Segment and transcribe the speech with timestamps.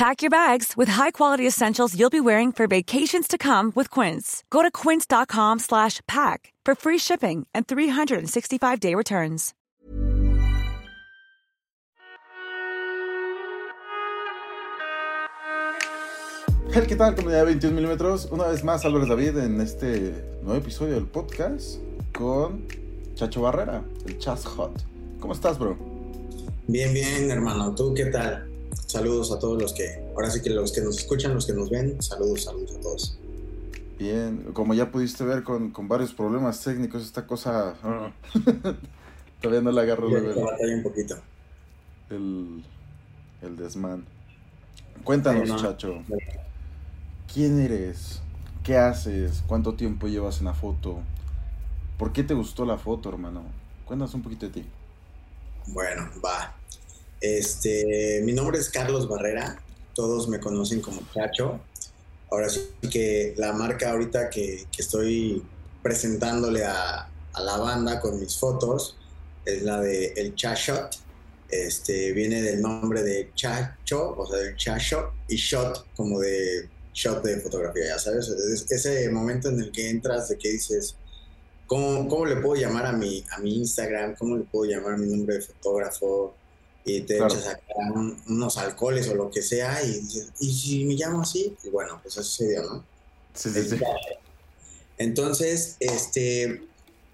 [0.00, 4.42] Pack your bags with high-quality essentials you'll be wearing for vacations to come with Quince.
[4.48, 9.52] Go to quince.com slash pack for free shipping and 365-day returns.
[16.72, 18.26] Hey, ¿Qué tal, comunidad 21 milímetros?
[18.32, 21.76] Una vez más, Álvarez David en este nuevo episodio del podcast
[22.14, 22.66] con
[23.16, 24.80] Chacho Barrera, el Chas Hot.
[25.20, 25.76] ¿Cómo estás, bro?
[26.68, 27.74] Bien, bien, hermano.
[27.74, 28.49] ¿Tú qué tal?
[28.90, 31.70] Saludos a todos los que, ahora sí que los que nos escuchan, los que nos
[31.70, 33.18] ven, saludos, saludos a todos.
[33.96, 37.74] Bien, como ya pudiste ver con, con varios problemas técnicos, esta cosa
[39.40, 41.16] todavía no la agarro luego te batallé un poquito.
[42.10, 42.64] el,
[43.42, 44.04] el desmán.
[45.04, 45.56] Cuéntanos, Sí, no.
[45.60, 46.02] Chacho,
[47.32, 48.20] ¿quién eres?
[48.64, 49.44] ¿Qué haces?
[49.46, 50.98] ¿Cuánto tiempo llevas en la foto?
[51.96, 53.44] ¿Por qué te gustó la foto, hermano?
[53.84, 54.64] Cuéntanos un poquito de ti.
[55.68, 56.56] Bueno, va.
[57.20, 59.62] Este, mi nombre es Carlos Barrera,
[59.94, 61.60] todos me conocen como Chacho.
[62.30, 62.60] Ahora sí
[62.90, 65.42] que la marca ahorita que, estoy
[65.82, 68.96] presentándole a, a la banda con mis fotos
[69.44, 70.96] es la de El Chashot.
[71.48, 77.22] Este, viene del nombre de Chacho, o sea, del Chashot, y Shot como de shot
[77.24, 78.28] de fotografía, ya sabes.
[78.28, 80.96] Es ese momento en el que entras de que dices,
[81.66, 84.16] ¿cómo, cómo le puedo llamar a mi, a mi Instagram?
[84.16, 86.34] ¿Cómo le puedo llamar mi nombre de fotógrafo?
[86.84, 87.34] Y te Claro.
[87.34, 87.62] echas acá
[87.94, 91.56] un- unos alcoholes o lo que sea y dices, ¿y si me llamo así?
[91.62, 92.86] Y bueno, pues eso sucedió, ¿no?
[93.34, 93.76] Sí, sí, sí.
[94.96, 96.62] Entonces, este,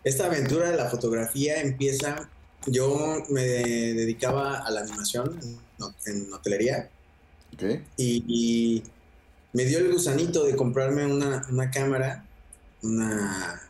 [0.03, 2.31] esta aventura de la fotografía empieza,
[2.67, 5.39] yo me dedicaba a la animación
[6.07, 6.91] en, hotelería
[7.55, 7.63] Ok.
[7.97, 8.83] y, y
[9.53, 12.29] me dio el gusanito de comprarme una, una cámara,
[12.83, 13.63] una,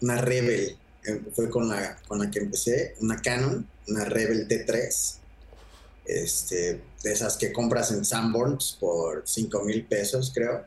[0.00, 5.20] una Rebel, eh, fue con la, con la que empecé, una Canon, una Rebel T3,
[6.04, 10.64] este, de esas que compras en Sanborns por 5 mil pesos, creo,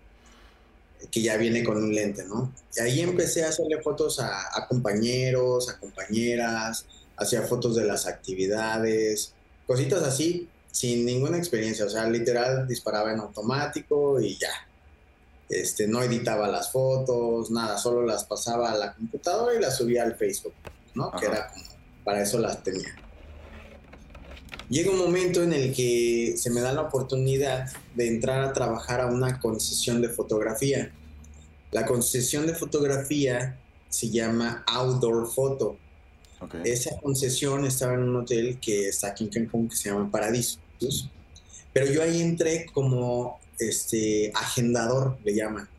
[1.11, 2.53] que ya viene con un lente, ¿no?
[2.75, 6.85] Y ahí empecé a hacerle fotos a, a compañeros, a compañeras,
[7.17, 9.33] hacía fotos de las actividades,
[9.65, 14.51] cositas así, sin ninguna experiencia, o sea, literal disparaba en automático y ya.
[15.49, 20.03] Este, no editaba las fotos, nada, solo las pasaba a la computadora y las subía
[20.03, 20.53] al Facebook,
[20.93, 21.11] ¿no?
[21.11, 21.65] Que era como,
[22.03, 22.95] para eso las tenía.
[24.69, 28.99] Llega un momento en el que se me da la oportunidad de entrar a trabajar
[28.99, 30.91] a una concesión de fotografía.
[31.71, 33.57] La concesión de fotografía
[33.89, 35.77] se llama Outdoor Photo.
[36.41, 36.55] Ok.
[36.65, 41.09] Esa concesión estaba en un hotel que está aquí en Cancún que se llama Paradisus.
[41.73, 45.69] Pero yo ahí entré como este agendador, le llaman,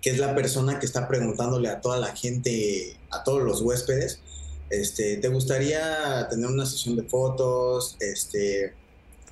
[0.00, 4.20] que es la persona que está preguntándole a toda la gente, a todos los huéspedes,
[4.70, 7.96] este, ¿te gustaría tener una sesión de fotos?
[8.00, 8.74] Este,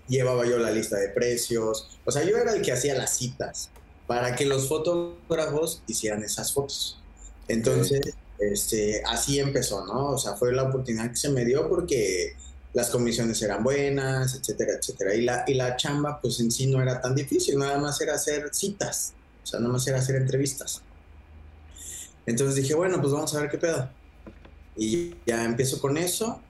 [0.08, 1.88] llevaba yo la lista de precios.
[2.04, 3.70] O sea, yo era el que hacía las citas
[4.06, 6.98] para que los fotógrafos hicieran esas fotos.
[7.48, 8.00] Entonces,
[8.38, 10.10] este, así empezó, ¿no?
[10.10, 12.34] O sea, fue la oportunidad que se me dio porque
[12.72, 15.14] las comisiones eran buenas, etcétera, etcétera.
[15.14, 18.14] Y la, y la chamba, pues en sí no era tan difícil, nada más era
[18.14, 20.82] hacer citas, o sea, nada más era hacer entrevistas.
[22.26, 23.90] Entonces dije, bueno, pues vamos a ver qué pedo.
[24.80, 26.40] Y ya empiezo con eso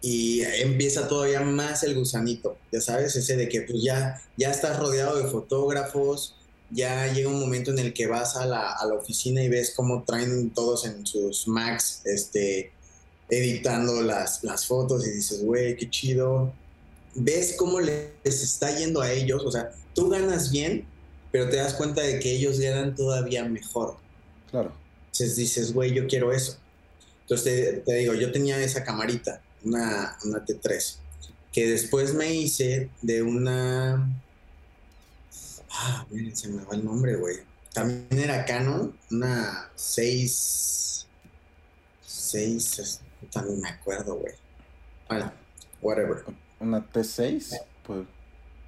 [0.00, 4.78] y empieza todavía más el gusanito, ya sabes, ese de que pues ya, ya estás
[4.78, 6.36] rodeado de fotógrafos,
[6.70, 9.72] ya llega un momento en el que vas a la, a la oficina y ves
[9.74, 12.70] cómo traen todos en sus Macs, este,
[13.28, 16.52] editando las, las fotos y dices, güey, qué chido.
[17.16, 20.86] Ves cómo les está yendo a ellos, o sea, tú ganas bien,
[21.32, 23.96] pero te das cuenta de que ellos ganan todavía mejor.
[24.50, 24.72] Claro.
[25.06, 26.58] Entonces dices, güey, yo quiero eso.
[27.24, 30.96] Entonces te, digo, yo tenía esa camarita, una, una T3,
[31.52, 34.08] que después me hice de una...
[35.70, 37.38] Ah, miren, se me va el nombre, güey.
[37.72, 41.06] También era Canon, una 6...
[42.06, 43.00] 6...
[43.32, 44.34] También me acuerdo, güey.
[45.08, 45.32] Bueno,
[45.80, 46.24] whatever.
[46.60, 47.58] ¿Una T6?
[47.86, 48.06] Pues...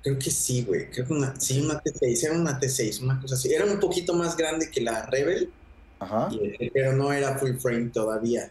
[0.03, 0.91] Creo que sí, güey.
[0.91, 2.25] Creo que una, sí, una T6.
[2.25, 3.53] Era una T6, una cosa así.
[3.53, 5.51] Era un poquito más grande que la Rebel,
[5.99, 6.29] Ajá.
[6.73, 8.51] pero no era full frame todavía.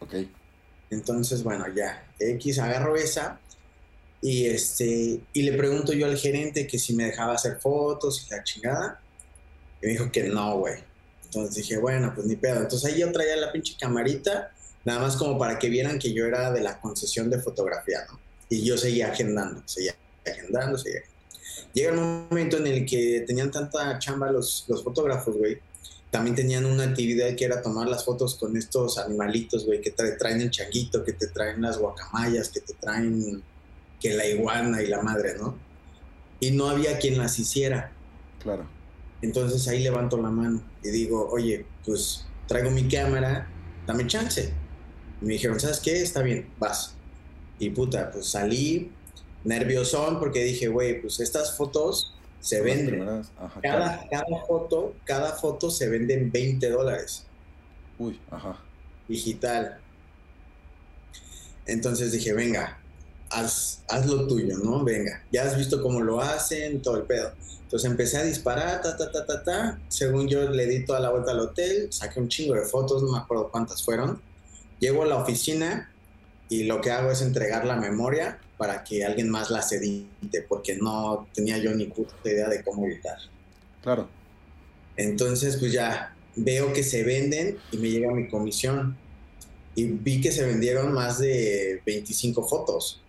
[0.00, 0.14] Ok.
[0.90, 2.06] Entonces, bueno, ya.
[2.18, 3.40] X agarro esa
[4.22, 8.30] y este y le pregunto yo al gerente que si me dejaba hacer fotos y
[8.30, 9.00] la chingada.
[9.82, 10.76] Y me dijo que no, güey.
[11.24, 12.60] Entonces dije, bueno, pues ni pedo.
[12.60, 14.52] Entonces ahí yo traía la pinche camarita,
[14.84, 18.20] nada más como para que vieran que yo era de la concesión de fotografía, ¿no?
[18.48, 21.02] Y yo seguía agendando, seguía agendando, seguía.
[21.72, 25.58] Llega el momento en el que tenían tanta chamba los, los fotógrafos, güey,
[26.14, 30.12] también tenían una actividad que era tomar las fotos con estos animalitos, güey, que te
[30.12, 33.42] traen el changuito, que te traen las guacamayas, que te traen
[34.00, 35.58] que la iguana y la madre, ¿no?
[36.38, 37.90] Y no había quien las hiciera.
[38.40, 38.64] Claro.
[39.22, 43.50] Entonces ahí levanto la mano y digo, oye, pues traigo mi cámara,
[43.84, 44.54] dame chance.
[45.20, 46.00] Y me dijeron, ¿sabes qué?
[46.00, 46.94] Está bien, vas.
[47.58, 48.92] Y puta, pues salí
[49.42, 52.13] nerviosón porque dije, güey, pues estas fotos
[52.44, 53.24] se venden.
[53.62, 54.06] cada,
[54.46, 57.24] foto, cada foto se vende en 20 dólares.
[57.98, 58.60] Uy, ajá.
[59.08, 59.78] Digital.
[61.64, 62.78] Entonces dije, venga,
[63.30, 64.84] haz, haz, lo tuyo, ¿no?
[64.84, 67.32] Venga, ya has visto cómo lo hacen, todo el pedo.
[67.62, 69.80] Entonces empecé a disparar, ta, ta, ta, ta, ta.
[69.88, 73.12] Según yo le di toda la vuelta al hotel, saqué un chingo de fotos, no
[73.12, 74.20] me acuerdo cuántas fueron.
[74.80, 75.90] Llego a la oficina
[76.50, 80.76] y lo que hago es entregar la memoria para que alguien más las edite, porque
[80.76, 83.18] no tenía yo ni puta idea de cómo editar.
[83.82, 84.08] Claro.
[84.96, 88.96] Entonces, pues ya veo que se venden y me llega mi comisión.
[89.76, 93.00] Y vi que se vendieron más de 25 fotos.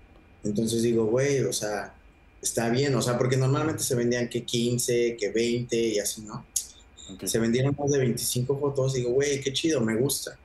[0.44, 1.94] Entonces digo, güey, o sea,
[2.42, 6.46] está bien, o sea, porque normalmente se vendían que 15, que 20 y así, ¿no?
[7.24, 10.38] Se vendieron más de 25 fotos, digo, güey, qué chido, me gusta.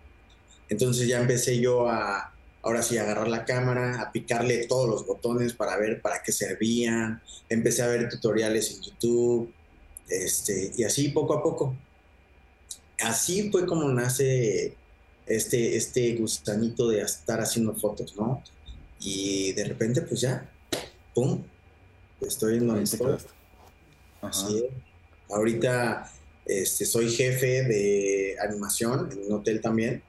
[0.68, 5.52] Entonces ya empecé yo a, ahora sí, agarrar la cámara, a picarle todos los botones
[5.52, 7.22] para ver para qué servían.
[7.48, 9.52] Empecé a ver tutoriales en YouTube,
[10.08, 11.76] este, y así poco a poco.
[13.00, 14.74] Así fue como nace
[15.26, 18.42] este, este gustanito de estar haciendo fotos, ¿no?
[19.00, 20.50] Y de repente, pues ya,
[21.14, 21.42] ¡pum!
[22.20, 23.16] Estoy en donde estoy.
[24.20, 24.66] Así
[25.30, 26.10] Ahorita
[26.44, 30.02] este, soy jefe de animación en un hotel también.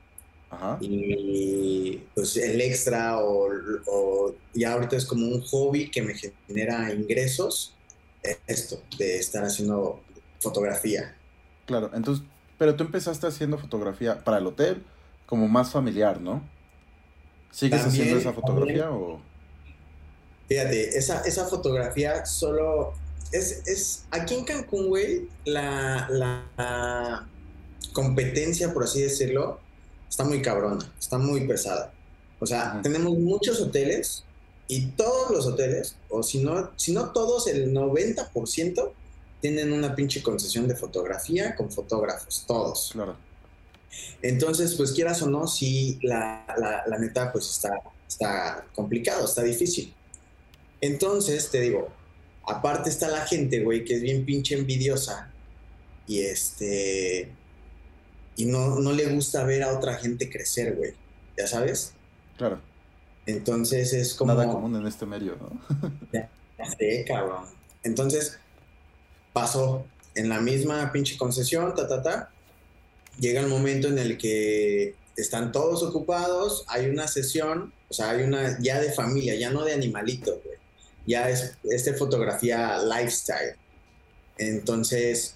[0.82, 6.14] Y pues el extra o, ya ahorita es como un hobby que me
[6.48, 7.74] genera ingresos,
[8.48, 10.02] esto, de estar haciendo
[10.40, 11.16] fotografía.
[11.66, 12.26] Claro, entonces,
[12.58, 14.84] pero tú empezaste haciendo fotografía para el hotel
[15.26, 16.44] como más familiar, ¿no?
[17.52, 19.22] ¿Sigues haciendo esa fotografía o...?
[20.48, 22.94] Fíjate, esa, esa fotografía solo...
[23.32, 27.28] Es, es aquí en Cancún, güey, la, la
[27.94, 29.60] competencia, por así decirlo,
[30.12, 31.94] está muy cabrona, está muy pesada.
[32.40, 34.26] O sea, tenemos muchos hoteles
[34.68, 38.92] y todos los hoteles, o si no, si no todos, el 90%
[39.40, 42.90] tienen una pinche concesión de fotografía con fotógrafos, todos.
[42.92, 43.16] Claro.
[44.22, 46.46] Entonces, pues quieras o no, sí, la,
[46.88, 47.72] la, neta, pues está,
[48.08, 49.94] está complicado, está difícil.
[50.82, 51.90] Entonces, te digo,
[52.46, 55.32] aparte está la gente, güey, que es bien pinche envidiosa
[56.06, 57.32] y este
[58.36, 60.94] y no, no le gusta ver a otra gente crecer, güey.
[61.38, 61.94] ¿Ya sabes?
[62.38, 62.60] Claro.
[63.26, 64.34] Entonces es como...
[64.34, 65.90] Nada común en este medio, ¿no?
[66.14, 66.30] ya
[66.78, 67.46] sé, cabrón.
[67.84, 68.40] Entonces
[69.34, 69.86] pasó
[70.16, 72.30] en la misma pinche concesión, ta, ta, ta.
[73.20, 78.24] Llega el momento en el que están todos ocupados, hay una sesión, o sea, hay
[78.24, 80.58] una ya de familia, ya no de animalitos, güey.
[81.06, 83.56] Ya es este fotografía lifestyle.
[84.38, 85.36] Entonces,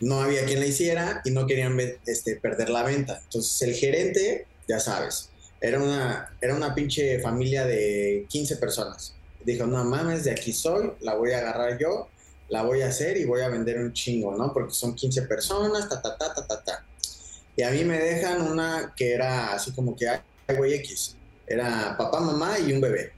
[0.00, 3.20] no había quien la hiciera y no querían este, perder la venta.
[3.24, 5.30] Entonces el gerente, ya sabes,
[5.60, 9.14] era una, era una pinche familia de 15 personas.
[9.44, 12.08] Dijo, no mames, de aquí soy, la voy a agarrar yo,
[12.48, 14.52] la voy a hacer y voy a vender un chingo, ¿no?
[14.52, 16.84] Porque son 15 personas, ta, ta, ta, ta, ta, ta.
[17.56, 20.20] Y a mí me dejan una que era así como que, ay,
[20.56, 21.16] güey, X.
[21.46, 23.12] Era papá, mamá y un bebé.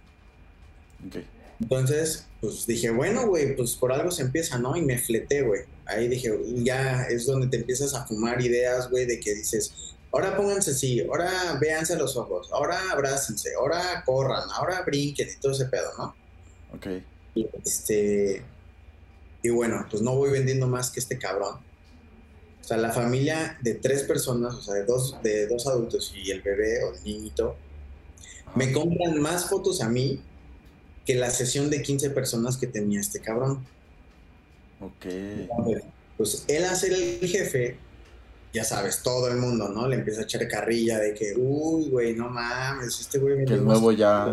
[1.61, 4.77] Entonces, pues dije, bueno, güey, pues por algo se empieza, ¿no?
[4.77, 9.07] Y me fleté, güey ahí dije, ya es donde te empiezas a fumar ideas, güey,
[9.07, 9.73] de que dices,
[10.13, 15.53] ahora pónganse así, ahora véanse los ojos, ahora abrácense, ahora corran, ahora brinquen y todo
[15.53, 16.15] ese pedo, ¿no?
[16.75, 16.87] Ok.
[17.35, 18.43] Y, este,
[19.43, 21.57] y bueno, pues no voy vendiendo más que este cabrón.
[22.61, 26.31] O sea, la familia de tres personas, o sea, de dos, de dos adultos y
[26.31, 27.57] el bebé o el niñito,
[28.55, 30.23] me compran más fotos a mí
[31.05, 33.67] que la sesión de 15 personas que tenía este cabrón.
[34.83, 35.07] Ok.
[36.17, 37.77] Pues él a ser el jefe,
[38.53, 39.89] ya sabes, todo el mundo, ¿no?
[39.89, 43.45] Le empieza a echar carrilla de que, uy, güey, no mames, este güey...
[43.45, 44.33] Que el nuevo ya...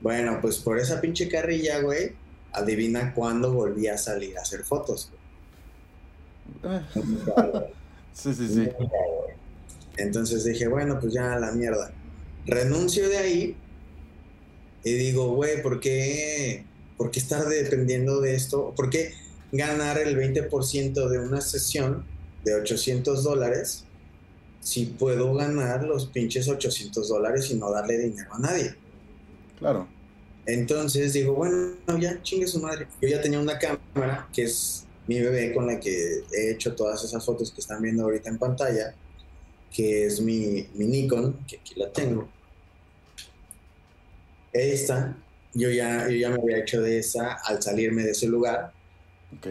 [0.00, 2.12] Bueno, pues por esa pinche carrilla, güey,
[2.52, 5.10] adivina cuándo volví a salir a hacer fotos.
[8.12, 8.68] sí, sí, sí.
[9.96, 11.92] Entonces dije, bueno, pues ya la mierda.
[12.46, 13.56] Renuncio de ahí
[14.82, 16.64] y digo, güey, ¿por qué,
[16.98, 18.74] ¿por qué estar dependiendo de esto?
[18.76, 19.14] ¿Por qué
[19.56, 22.04] ganar el 20% de una sesión
[22.44, 23.84] de 800 dólares
[24.60, 28.74] si puedo ganar los pinches 800 dólares y no darle dinero a nadie?
[29.58, 29.86] Claro.
[30.46, 32.86] Entonces digo, bueno, ya chingue su madre.
[33.00, 37.02] Yo ya tenía una cámara que es mi bebé con la que he hecho todas
[37.04, 38.94] esas fotos que están viendo ahorita en pantalla,
[39.70, 42.28] que es mi, mi Nikon, que aquí la tengo.
[44.52, 45.16] Esta,
[45.52, 48.72] yo ya, yo ya me había hecho de esa al salirme de ese lugar.
[49.36, 49.46] Ok.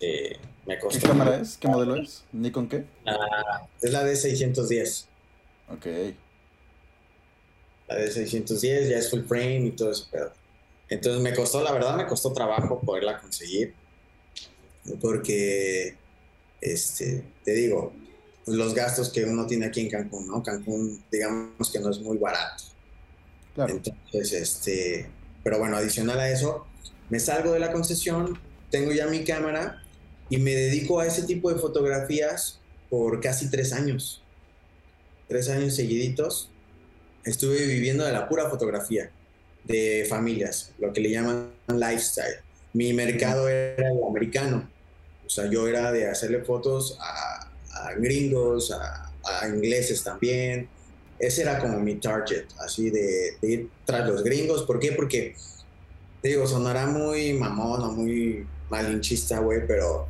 [0.00, 1.56] Eh, me ¿Qué cámara es?
[1.56, 2.24] ¿Qué modelo es?
[2.32, 2.84] ¿Nikon qué?
[3.06, 5.06] Ah, es la D610.
[5.70, 5.86] Ok.
[7.88, 10.32] La D610 ya es full frame y todo eso, pero...
[10.90, 13.74] Entonces me costó, la verdad me costó trabajo poderla conseguir.
[15.00, 15.96] Porque,
[16.60, 17.92] este, te digo,
[18.46, 20.42] los gastos que uno tiene aquí en Cancún, ¿no?
[20.42, 22.64] Cancún, digamos que no es muy barato.
[23.54, 23.74] Claro.
[23.74, 25.10] Entonces, este,
[25.42, 26.66] pero bueno, adicional a eso,
[27.10, 28.38] me salgo de la concesión,
[28.70, 29.82] tengo ya mi cámara
[30.30, 32.60] y me dedico a ese tipo de fotografías
[32.90, 34.22] por casi tres años.
[35.28, 36.50] Tres años seguiditos.
[37.24, 39.10] Estuve viviendo de la pura fotografía
[39.64, 42.36] de familias, lo que le llaman lifestyle.
[42.72, 44.68] Mi mercado era el americano.
[45.26, 50.68] O sea, yo era de hacerle fotos a, a gringos, a, a, ingleses también.
[51.18, 54.62] Ese era como mi target, así de, de, ir tras los gringos.
[54.62, 54.92] ¿Por qué?
[54.92, 55.34] Porque,
[56.22, 60.06] digo, sonará muy mamón o muy malinchista, güey, pero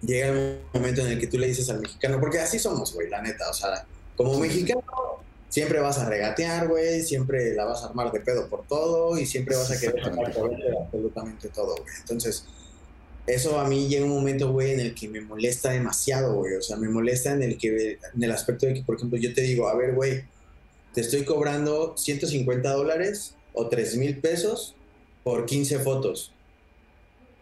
[0.00, 3.08] llega el momento en el que tú le dices al mexicano, porque así somos, güey,
[3.08, 3.48] la neta.
[3.50, 4.82] O sea, como mexicano,
[5.48, 9.26] siempre vas a regatear, güey, siempre la vas a armar de pedo por todo y
[9.26, 11.94] siempre vas a querer sacar de absolutamente todo, güey.
[12.00, 12.44] Entonces,
[13.26, 16.54] eso a mí llega un momento, güey, en el que me molesta demasiado, güey.
[16.54, 19.32] O sea, me molesta en el que, en el aspecto de que, por ejemplo, yo
[19.32, 20.24] te digo, a ver, güey,
[20.92, 24.74] te estoy cobrando 150 dólares o 3 mil pesos
[25.22, 26.33] por 15 fotos.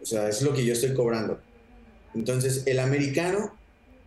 [0.03, 1.41] O sea, es lo que yo estoy cobrando.
[2.15, 3.57] Entonces, el americano,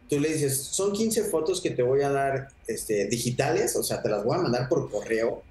[0.10, 4.02] tú le dices, son 15 fotos que te voy a dar este, digitales, o sea,
[4.02, 5.44] te las voy a mandar por correo.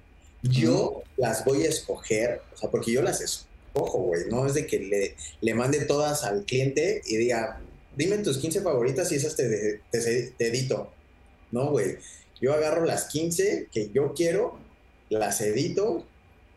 [0.43, 4.53] Yo las voy a escoger, o sea, porque yo las escojo ojo, güey, no es
[4.53, 7.59] de que le, le, mande todas al cliente y diga,
[7.95, 10.91] dime tus 15 favoritas y esas te, te, te edito.
[11.51, 11.97] No, güey.
[12.41, 14.57] Yo agarro las 15 que yo quiero,
[15.09, 16.05] las edito,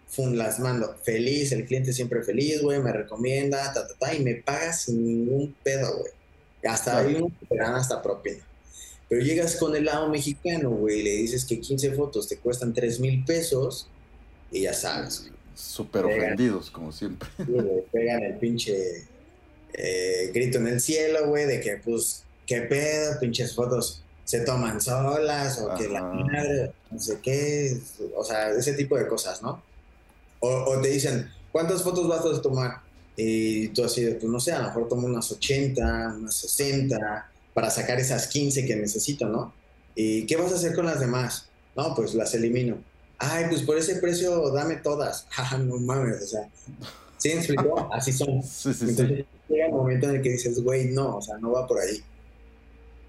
[0.09, 0.97] fun, las mando.
[1.03, 5.05] Feliz, el cliente siempre feliz, güey, me recomienda, ta, ta, ta, y me paga sin
[5.05, 6.12] ningún pedo, güey.
[6.65, 8.45] Hasta ahí uno te dan hasta propina.
[9.09, 12.75] Pero llegas con el lado mexicano, güey, y le dices que 15 fotos te cuestan
[12.75, 13.88] 3 mil pesos
[14.50, 17.29] y ya sabes, güey súper ofendidos, como siempre.
[17.37, 17.45] Sí,
[17.93, 19.05] pegan el pinche
[19.73, 24.81] eh, grito en el cielo, güey, de que, pues, qué pedo, pinches fotos se toman
[24.81, 25.79] solas, o Ajá.
[25.79, 27.77] que la madre, no sé qué,
[28.15, 29.62] o sea, ese tipo de cosas, ¿no?
[30.40, 32.83] O, o, te dicen, ¿cuántas fotos vas a tomar?
[33.16, 37.71] Y tú así, pues no sé, a lo mejor tomo unas 80, unas 60, para
[37.71, 39.52] sacar esas 15 que necesito, ¿no?
[39.95, 41.49] ¿Y qué vas a hacer con las demás?
[41.76, 42.78] No, pues las elimino
[43.18, 45.26] ay, pues por ese precio dame todas.
[45.59, 46.49] no mames, o sea,
[47.18, 47.88] ¿sí explicó?
[47.92, 48.42] Así son.
[48.42, 49.54] Sí, sí, Entonces sí.
[49.54, 52.02] llega el momento en el que dices, güey, no, o sea, no va por ahí.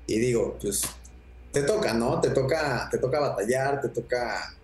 [0.07, 0.81] Y digo, pues,
[1.51, 2.19] te toca, ¿no?
[2.19, 4.55] Te toca, te toca batallar, te toca,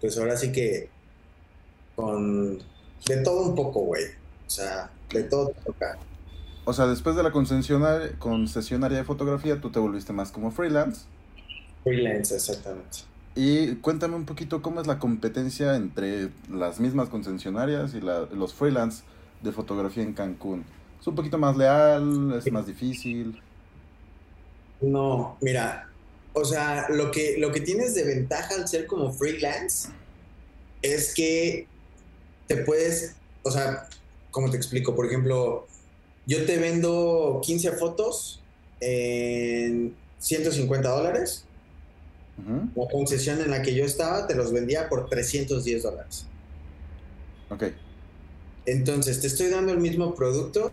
[0.00, 0.88] pues ahora sí que
[1.96, 2.58] con
[3.06, 4.04] de todo un poco, güey.
[4.46, 5.98] O sea, de todo te toca.
[6.64, 11.02] O sea, después de la concesionaria, concesionaria de fotografía, tú te volviste más como freelance.
[11.82, 12.98] Freelance, exactamente.
[13.34, 18.54] Y cuéntame un poquito cómo es la competencia entre las mismas concesionarias y la, los
[18.54, 19.04] freelance
[19.42, 20.64] de fotografía en Cancún.
[21.00, 22.34] ¿Es un poquito más leal?
[22.36, 23.40] ¿Es más difícil?
[24.80, 25.88] No, mira,
[26.32, 29.88] o sea, lo que, lo que tienes de ventaja al ser como freelance
[30.82, 31.66] es que
[32.46, 33.88] te puedes, o sea,
[34.30, 34.94] ¿cómo te explico?
[34.94, 35.66] Por ejemplo,
[36.26, 38.40] yo te vendo 15 fotos
[38.80, 41.46] en 150 dólares
[42.38, 42.68] Ujú.
[42.74, 46.26] La concesión en la que yo estaba te los vendía por 310 dólares.
[47.48, 47.64] Ok.
[48.66, 50.72] Entonces, te estoy dando el mismo producto,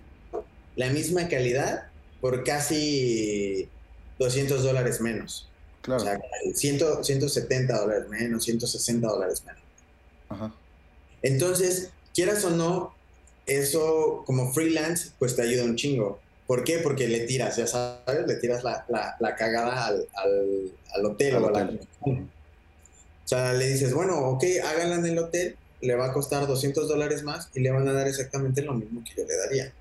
[0.75, 1.87] la misma calidad,
[2.19, 3.69] por casi
[4.19, 5.49] 200 dólares menos.
[5.81, 6.01] Claro.
[6.01, 6.21] O sea,
[6.53, 9.61] 100 170 dólares menos, 160 dólares menos.
[10.29, 10.53] Ajá.
[11.23, 12.95] Entonces, quieras o no,
[13.45, 16.21] eso como freelance, pues te ayuda un chingo.
[16.45, 16.79] ¿Por qué?
[16.79, 21.35] Porque le tiras, ya sabes, le tiras la, la- la cagada al, al- al hotel
[21.35, 21.69] Al o a la.
[22.05, 26.87] O sea, le dices, bueno, ok, háganla en el hotel, le va a costar 200
[26.89, 29.75] dólares más y le van a dar exactamente lo mismo que yo le daría.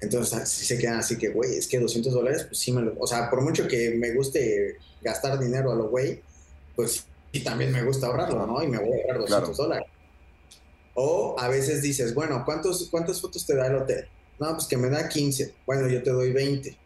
[0.00, 2.94] Entonces, si se quedan así que, güey, es que 200 dólares, pues sí me lo...
[2.98, 6.22] O sea, por mucho que me guste gastar dinero a lo güey,
[6.74, 8.62] pues sí también me gusta ahorrarlo, ¿no?
[8.62, 9.56] Y me voy a ahorrar 200 Claro.
[9.56, 9.86] dólares.
[10.94, 14.06] O a veces dices, bueno, ¿cuántos, ¿cuántas fotos te da el hotel?
[14.38, 15.54] No, pues que me da 15.
[15.66, 16.76] Bueno, yo te doy 20.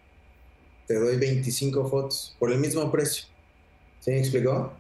[0.87, 3.27] Te doy 25 fotos por el mismo precio.
[4.01, 4.73] ¿Sí me explicó?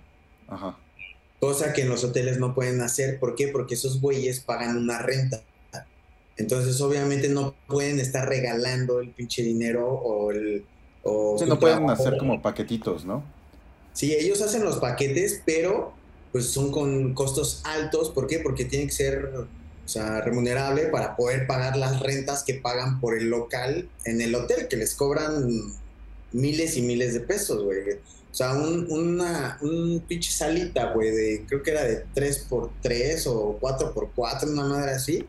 [0.49, 0.79] Ajá.
[1.41, 3.21] Cosa que en los hoteles no pueden hacer.
[3.21, 3.49] ¿Por qué?
[3.49, 5.43] Porque esos güeyes pagan una renta.
[6.37, 10.65] Entonces, obviamente, no pueden estar regalando el pinche dinero o el.
[11.03, 13.25] O Sí, no pueden hacer como paquetitos, ¿no?
[13.93, 15.93] Sí, ellos hacen los paquetes, pero
[16.33, 18.11] pues son con costos altos.
[18.11, 18.39] ¿Por qué?
[18.41, 19.33] Porque tiene que ser
[19.89, 24.35] o sea, remunerable para poder pagar las rentas que pagan por el local en el
[24.35, 25.49] hotel, que les cobran
[26.33, 27.95] miles y miles de pesos, güey.
[28.31, 33.59] O sea, un, una, un pinche salita, güey, de, creo que era de 3x3 o
[33.59, 35.27] 4x4, una madre así.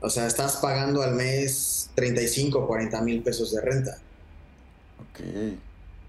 [0.00, 3.98] O sea, estás pagando al mes 35 o 40 mil pesos de renta.
[5.00, 5.20] Ok.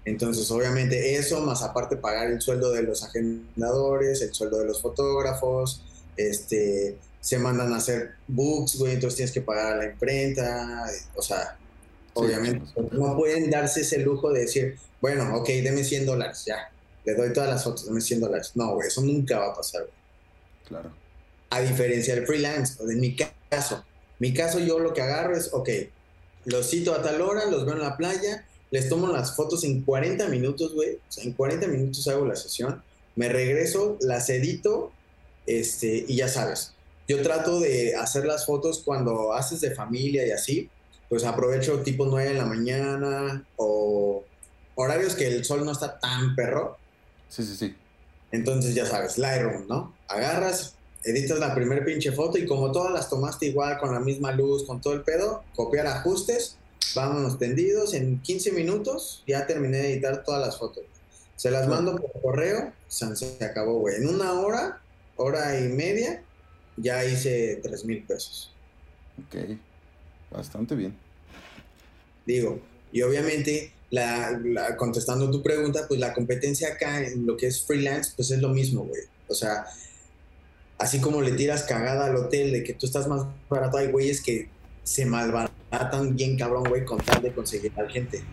[0.04, 4.80] Entonces, obviamente eso, más aparte pagar el sueldo de los agendadores, el sueldo de los
[4.80, 5.82] fotógrafos,
[6.16, 11.22] este, se mandan a hacer books, güey, entonces tienes que pagar a la imprenta, o
[11.22, 11.58] sea,
[12.14, 12.88] obviamente sí.
[12.92, 16.70] no pueden darse ese lujo de decir, bueno, ok, deme 100 dólares, ya,
[17.04, 18.52] le doy todas las fotos, deme 100 dólares.
[18.54, 19.94] No, güey, eso nunca va a pasar, güey.
[20.66, 20.92] Claro.
[21.50, 23.84] A diferencia del freelance, o de mi caso.
[24.18, 25.68] Mi caso, yo lo que agarro es, ok,
[26.44, 29.82] los cito a tal hora, los veo en la playa, les tomo las fotos en
[29.82, 30.96] 40 minutos, güey.
[30.96, 32.82] O sea, en 40 minutos hago la sesión,
[33.16, 34.92] me regreso, las edito,
[35.46, 36.72] este, y ya sabes.
[37.08, 40.68] Yo trato de hacer las fotos cuando haces de familia y así,
[41.08, 44.24] pues aprovecho tipo 9 de la mañana o
[44.74, 46.76] horarios que el sol no está tan perro.
[47.28, 47.74] Sí, sí, sí.
[48.30, 49.94] Entonces ya sabes, Lightroom, ¿no?
[50.06, 54.32] Agarras, editas la primer pinche foto y como todas las tomaste igual, con la misma
[54.32, 56.58] luz, con todo el pedo, copiar ajustes,
[56.94, 60.84] vámonos tendidos, en 15 minutos ya terminé de editar todas las fotos.
[61.36, 63.96] Se las mando por correo, se acabó, güey.
[63.96, 64.80] En una hora,
[65.16, 66.22] hora y media,
[66.76, 68.52] ya hice 3 mil pesos.
[69.26, 69.56] Ok.
[70.30, 70.96] Bastante bien.
[72.26, 72.60] Digo,
[72.92, 77.62] y obviamente, la, la- contestando tu pregunta, pues la competencia acá en lo que es
[77.64, 79.02] freelance, pues es lo mismo, güey.
[79.28, 79.64] O sea,
[80.78, 84.20] así como le tiras cagada al hotel de que tú estás más barato, hay güeyes
[84.22, 84.48] que
[84.88, 88.24] se malbaratan bien cabrón, güey, con tal de conseguir a la gente.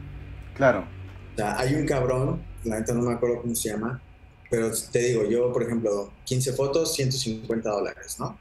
[0.56, 0.86] Claro.
[1.34, 4.02] O sea, hay un cabrón, la neta no me acuerdo cómo se llama,
[4.50, 8.38] pero te digo, yo, por ejemplo, 15 fotos, 150 dólares, ¿no?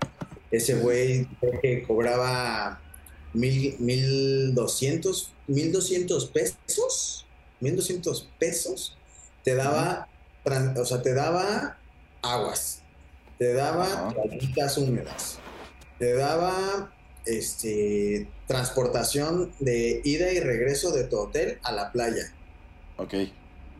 [0.53, 1.27] Ese güey
[1.61, 2.81] que cobraba
[3.33, 7.27] mil, 1200, 1200 pesos,
[7.59, 8.97] 1200 pesos,
[9.43, 10.07] te daba,
[10.77, 11.79] o sea, te daba
[12.23, 12.81] aguas,
[13.39, 15.41] te daba toallitas húmedas,
[15.99, 16.94] te daba
[17.27, 22.33] este, transportación de ida y regreso de tu hotel a la playa
[22.99, 23.15] Ok.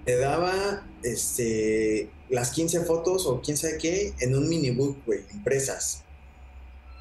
[0.05, 6.03] te daba este, las 15 fotos o quién sabe qué en un minibook, güey, impresas.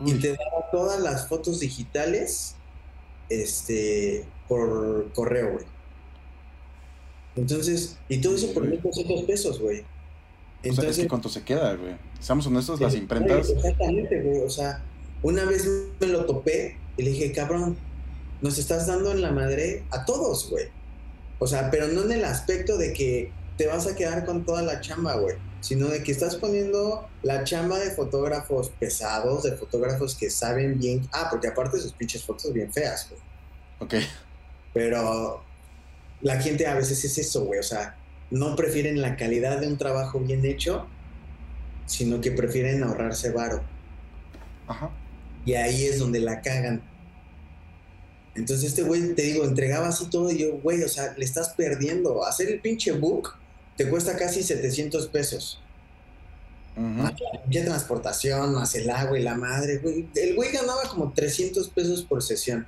[0.06, 2.56] Y te daba todas las fotos digitales
[3.29, 5.65] este, por correo, güey.
[7.36, 8.79] Entonces, y todo eso por Güey.
[8.82, 9.79] 1.200 pesos, güey.
[9.79, 9.89] o sea,
[10.63, 11.95] es Entonces, que cuánto se queda, güey.
[12.19, 13.49] Seamos honestos, las imprentas.
[13.49, 14.41] Exactamente, güey.
[14.41, 14.84] O sea,
[15.23, 15.67] una vez
[15.99, 17.77] me lo topé y le dije, cabrón,
[18.41, 20.67] nos estás dando en la madre a todos, güey.
[21.39, 24.62] O sea, pero no en el aspecto de que te vas a quedar con toda
[24.62, 25.38] la chamba, güey.
[25.62, 31.07] Sino de que estás poniendo la chamba de fotógrafos pesados, de fotógrafos que saben bien.
[31.13, 33.21] Ah, porque aparte sus pinches fotos bien feas, güey.
[33.79, 34.07] Ok.
[34.73, 35.41] Pero
[36.21, 37.59] la gente a veces es eso, güey.
[37.59, 37.95] O sea,
[38.29, 40.86] no prefieren la calidad de un trabajo bien hecho,
[41.86, 43.62] sino que prefieren ahorrarse varo.
[44.67, 44.91] Ajá.
[45.45, 46.82] Y ahí es donde la cagan.
[48.36, 51.49] Entonces este güey, te digo, entregaba así todo y yo, güey, o sea, le estás
[51.49, 52.25] perdiendo.
[52.25, 53.36] Hacer el pinche book
[53.77, 55.60] te cuesta casi 700 pesos.
[56.75, 56.86] Ujú.
[56.86, 57.13] Más
[57.51, 60.08] la transportación, más el agua y la madre, güey.
[60.15, 62.65] El güey ganaba como 300 pesos por sesión.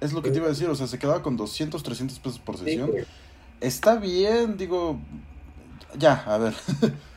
[0.00, 2.38] Es lo que te iba a decir, o sea, se quedaba con 200, 300 pesos
[2.38, 2.90] por sesión.
[3.60, 4.98] Está bien, digo,
[5.98, 6.54] ya, a ver.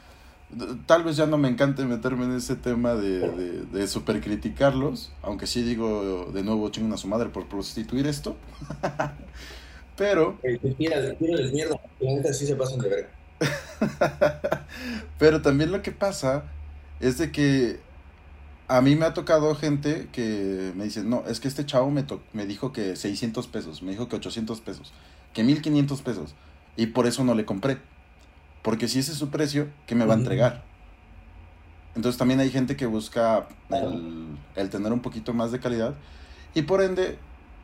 [0.88, 5.12] Tal vez ya no me encante meterme en ese tema de, de, de super criticarlos,
[5.21, 8.35] aunque sí digo de nuevo chingan a su madre por prostituir esto.
[9.95, 10.39] Pero.
[10.77, 13.09] Tírales, mierda, la neta sí se pasan de verga.
[15.19, 16.45] Pero también lo que pasa
[16.99, 17.79] es de que
[18.69, 22.05] a mí me ha tocado gente que me dice, no, es que este chavo me,
[22.33, 24.93] me dijo que 600 pesos, me dijo que 800 pesos,
[25.33, 26.35] que 1500 pesos,
[26.77, 27.79] y por eso no le compré.
[28.61, 30.63] Porque si ese es su precio, ¿qué me va a entregar?
[31.95, 35.95] Entonces también hay gente que busca el, el tener un poquito más de calidad,
[36.53, 37.17] y por ende,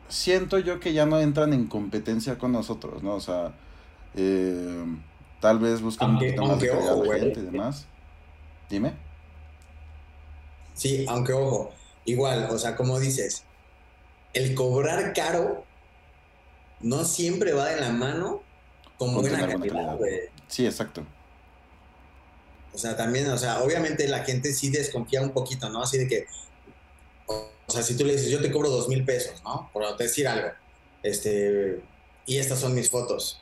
[0.08, 3.14] siento yo que ya no entran en competencia con nosotros, ¿no?
[3.14, 3.52] O sea,
[4.14, 4.84] eh,
[5.40, 7.86] tal vez buscan un poquito más de calidad ojo, gente y demás.
[8.70, 8.94] Dime.
[10.74, 11.72] Sí, aunque ojo,
[12.04, 13.44] igual, o sea, como dices,
[14.34, 15.64] el cobrar caro
[16.80, 18.42] no siempre va de la mano
[18.98, 19.98] con, buena calidad,
[20.48, 21.04] Sí, exacto.
[22.72, 25.82] O sea, también, o sea, obviamente la gente sí desconfía un poquito, ¿no?
[25.82, 26.26] Así de que,
[27.26, 29.70] o, sea, si tú le dices, yo te cobro dos mil pesos, ¿no?
[29.72, 30.50] Por decir algo,
[31.02, 31.80] este,
[32.26, 33.40] y estas son mis fotos.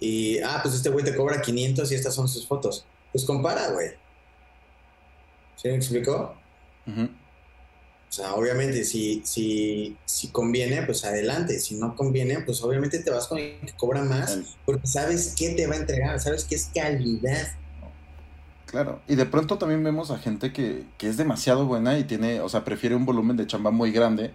[0.00, 2.84] Y, ah, pues este güey te cobra 500 y estas son sus fotos.
[3.12, 3.92] Pues compara, güey.
[5.56, 6.34] ¿Sí me explicó?
[8.14, 11.58] O sea, obviamente, si, si, si conviene, pues adelante.
[11.58, 15.50] Si no conviene, pues obviamente te vas con el que cobra más, porque sabes qué
[15.50, 17.48] te va a entregar, sabes qué es calidad.
[18.66, 22.40] Claro, y de pronto también vemos a gente que, que es demasiado buena y tiene,
[22.40, 24.30] o sea, prefiere un volumen de chamba muy grande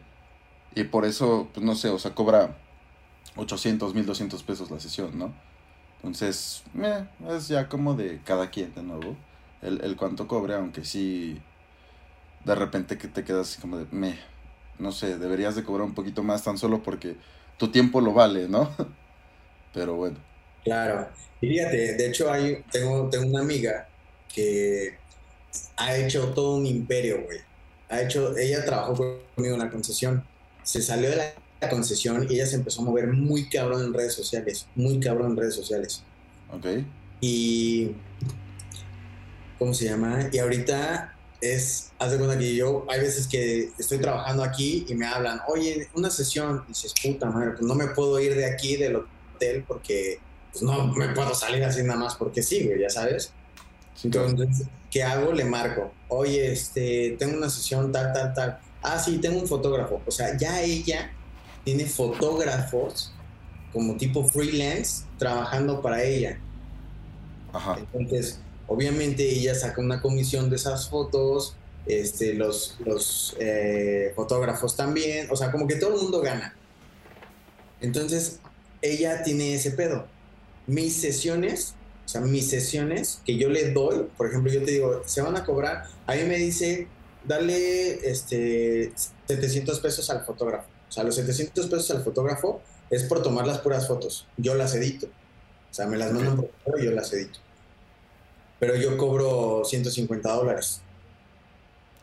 [0.76, 2.58] y por eso, pues no sé, o sea, cobra
[3.38, 5.34] 800, 1200 pesos la sesión, ¿no?
[6.00, 6.64] Entonces,
[7.30, 9.16] es ya como de cada quien de nuevo,
[9.62, 11.42] el, el cuánto cobre, aunque sí
[12.46, 14.18] de repente que te quedas como de, me,
[14.78, 17.16] no sé, deberías de cobrar un poquito más tan solo porque
[17.58, 18.74] tu tiempo lo vale, ¿no?
[19.74, 20.18] Pero bueno.
[20.64, 21.08] Claro.
[21.42, 23.88] Y fíjate, de hecho hay, tengo, tengo una amiga
[24.34, 24.98] que
[25.78, 27.40] ha hecho todo un imperio, güey.
[27.90, 30.24] Ha hecho, ella trabajó conmigo en la concesión.
[30.64, 34.14] Se salió de la concesión y ella se empezó a mover muy cabrón en redes
[34.14, 34.68] sociales.
[34.76, 36.04] Muy cabrón en redes sociales.
[36.52, 36.66] Ok.
[37.22, 37.92] Y.
[39.58, 40.30] ¿Cómo se llama?
[40.32, 44.96] Y ahorita es, haz de cuenta que yo, hay veces que estoy trabajando aquí y
[44.96, 48.46] me hablan, oye, una sesión, y dices, puta madre, pues no me puedo ir de
[48.46, 50.20] aquí del hotel porque
[50.52, 53.32] pues no me puedo salir así nada más porque sí, güey, ya sabes.
[54.04, 55.34] Entonces, ¿qué hago?
[55.34, 58.60] Le marco, oye, este, tengo una sesión tal, tal, tal.
[58.82, 60.02] Ah, sí, tengo un fotógrafo.
[60.06, 61.12] O sea, ya ella
[61.64, 63.14] tiene fotógrafos
[63.74, 66.40] como tipo freelance trabajando para ella.
[67.52, 67.78] Ajá.
[67.78, 71.56] Entonces, Obviamente ella saca una comisión de esas fotos,
[71.88, 76.56] este, los, los eh, fotógrafos también, o sea, como que todo el mundo gana.
[77.82, 78.40] Entonces,
[78.84, 80.06] ella tiene ese pedo.
[80.68, 81.74] Mis sesiones,
[82.06, 85.36] o sea, mis sesiones que yo le doy, por ejemplo, yo te digo, se van
[85.36, 86.88] a cobrar, a mí me dice,
[87.26, 88.94] dale este,
[89.28, 90.68] 700 pesos al fotógrafo.
[90.88, 94.28] O sea, los 700 pesos al fotógrafo es por tomar las puras fotos.
[94.38, 95.08] Yo las edito.
[95.08, 97.40] O sea, me las mandan por y yo las edito
[98.60, 100.82] pero yo cobro 150 dólares.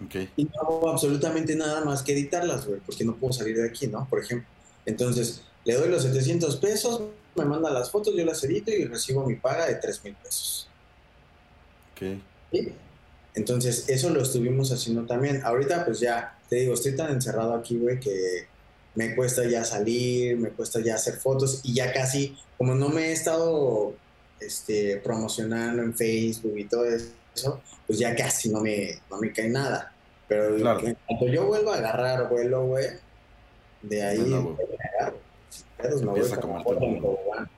[0.07, 0.31] Okay.
[0.37, 3.87] Y no hago absolutamente nada más que editarlas, güey, porque no puedo salir de aquí,
[3.87, 4.07] ¿no?
[4.09, 4.49] Por ejemplo.
[4.85, 7.03] Entonces, le doy los 700 pesos,
[7.35, 10.69] me manda las fotos, yo las edito y recibo mi paga de 3 mil pesos.
[11.93, 12.21] Ok.
[12.53, 12.73] ¿Sí?
[13.35, 15.43] Entonces, eso lo estuvimos haciendo también.
[15.45, 18.47] Ahorita, pues ya, te digo, estoy tan encerrado aquí, güey, que
[18.95, 23.09] me cuesta ya salir, me cuesta ya hacer fotos y ya casi, como no me
[23.09, 23.95] he estado
[24.41, 29.49] este, promocionando en Facebook y todo eso, pues ya casi no me, no me cae
[29.49, 29.93] nada.
[30.29, 30.57] Pero
[31.07, 32.87] cuando yo vuelvo a agarrar vuelo, güey,
[33.83, 34.37] de ahí me
[34.99, 35.19] agarro.
[36.01, 37.49] me voy a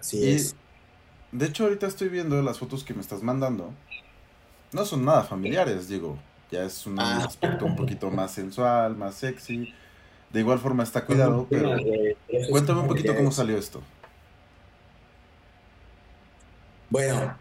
[0.00, 0.54] Así es.
[1.32, 3.72] De hecho, ahorita estoy viendo las fotos que me estás mandando.
[4.72, 6.18] No son nada familiares, digo.
[6.50, 7.24] Ya es un ah.
[7.24, 9.74] aspecto un poquito más sensual, más sexy.
[10.36, 11.74] De igual forma está cuidado, pero
[12.50, 13.82] cuéntame un poquito cómo salió esto.
[16.90, 17.38] Bueno,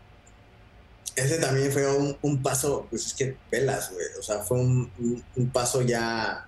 [1.18, 1.86] ese también fue
[2.22, 4.06] un, paso, pues es que pelas, güey.
[4.18, 4.90] O sea, fue un,
[5.52, 6.48] paso ya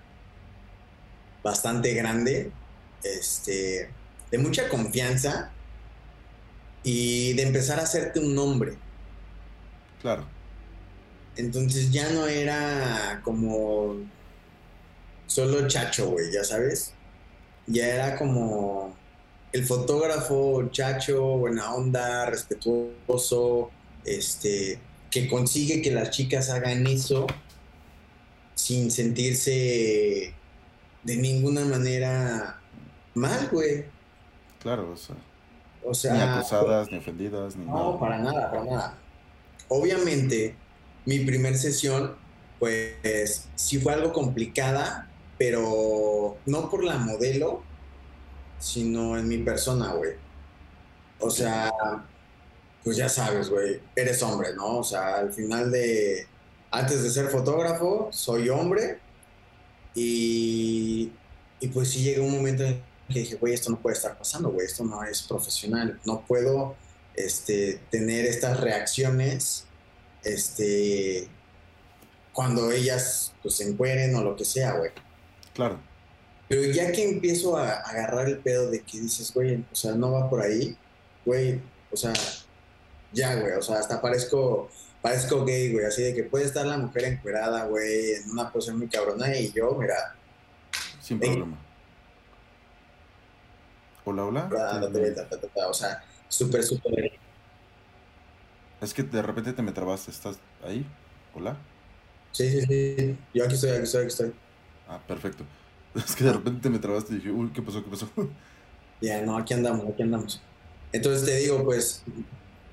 [1.44, 2.50] bastante grande,
[3.02, 3.90] este,
[4.30, 5.50] de mucha confianza
[6.82, 8.78] y de empezar a hacerte un nombre.
[10.00, 10.24] Claro.
[11.36, 13.96] Entonces ya no era como
[15.28, 16.92] solo chacho, güey, ya sabes.
[17.68, 18.96] Ya era como
[19.52, 23.70] el fotógrafo chacho, buena onda, respetuoso,
[24.04, 27.26] este, que consigue que las chicas hagan eso
[28.54, 30.34] sin sentirse
[31.04, 32.60] de ninguna manera
[33.14, 33.84] mal, güey.
[34.60, 35.16] Claro, o sea.
[35.84, 38.00] O sea, ni acosadas, ni ofendidas, ni no, nada.
[38.00, 38.98] para nada, para nada.
[39.68, 40.56] Obviamente,
[41.06, 42.16] mi primer sesión,
[42.58, 45.07] pues sí fue algo complicada,
[45.38, 47.62] pero no por la modelo,
[48.58, 50.12] sino en mi persona, güey.
[51.20, 51.70] O sea,
[52.84, 54.78] pues ya sabes, güey, eres hombre, ¿no?
[54.78, 56.26] O sea, al final de,
[56.70, 58.98] antes de ser fotógrafo, soy hombre
[59.94, 61.12] y,
[61.60, 64.50] y pues sí llegó un momento en que dije, güey, esto no puede estar pasando,
[64.50, 66.76] güey, esto no es profesional, no puedo
[67.14, 69.64] este, tener estas reacciones
[70.24, 71.28] este,
[72.32, 74.90] cuando ellas pues se encueren o lo que sea, güey.
[75.58, 75.76] Claro.
[76.46, 80.12] Pero ya que empiezo a, agarrar el pedo de que dices, güey, o sea, no
[80.12, 80.76] va por ahí,
[81.24, 82.12] güey, o sea,
[83.12, 84.70] ya, güey, o sea, hasta parezco,
[85.02, 88.78] parezco gay, güey, así de que puede estar la mujer encuerada, güey, en una posición
[88.78, 90.14] muy cabrona y yo, mira,
[91.00, 91.58] Sin problema.
[94.04, 94.48] Hola, hola.
[95.68, 97.18] o sea, súper, súper.
[98.80, 100.12] Es que de repente te me trabaste.
[100.12, 100.86] ¿Estás ahí?
[101.34, 101.56] Hola.
[102.30, 104.47] Sí, sí, sí, yo aquí estoy, aquí estoy, aquí estoy.
[104.88, 105.44] Ah, perfecto.
[105.94, 107.84] Es que de repente te me trabaste y dije, uy, ¿qué pasó?
[107.84, 108.08] ¿Qué pasó?
[109.00, 110.42] Ya, no, aquí andamos, aquí andamos.
[110.92, 112.04] Entonces te digo, pues,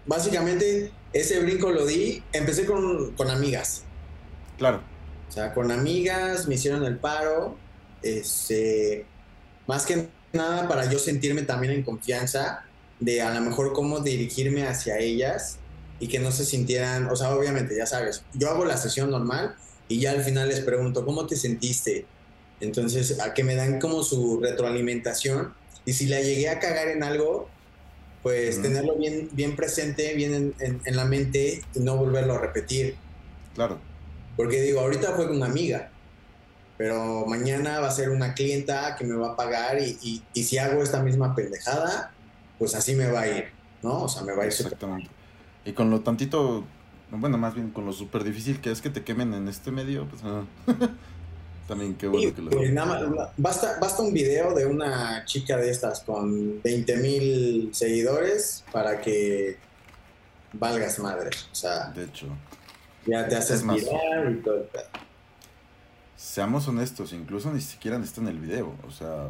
[0.07, 3.87] básicamente ese brinco lo di, empecé con, con amigas.
[4.57, 4.81] claro.
[5.27, 7.61] O sea, con amigas me hicieron el paro.
[8.01, 9.11] Este,
[9.67, 12.63] más que nada para yo sentirme también en confianza
[12.99, 15.61] de a lo mejor cómo dirigirme hacia ellas
[15.99, 19.55] y que no se sintieran, o sea, obviamente, ya sabes, yo hago la sesión normal
[19.87, 22.05] y ya al final les pregunto, ¿cómo te sentiste?
[22.59, 25.53] Entonces, a que me dan como su retroalimentación
[25.85, 27.49] y si la llegué a cagar en algo,
[28.23, 32.39] pues tenerlo bien, bien presente, bien en- en- en la mente y no volverlo a
[32.39, 32.95] repetir.
[33.53, 33.79] Claro.
[34.35, 35.91] Porque digo, ahorita fue con una amiga,
[36.77, 40.43] pero mañana va a ser una clienta que me va a pagar y, y- y
[40.43, 42.11] si hago esta misma pendejada,
[42.57, 43.45] pues así me va a ir,
[43.83, 44.03] ¿no?
[44.03, 45.09] O sea, me va a ir Exactamente.
[45.63, 46.65] Y con lo tantito,
[47.11, 50.05] bueno, más bien con lo súper difícil que es que te quemen en este medio,
[50.07, 50.43] pues ah,
[51.67, 52.49] también qué bueno que lo...
[52.51, 57.69] Pues nada más, basta, basta un video de una chica de estas con 20 mil
[57.73, 59.57] seguidores para que
[60.53, 61.29] valgas madre.
[61.51, 62.27] O sea, De hecho,
[63.05, 64.83] ya te haces Es más- viral y todo el pedo.
[66.15, 68.73] seamos honestos, incluso ni siquiera en el video.
[68.87, 69.27] O sea,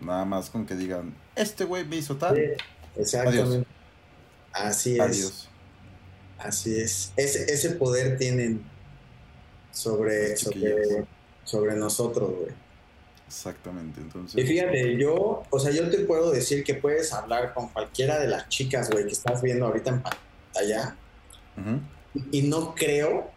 [0.00, 2.36] nada más con que digan, este güey me hizo tal.
[2.96, 3.66] Exactamente.
[4.52, 5.00] Así es.
[5.00, 5.48] Adiós.
[6.42, 7.12] Así es.
[7.16, 8.62] Ese, ese poder tienen
[9.70, 10.36] sobre,
[11.44, 12.52] sobre, nosotros, güey.
[13.26, 14.00] Exactamente.
[14.00, 18.18] Y Entonces, fíjate, yo, o sea, yo te puedo decir que puedes hablar con cualquiera
[18.18, 20.96] de las chicas, güey, que estás viendo ahorita en pantalla.
[22.30, 23.30] Y no creo,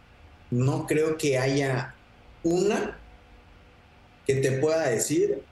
[0.50, 1.94] no creo que haya
[2.44, 2.98] una
[4.26, 5.44] que te pueda decir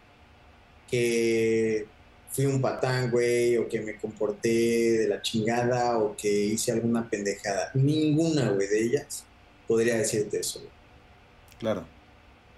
[0.90, 1.88] que
[2.34, 7.08] fui un patán, güey, o que me comporté de la chingada, o que hice alguna
[7.08, 7.72] pendejada.
[7.76, 9.24] Ninguna, güey, de ellas
[9.68, 10.72] podría decirte eso, güey.
[11.60, 11.86] claro.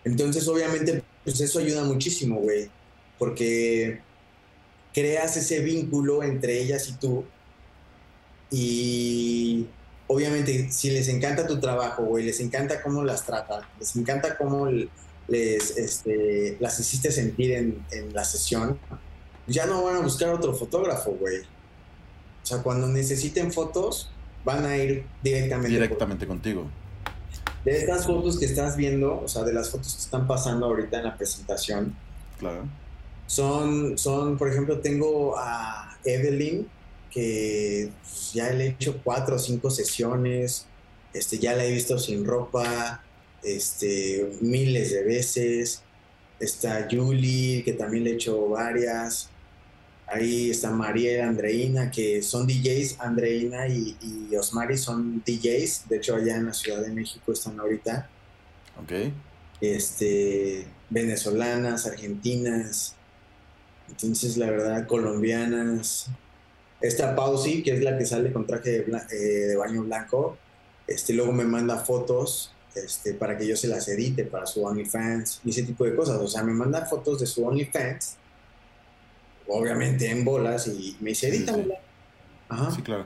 [0.06, 2.70] Entonces, obviamente, pues eso ayuda muchísimo, güey,
[3.18, 4.02] porque
[4.94, 7.26] creas ese vínculo entre ellas y tú.
[8.52, 9.66] Y
[10.08, 14.68] obviamente, si les encanta tu trabajo, güey, les encanta cómo las tratas, les encanta cómo
[14.68, 18.80] les, este, las hiciste sentir en, en la sesión,
[19.48, 21.40] ya no van a buscar otro fotógrafo, güey.
[21.42, 24.10] O sea, cuando necesiten fotos,
[24.44, 25.68] van a ir directamente.
[25.70, 26.68] por- Directamente contigo.
[27.64, 30.98] de estas fotos que estás viendo, o sea, de las fotos que están pasando ahorita
[31.00, 31.96] en la presentación,
[32.38, 32.66] Claro.
[33.26, 36.68] son, son por ejemplo, tengo a Evelyn,
[37.10, 40.68] que pues, ya le he hecho cuatro o cinco sesiones,
[41.14, 43.02] este, ya la he visto sin ropa,
[43.42, 45.82] este, miles de veces.
[46.40, 49.30] Está Julie, que también le he hecho varias.
[50.08, 53.00] Ahí está Mariela, Andreina, que son DJs.
[53.00, 55.90] Andreina y, y Osmari son DJs.
[55.90, 58.10] De hecho, allá en la Ciudad de México están ahorita.
[58.82, 58.92] Ok.
[59.62, 62.96] Este, venezolanas, argentinas.
[63.90, 66.08] Entonces, la verdad, colombianas.
[66.82, 69.16] Esta Pausi, que es la que sale con traje de, eh,
[69.48, 70.38] de baño blanco,
[70.88, 75.42] este, luego me manda fotos este, para que yo se las edite para su OnlyFans
[75.46, 76.18] y ese tipo de cosas.
[76.18, 78.18] O sea, me manda fotos de su OnlyFans,
[79.48, 81.76] obviamente en bolas, y me dice, edítamela.
[82.50, 82.72] Ajá.
[82.72, 83.06] Sí, claro.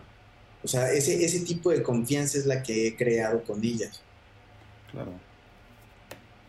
[0.64, 4.02] O sea, ese, ese tipo de confianza es la que he creado con ellas.
[4.92, 5.14] Claro.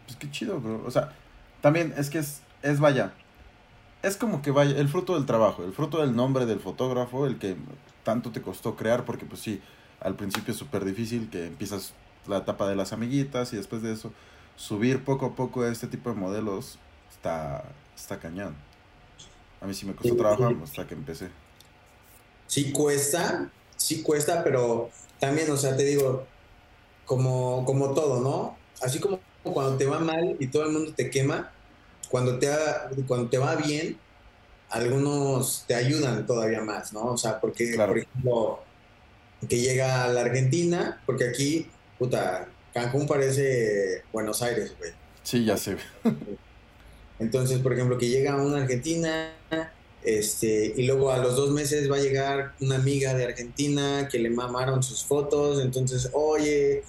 [0.07, 0.83] Pues qué chido, bro.
[0.85, 1.12] O sea,
[1.61, 3.12] también es que es, es vaya.
[4.03, 7.38] Es como que vaya, el fruto del trabajo, el fruto del nombre del fotógrafo, el
[7.38, 7.57] que
[8.03, 9.61] tanto te costó crear, porque pues sí,
[10.00, 11.92] al principio es súper difícil que empiezas
[12.26, 14.12] la etapa de las amiguitas y después de eso
[14.57, 16.79] subir poco a poco este tipo de modelos
[17.11, 17.64] está,
[17.96, 18.55] está cañón.
[19.61, 21.29] A mí sí me costó trabajo hasta que empecé.
[22.46, 26.27] sí cuesta, sí cuesta, pero también, o sea, te digo,
[27.05, 28.57] como, como todo, ¿no?
[28.83, 31.53] Así como cuando te va mal y todo el mundo te quema,
[32.09, 32.49] cuando te,
[33.07, 33.99] cuando te va bien,
[34.70, 37.07] algunos te ayudan todavía más, ¿no?
[37.07, 38.61] O sea, porque, por ejemplo,
[39.49, 41.66] que llega a la Argentina, porque aquí,
[41.99, 44.92] puta, Cancún parece Buenos Aires, güey.
[45.23, 45.77] Sí, ya sé.
[47.20, 49.33] Entonces, por ejemplo, que llega una Argentina,
[50.02, 54.18] este, y luego a los dos meses va a llegar una amiga de Argentina que
[54.18, 56.83] le mamaron sus fotos, entonces, oye,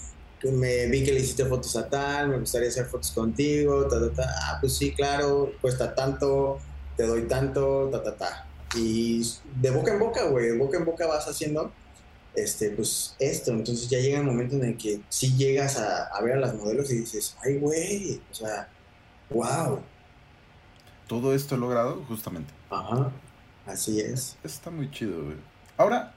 [0.43, 4.13] me vi que le hiciste fotos a tal, me gustaría hacer fotos contigo, ta, ta,
[4.13, 4.35] ta.
[4.41, 6.59] Ah, pues sí, claro, cuesta tanto,
[6.97, 8.47] te doy tanto, ta, ta, ta.
[8.75, 9.21] Y
[9.59, 11.71] de boca en boca, güey, de boca en boca vas haciendo,
[12.33, 13.51] este, pues esto.
[13.51, 16.55] Entonces ya llega el momento en el que sí llegas a, a ver a las
[16.55, 18.69] modelos y dices, ay, güey, o sea,
[19.29, 19.81] wow.
[21.11, 22.53] Todo esto he logrado justamente.
[22.69, 23.11] Ajá,
[23.65, 24.37] así es.
[24.45, 25.35] Está muy chido, güey.
[25.75, 26.13] Ahora,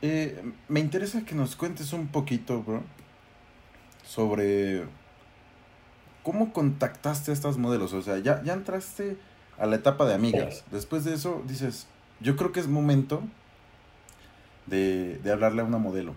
[0.00, 2.82] eh, me interesa que nos cuentes un poquito, bro,
[4.06, 4.84] sobre
[6.22, 7.92] cómo contactaste a estas modelos.
[7.92, 9.18] O sea, ya, ya entraste
[9.58, 10.64] a la etapa de amigas.
[10.70, 11.86] Después de eso dices,
[12.20, 13.22] yo creo que es momento
[14.64, 16.14] de, de hablarle a una modelo.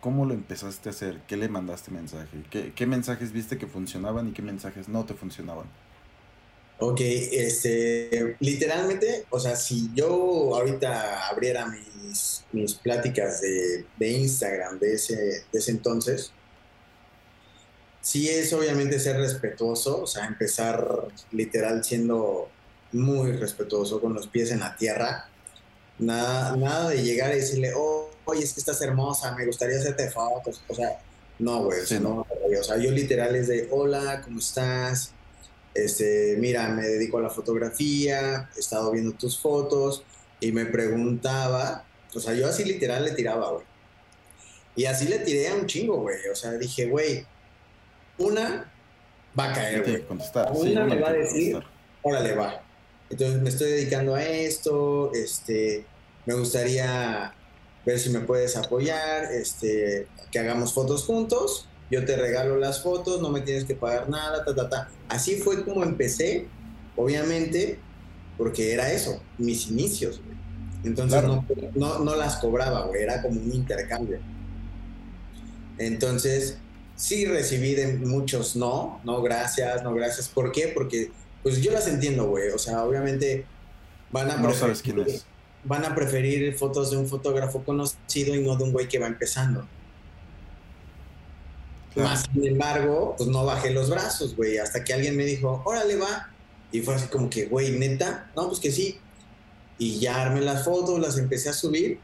[0.00, 1.20] ¿Cómo lo empezaste a hacer?
[1.28, 2.42] ¿Qué le mandaste mensaje?
[2.50, 5.66] ¿Qué, ¿Qué mensajes viste que funcionaban y qué mensajes no te funcionaban?
[6.78, 14.78] Ok, este, literalmente, o sea, si yo ahorita abriera mis, mis pláticas de, de Instagram
[14.80, 16.32] de ese, de ese entonces,
[18.04, 22.50] sí es obviamente ser respetuoso, o sea, empezar literal siendo
[22.92, 25.28] muy respetuoso con los pies en la tierra.
[25.98, 30.10] Nada, nada de llegar y decirle, oh, oye, es que estás hermosa, me gustaría hacerte
[30.10, 30.62] fotos.
[30.68, 31.00] O sea,
[31.38, 32.26] no, güey, no,
[32.60, 35.13] o sea, yo literal es de, hola, ¿cómo estás?
[35.74, 40.04] Este, mira, me dedico a la fotografía, he estado viendo tus fotos
[40.40, 41.84] y me preguntaba,
[42.14, 43.64] o sea, yo así literal le tiraba, güey.
[44.76, 46.16] Y así le tiré a un chingo, güey.
[46.32, 47.26] O sea, dije, güey,
[48.18, 48.70] una
[49.38, 50.72] va a caer, güey.
[50.72, 51.60] Una, me va a decir,
[52.02, 52.62] órale, va.
[53.10, 55.84] Entonces me estoy dedicando a esto, este,
[56.26, 57.34] me gustaría
[57.84, 63.20] ver si me puedes apoyar, este, que hagamos fotos juntos, yo te regalo las fotos,
[63.20, 64.90] no me tienes que pagar nada, ta, ta, ta.
[65.08, 66.46] Así fue como empecé,
[66.96, 67.78] obviamente,
[68.36, 70.34] porque era eso, mis inicios, güey.
[70.84, 74.18] Entonces no, no, no las cobraba, güey, era como un intercambio.
[75.78, 76.58] Entonces,
[76.96, 80.28] sí recibí de muchos no, no gracias, no gracias.
[80.28, 80.68] ¿Por qué?
[80.68, 81.10] Porque
[81.42, 82.50] pues yo las entiendo, güey.
[82.50, 83.44] O sea, obviamente
[84.10, 84.36] van a...
[84.36, 85.26] No sabes quién es.
[85.64, 89.06] Van a preferir fotos de un fotógrafo conocido y no de un güey que va
[89.06, 89.66] empezando.
[91.96, 95.96] Más sin embargo, pues no bajé los brazos, güey, hasta que alguien me dijo, órale,
[95.96, 96.30] va.
[96.72, 98.98] Y fue así como que, güey, neta, no, pues que sí.
[99.78, 102.00] Y ya armé las fotos, las empecé a subir.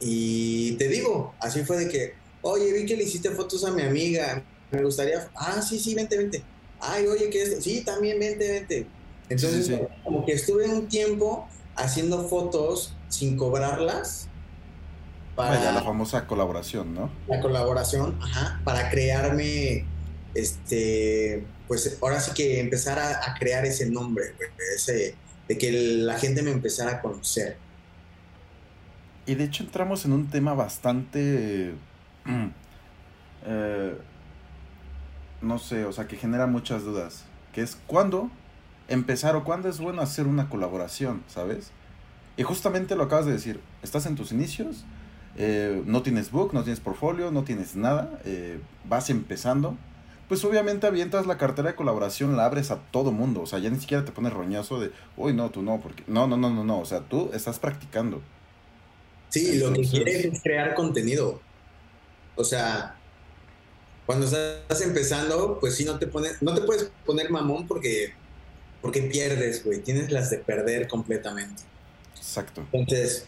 [0.00, 3.82] Y te digo, así fue de que, oye, vi que le hiciste fotos a mi
[3.82, 6.42] amiga, me gustaría, ah, sí, sí, vente, vente.
[6.80, 8.86] Ay, oye, que es, sí, también vente, vente.
[9.28, 9.70] Entonces,
[10.02, 14.28] como que estuve un tiempo haciendo fotos sin cobrarlas.
[15.36, 17.10] Para la famosa colaboración, ¿no?
[17.26, 19.86] La colaboración, ajá, para crearme,
[20.34, 24.34] este, pues ahora sí que empezar a, crear ese nombre,
[24.76, 25.14] ese,
[25.48, 27.56] de que la gente me empezara a conocer.
[29.24, 31.74] Y de hecho entramos en un tema bastante.
[33.44, 33.98] Eh,
[35.40, 37.24] no sé, o sea, que genera muchas dudas.
[37.52, 38.30] Que es cuándo
[38.86, 41.72] empezar o cuándo es bueno hacer una colaboración, ¿sabes?
[42.36, 44.84] Y justamente lo acabas de decir, estás en tus inicios,
[45.36, 49.76] eh, no tienes book, no tienes portfolio, no tienes nada, eh, vas empezando,
[50.28, 53.70] pues obviamente avientas la cartera de colaboración, la abres a todo mundo, o sea, ya
[53.70, 56.64] ni siquiera te pones roñazo de, uy, no, tú no, porque no, no, no, no,
[56.64, 58.20] no, o sea, tú estás practicando.
[59.32, 61.40] Sí, lo que quieres es crear contenido.
[62.36, 62.96] O sea,
[64.04, 68.12] cuando estás empezando, pues sí, no te, pones, no te puedes poner mamón porque,
[68.82, 69.80] porque pierdes, güey.
[69.80, 71.62] Tienes las de perder completamente.
[72.14, 72.66] Exacto.
[72.72, 73.26] Entonces,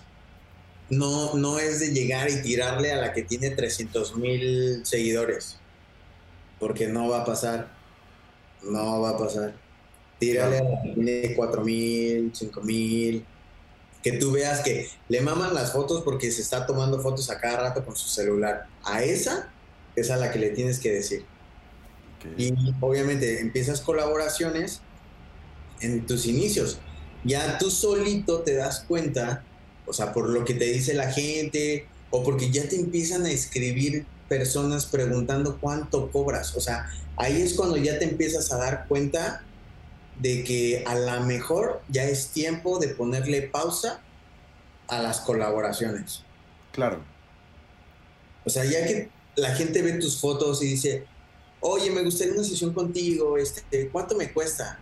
[0.90, 5.58] no, no es de llegar y tirarle a la que tiene 300 mil seguidores.
[6.58, 7.72] Porque no va a pasar.
[8.62, 9.54] No va a pasar.
[10.18, 13.24] Tírale a la que tiene 4 mil, 5 mil.
[14.02, 17.68] Que tú veas que le maman las fotos porque se está tomando fotos a cada
[17.68, 19.50] rato con su celular a esa
[19.96, 21.24] es a la que le tienes que decir.
[22.38, 24.80] Y obviamente empiezas colaboraciones
[25.80, 26.78] en tus inicios.
[27.22, 29.44] Ya tú solito te das cuenta,
[29.86, 33.30] o sea, por lo que te dice la gente, o porque ya te empiezan a
[33.30, 36.56] escribir personas preguntando cuánto cobras.
[36.56, 39.42] O sea, ahí es cuando ya te empiezas a dar cuenta
[40.20, 44.00] de que a lo mejor ya es tiempo de ponerle pausa
[44.88, 46.22] a las colaboraciones.
[46.72, 47.02] Claro.
[48.44, 51.06] O sea, ya que la gente ve tus fotos y dice,
[51.60, 54.78] oye, me gustaría una sesión contigo, este, ¿cuánto me cuesta?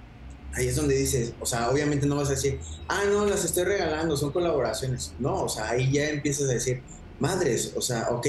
[0.54, 3.64] Ahí es donde dices, o sea, obviamente no vas a decir, ah, no, las estoy
[3.64, 5.12] regalando, son colaboraciones.
[5.18, 6.82] No, o sea, ahí ya empiezas a decir,
[7.18, 8.26] madres, o sea, ok,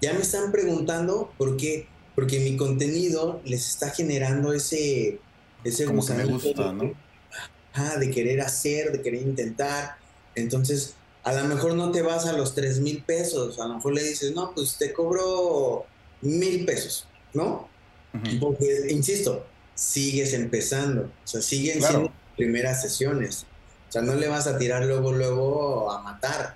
[0.00, 5.20] ya me están preguntando por qué, porque mi contenido les está generando ese,
[5.62, 6.92] ese Como que me gusta, ¿no?
[7.72, 9.96] Ah, de querer hacer, de querer intentar.
[10.34, 13.94] Entonces, a lo mejor no te vas a los tres mil pesos, a lo mejor
[13.94, 15.86] le dices, no, pues te cobro
[16.22, 17.68] mil pesos, ¿no?
[18.40, 19.46] Porque, insisto,
[19.80, 23.46] sigues empezando, o sea, siguen siendo primeras sesiones,
[23.88, 26.54] o sea, no le vas a tirar luego, luego a matar.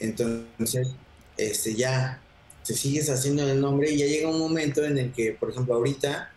[0.00, 0.88] Entonces,
[1.36, 2.22] este, ya,
[2.66, 5.74] te sigues haciendo el nombre y ya llega un momento en el que, por ejemplo,
[5.74, 6.32] ahorita,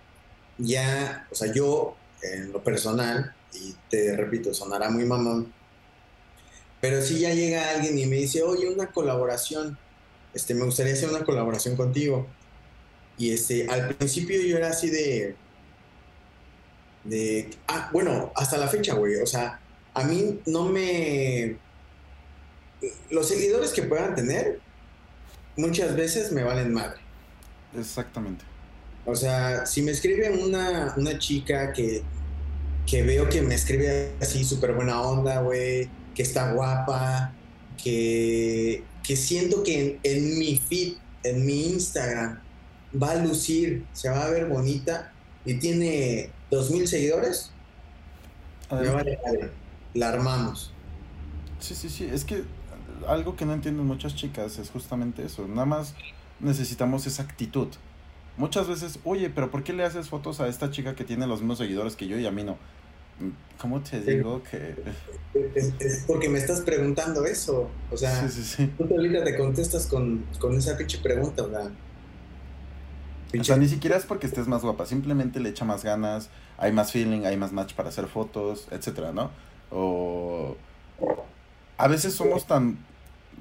[0.58, 5.54] ya, o sea, yo, en lo personal, y te repito, sonará muy mamón,
[6.82, 9.78] pero si ya llega alguien y me dice, oye, una colaboración,
[10.34, 12.28] este, me gustaría hacer una colaboración contigo.
[13.18, 15.36] Y este, al principio yo era así de,
[17.08, 19.60] de, ah, bueno, hasta la fecha, güey, o sea,
[19.94, 21.58] a mí no me,
[23.10, 24.60] los seguidores que puedan tener,
[25.56, 27.00] muchas veces me valen madre.
[27.78, 28.46] Exactamente.
[29.06, 32.04] O sea, si me escribe una, una chica que,
[32.86, 37.34] que veo que me escribe así súper buena onda, güey, que está guapa,
[37.82, 42.40] que, que siento que en, mi feed, en mi Instagram,
[43.02, 45.14] va a lucir, se va a ver bonita
[45.46, 47.52] y tiene dos mil seguidores,
[48.72, 49.20] me vale,
[49.94, 50.72] la armamos.
[51.60, 52.44] Sí, sí, sí, es que
[53.08, 55.94] algo que no entienden muchas chicas es justamente eso, nada más
[56.40, 57.68] necesitamos esa actitud.
[58.38, 61.40] Muchas veces, oye, pero ¿por qué le haces fotos a esta chica que tiene los
[61.40, 62.58] mismos seguidores que yo y a mí no?
[63.60, 64.76] ¿Cómo te digo que...?
[65.56, 67.70] Es, porque me estás preguntando eso.
[67.92, 68.28] O sea,
[68.78, 70.24] tú ahorita te contestas con,
[70.56, 71.72] esa pinche pregunta, o sea...
[73.40, 76.72] O sea, ni siquiera es porque estés más guapa, simplemente le echa más ganas, hay
[76.72, 79.32] más feeling, hay más match para hacer fotos, etcétera, ¿no?
[79.72, 80.56] O...
[81.78, 82.80] A veces somos tan,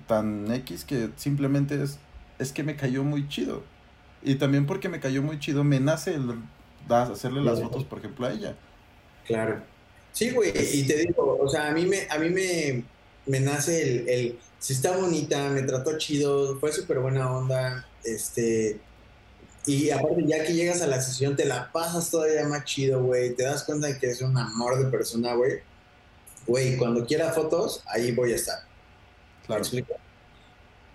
[0.06, 1.98] tan X que simplemente es,
[2.38, 3.62] es que me cayó muy chido.
[4.22, 6.34] Y también porque me cayó muy chido, me nace el,
[6.88, 8.56] hacerle las fotos, por ejemplo, a ella.
[9.26, 9.62] Claro.
[10.12, 12.84] Sí, güey, y te digo, o sea, a mí me, a mí me,
[13.26, 18.80] me nace el, el, si está bonita, me trató chido, fue súper buena onda, este,
[19.66, 23.34] y aparte ya que llegas a la sesión te la pasas todavía más chido, güey,
[23.34, 25.60] te das cuenta de que es un amor de persona, güey,
[26.46, 28.60] güey, cuando quiera fotos, ahí voy a estar.
[29.46, 29.64] Claro.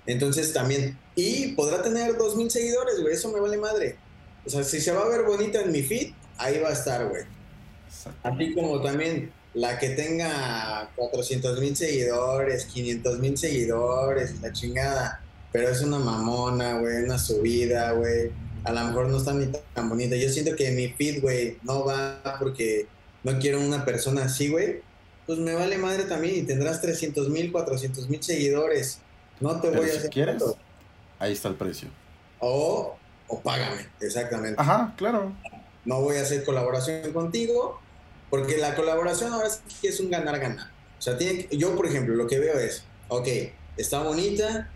[0.05, 3.97] Entonces también, y podrá tener dos mil seguidores, güey, eso me vale madre.
[4.45, 7.07] O sea, si se va a ver bonita en mi feed, ahí va a estar,
[7.07, 7.23] güey.
[8.23, 15.21] Así como también la que tenga 400 mil seguidores, 500 mil seguidores, la chingada.
[15.51, 18.31] Pero es una mamona, güey, una subida, güey.
[18.63, 20.15] A lo mejor no está ni tan bonita.
[20.15, 22.87] Yo siento que mi feed, güey, no va porque
[23.23, 24.81] no quiero una persona así, güey.
[25.25, 28.99] Pues me vale madre también y tendrás 300 mil, 400 mil seguidores.
[29.39, 30.09] No te voy a hacer.
[30.09, 30.43] quieres,
[31.19, 31.89] ahí está el precio.
[32.39, 32.97] O,
[33.27, 34.59] o págame, exactamente.
[34.59, 35.33] Ajá, claro
[35.85, 37.79] no voy a hacer colaboración contigo,
[38.29, 40.67] porque la colaboración ahora sí es un ganar-ganar.
[40.97, 43.27] O sea, tiene, yo, por ejemplo, lo que veo es, ok,
[43.77, 44.69] está bonita,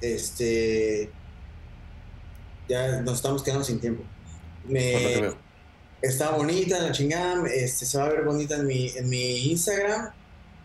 [0.00, 1.10] este,
[2.68, 4.02] ya nos estamos quedando sin tiempo.
[4.64, 5.32] Me,
[6.02, 10.12] está bonita la chingada, este, se va a ver bonita en mi, en mi Instagram,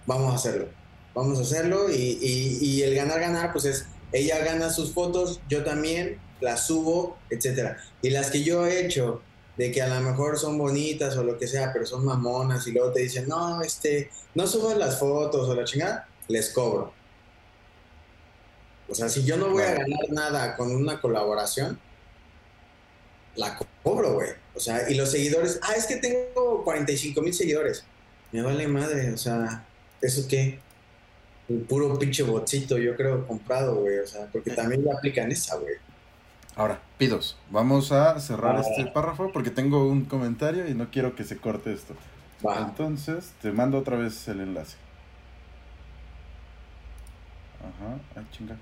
[0.05, 0.69] vamos a hacerlo.
[1.13, 2.17] Vamos a hacerlo y,
[2.61, 7.77] y el ganar-ganar, pues es, ella gana sus fotos, yo también las subo, etcétera.
[8.01, 9.21] Y las que yo he hecho
[9.57, 12.71] de que a lo mejor son bonitas o lo que sea, pero son mamonas y
[12.71, 16.93] luego te dicen, no, este, no subas las fotos o la chingada, les cobro.
[18.87, 21.79] O sea, si yo no voy a ganar nada con una colaboración,
[23.39, 24.29] la cobro, güey.
[24.53, 27.85] O sea, y los seguidores, ah, es que tengo 45 mil seguidores.
[28.31, 29.65] Me vale madre, o sea,
[30.01, 30.59] ¿eso qué?
[31.47, 33.99] Un puro pinche botcito, yo creo, comprado, güey.
[33.99, 35.75] O sea, porque también le aplican esa, güey.
[36.55, 41.23] Ahora, pidos, vamos a cerrar este párrafo porque tengo un comentario y no quiero que
[41.23, 41.95] se corte esto.
[42.57, 44.75] Entonces, te mando otra vez el enlace.
[47.59, 48.57] Ajá, ay chinga.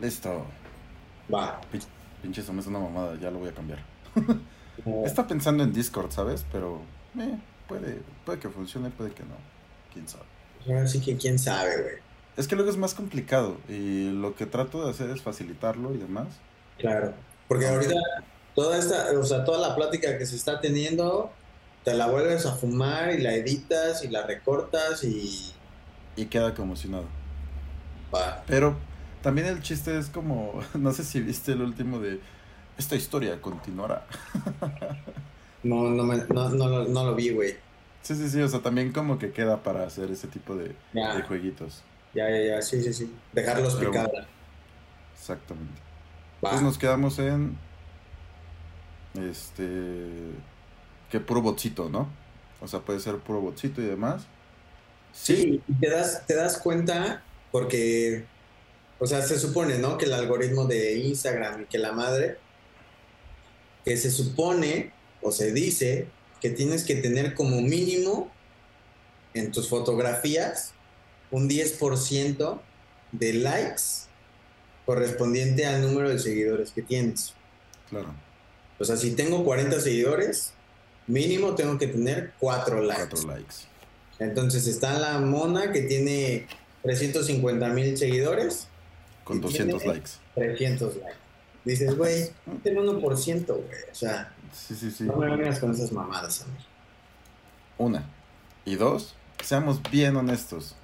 [0.00, 0.46] Listo.
[1.32, 1.60] Va.
[1.72, 1.82] Pin-
[2.22, 3.80] Pinche, eso me es una mamada, ya lo voy a cambiar.
[4.86, 5.04] No.
[5.04, 6.46] Está pensando en Discord, ¿sabes?
[6.52, 6.80] Pero
[7.18, 9.34] eh, puede, puede que funcione, puede que no.
[9.92, 10.22] Quién sabe.
[10.68, 11.94] Ahora sí que quién sabe, güey.
[12.36, 15.98] Es que luego es más complicado y lo que trato de hacer es facilitarlo y
[15.98, 16.28] demás.
[16.78, 17.12] Claro.
[17.48, 17.94] Porque ahorita
[18.58, 21.30] toda esta, o sea, toda la plática que se está teniendo,
[21.84, 25.52] te la vuelves a fumar y la editas y la recortas y
[26.16, 27.04] Y queda conmocionado.
[28.14, 28.42] va.
[28.46, 28.76] Pero
[29.22, 32.20] también el chiste es como, no sé si viste el último de
[32.76, 34.06] esta historia continuará.
[35.62, 37.56] No, no, me- no, no, lo- no lo vi, güey.
[38.02, 41.14] Sí, sí, sí, o sea, también como que queda para hacer ese tipo de, Ya.
[41.16, 41.82] de jueguitos.
[42.14, 43.12] Ya, ya, ya, sí, sí, sí.
[43.32, 44.10] Dejarlos picar.
[45.14, 45.80] Exactamente.
[46.44, 46.50] Va.
[46.50, 47.56] Entonces nos quedamos en
[49.14, 49.66] este
[51.10, 52.08] que puro botcito, ¿no?
[52.60, 54.22] O sea, puede ser puro botcito y demás.
[55.12, 58.24] Sí, y te das, te das cuenta porque,
[58.98, 59.96] o sea, se supone, ¿no?
[59.96, 62.38] Que el algoritmo de Instagram y que la madre,
[63.84, 64.92] que se supone
[65.22, 66.08] o se dice
[66.40, 68.30] que tienes que tener como mínimo
[69.34, 70.72] en tus fotografías
[71.30, 72.60] un 10%
[73.12, 73.82] de likes
[74.86, 77.34] correspondiente al número de seguidores que tienes.
[77.90, 78.14] Claro,
[78.78, 80.52] O sea, si tengo 40 seguidores,
[81.06, 83.08] mínimo tengo que tener 4 likes.
[83.10, 83.54] cuatro likes.
[84.20, 86.46] Entonces está la mona que tiene
[86.82, 88.68] 350 mil seguidores,
[89.24, 90.10] Con Y 200 tiene- likes.
[90.34, 91.18] 300 likes.
[91.64, 92.30] Dices, güey,
[92.62, 93.82] ten 1%, güey.
[93.92, 95.04] O sea, Sí, sí, sí.
[95.04, 96.64] no me vengas con esas mamadas, amigo.
[97.76, 98.08] Una.
[98.64, 99.14] Y dos,
[99.44, 100.74] seamos bien honestos.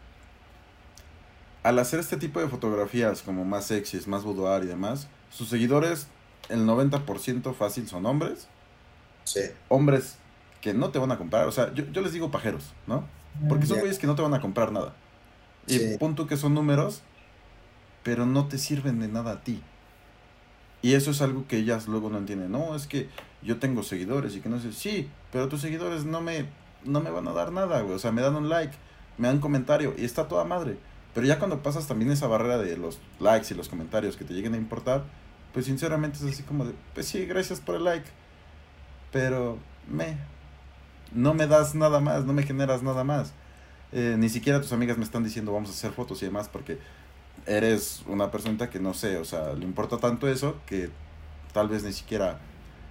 [1.62, 6.07] Al hacer este tipo de fotografías como más sexys, más boudoir y demás, sus seguidores,
[6.49, 8.49] el 90% fácil son hombres.
[9.24, 9.40] Sí.
[9.68, 10.18] Hombres
[10.61, 11.47] que no te van a comprar.
[11.49, 13.07] O sea, yo, yo les digo pajeros, ¿no?
[13.49, 14.95] Porque son güeyes que no te van a comprar nada.
[15.66, 15.97] Y Sí.
[15.99, 17.03] punto que son números,
[18.03, 19.62] pero no te sirven de nada a ti.
[20.82, 22.53] Y eso es algo que ellas luego no entienden.
[22.53, 23.09] No, es que
[23.42, 24.72] yo tengo seguidores y que no sé.
[24.72, 26.47] Sí, pero tus seguidores no me,
[26.84, 27.95] no me van a dar nada, güey.
[27.95, 28.74] O sea, me dan un like,
[29.16, 30.76] me dan un comentario y está toda madre.
[31.14, 34.34] Pero ya cuando pasas también esa barrera de los likes y los comentarios que te
[34.34, 35.05] lleguen a importar,
[35.55, 38.11] pues sinceramente es así como de, pues sí, gracias por el like.
[39.12, 40.16] Pero me,
[41.12, 43.32] no me das nada más, no me generas nada más.
[43.92, 46.78] Eh, ni siquiera tus amigas me están diciendo vamos a hacer fotos y demás porque
[47.46, 50.90] eres una persona que no sé, o sea, le importa tanto eso que
[51.52, 52.40] tal vez ni siquiera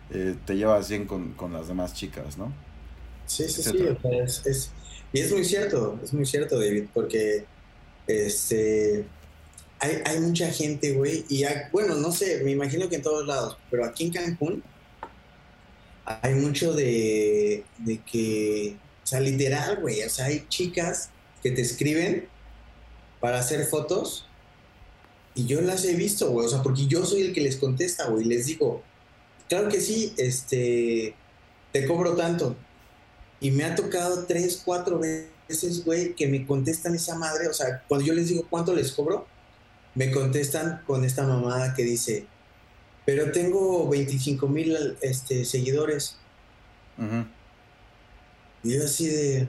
[0.09, 2.53] eh, te llevas bien con, con las demás chicas, ¿no?
[3.26, 3.78] Sí, sí, sí.
[3.78, 3.93] etcétera.
[3.97, 4.76] o sea, es, es-
[5.11, 7.49] y es muy cierto, es muy cierto, David, porque
[8.07, 9.14] este,
[9.84, 13.27] hay, hay mucha gente, güey, y hay- bueno, no sé, me imagino que en todos
[13.27, 14.63] lados, pero aquí en Cancún
[16.05, 21.09] hay mucho de, de que, o sea, literal, güey, o sea, hay chicas
[21.41, 22.27] que te escriben
[23.19, 24.25] para hacer fotos
[25.36, 28.07] y yo las he visto, güey, o sea, porque yo soy el que les contesta,
[28.07, 28.84] güey, les digo,
[29.49, 31.15] claro que sí, este,
[31.71, 32.55] te cobro tanto.
[33.41, 37.49] Y me ha tocado tres, cuatro veces, güey, que me contestan esa madre.
[37.49, 39.27] O sea, cuando yo les digo cuánto les cobro,
[39.96, 42.26] me contestan con esta mamada que dice,
[43.06, 46.18] pero tengo 25 mil este, seguidores.
[48.64, 49.48] Y yo así de...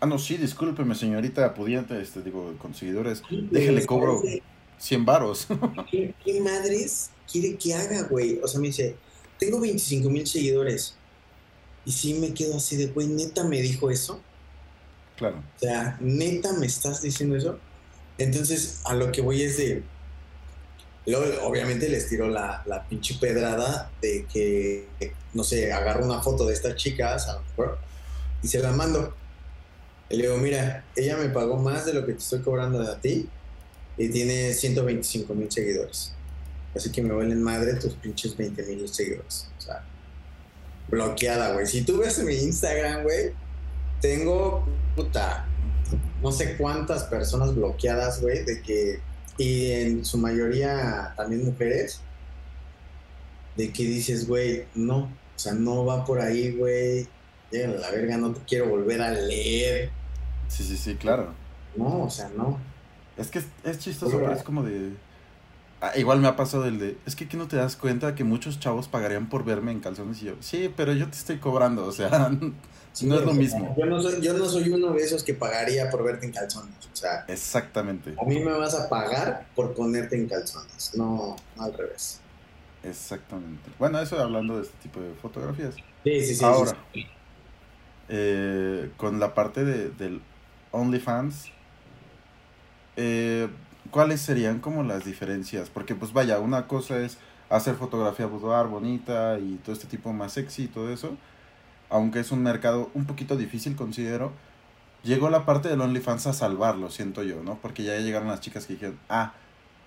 [0.00, 4.42] Ah, no, sí, discúlpeme, señorita pudiente, este, digo, con seguidores, "¿Qué, déjele cobro ¿Sabes
[4.82, 5.46] 100 varos.
[5.90, 8.40] ¿Qué, qué madres quiere que haga, güey?
[8.42, 8.96] O sea, me dice,
[9.38, 10.96] tengo 25 mil seguidores.
[11.84, 14.20] Y sí me quedo así de, güey, neta me dijo eso.
[15.16, 15.38] claro.
[15.56, 17.58] O sea, neta, ¿me estás diciendo eso?
[18.22, 19.82] Entonces, a lo que voy es de.
[21.06, 24.86] Luego, obviamente, les tiro la, pinche pedrada de que,
[25.34, 27.78] no sé, agarro una foto de estas chicas, a lo mejor,
[28.42, 29.14] y se la mando.
[30.08, 33.00] Y le digo, mira, ella me pagó más de lo que te estoy cobrando a
[33.00, 33.28] ti
[33.96, 36.12] y tiene 125 mil seguidores.
[36.74, 39.48] Así que me valen madre tus pinches 20 mil seguidores.
[39.58, 39.84] O sea,
[40.88, 41.66] bloqueada, güey.
[41.66, 43.32] Si tú ves mi Instagram, güey,
[44.00, 45.46] tengo, puta,
[46.22, 49.00] no sé cuántas personas bloqueadas, güey, de que,
[49.38, 52.00] y en su mayoría también mujeres,
[53.56, 57.08] de que dices, güey, no, o sea, no va por ahí, güey,
[57.50, 59.90] llega a la verga, no te quiero volver a leer,
[60.52, 61.32] Sí, sí, sí, claro.
[61.76, 62.58] no, o sea, no.
[63.16, 64.92] Es que es, es chistoso, pero es como de...
[65.84, 66.96] Ah, igual me ha pasado el de...
[67.06, 70.22] Es que que no te das cuenta que muchos chavos pagarían por verme en calzones
[70.22, 70.34] y yo...
[70.38, 72.30] Sí, pero yo te estoy cobrando, o sea...
[72.92, 73.74] Sí, no es lo mismo.
[73.78, 76.76] Yo no, soy, yo no soy uno de esos que pagaría por verte en calzones,
[76.92, 78.14] o sea, Exactamente.
[78.20, 82.20] a mí me vas a pagar por ponerte en calzones, no, no al revés.
[82.82, 83.70] Exactamente.
[83.78, 85.74] Bueno, eso hablando de este tipo de fotografías.
[86.04, 86.44] Sí, sí, sí.
[86.44, 87.06] Ahora, sí.
[88.10, 90.20] eh, con la parte de, del
[90.72, 91.46] OnlyFans,
[92.96, 93.48] eh,
[93.92, 95.70] ¿cuáles serían como las diferencias?
[95.70, 97.18] Porque pues vaya, una cosa es
[97.48, 101.16] hacer fotografía boudoir bonita y todo este tipo más sexy y todo eso,
[101.90, 104.32] aunque es un mercado un poquito difícil, considero,
[105.04, 107.58] llegó la parte del OnlyFans a salvarlo, siento yo, ¿no?
[107.60, 109.34] Porque ya llegaron las chicas que dijeron, ah,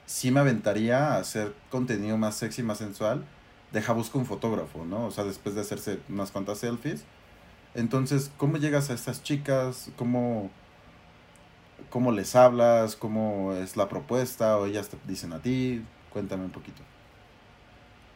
[0.05, 3.25] sí me aventaría a hacer contenido más sexy, más sensual,
[3.73, 5.05] deja busco un fotógrafo, ¿no?
[5.07, 7.03] O sea, después de hacerse unas cuantas selfies.
[7.73, 9.89] Entonces, ¿cómo llegas a estas chicas?
[9.97, 10.51] ¿Cómo,
[11.89, 12.95] cómo les hablas?
[12.95, 14.57] ¿Cómo es la propuesta?
[14.57, 15.83] ¿O ellas te dicen a ti?
[16.11, 16.81] Cuéntame un poquito.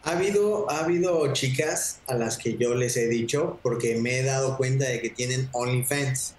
[0.03, 4.24] Ha habido, ha habido chicas a las que yo les he dicho porque me he
[4.24, 6.36] dado cuenta de que tienen OnlyFans.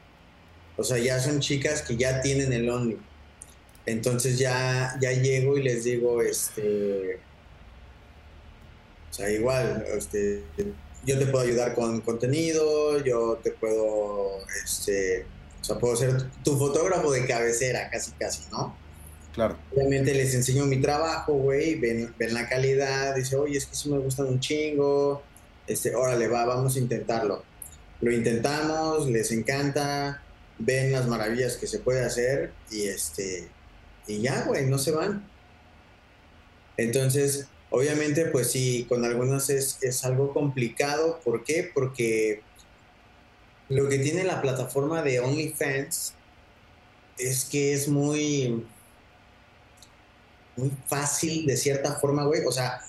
[0.77, 2.99] O sea, ya son chicas que ya tienen el Only.
[3.85, 7.17] Entonces ya, ya llego y les digo, este,
[9.11, 10.43] o sea, igual, este,
[11.05, 15.27] yo te puedo ayudar con contenido, yo te puedo, este,
[15.61, 18.77] o sea, puedo ser tu fotógrafo de cabecera, casi, casi, ¿no?
[19.35, 19.57] Claro.
[19.75, 23.91] Obviamente les enseño mi trabajo, güey, ven, ven la calidad, dice, oye, es que sí
[23.91, 25.23] me gustan un chingo,
[25.67, 27.45] este, órale, va, vamos a intentarlo.
[28.01, 30.23] Lo intentamos, les encanta,
[30.59, 33.49] ven las maravillas que se puede hacer y este,
[34.07, 35.29] y ya, güey, no se van.
[36.77, 41.21] Entonces, obviamente, pues sí, con algunas es, es algo complicado.
[41.23, 41.71] ¿Por qué?
[41.73, 42.43] Porque
[43.71, 46.15] lo que tiene la plataforma de OnlyFans
[47.17, 48.67] es que es muy,
[50.57, 52.45] muy fácil de cierta forma, güey.
[52.45, 52.81] O sea,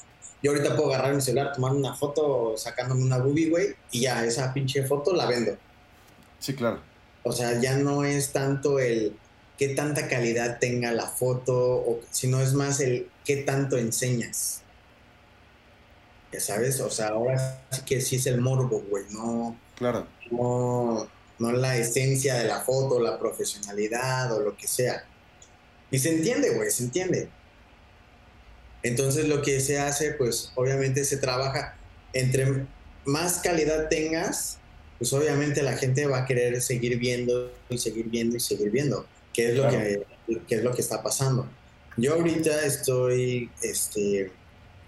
[0.41, 4.25] yo ahorita puedo agarrar mi celular, tomar una foto sacándome una boobie, güey, y ya
[4.25, 5.55] esa pinche foto la vendo.
[6.39, 6.79] Sí, claro.
[7.23, 9.15] O sea, ya no es tanto el
[9.59, 14.63] qué tanta calidad tenga la foto, o, sino es más el qué tanto enseñas.
[16.33, 20.07] Ya sabes, o sea, ahora sí que sí es el morbo, güey, no, Claro.
[20.31, 21.07] no,
[21.39, 25.03] no la esencia de la foto, la profesionalidad o lo que sea.
[25.91, 27.27] Y se entiende, güey, se entiende.
[28.83, 31.75] Entonces lo que se hace, pues obviamente se trabaja,
[32.13, 32.65] entre
[33.05, 34.57] más calidad tengas,
[34.97, 39.05] pues obviamente la gente va a querer seguir viendo y seguir viendo y seguir viendo,
[39.33, 39.79] que es lo, Claro.
[39.79, 40.05] que,
[40.47, 41.47] que es lo que está pasando.
[41.97, 44.31] Yo ahorita estoy este,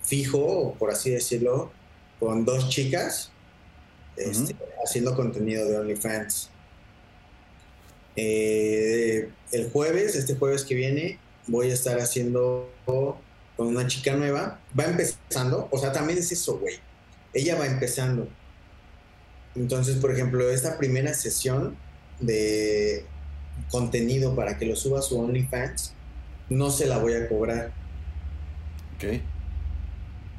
[0.03, 1.71] fijo, por así decirlo,
[2.19, 3.31] con dos chicas
[4.15, 6.49] este, haciendo contenido de OnlyFans.
[8.15, 13.17] Eh, el jueves, este jueves que viene, voy a estar haciendo con
[13.57, 14.59] una chica nueva.
[14.77, 16.75] Va empezando, o sea, también es eso, güey.
[17.33, 18.27] Ella va empezando.
[19.55, 21.75] Entonces, por ejemplo, esta primera sesión
[22.19, 23.05] de
[23.69, 25.93] contenido para que lo suba a su OnlyFans,
[26.49, 27.71] no se la voy a cobrar
[28.95, 29.21] Ok.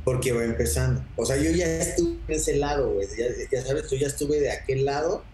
[0.04, 1.02] Porque va empezando.
[1.16, 3.08] O sea, yo ya estuve en ese lado, güey.
[3.50, 5.24] Ya, sabes, yo ya estuve de aquel lado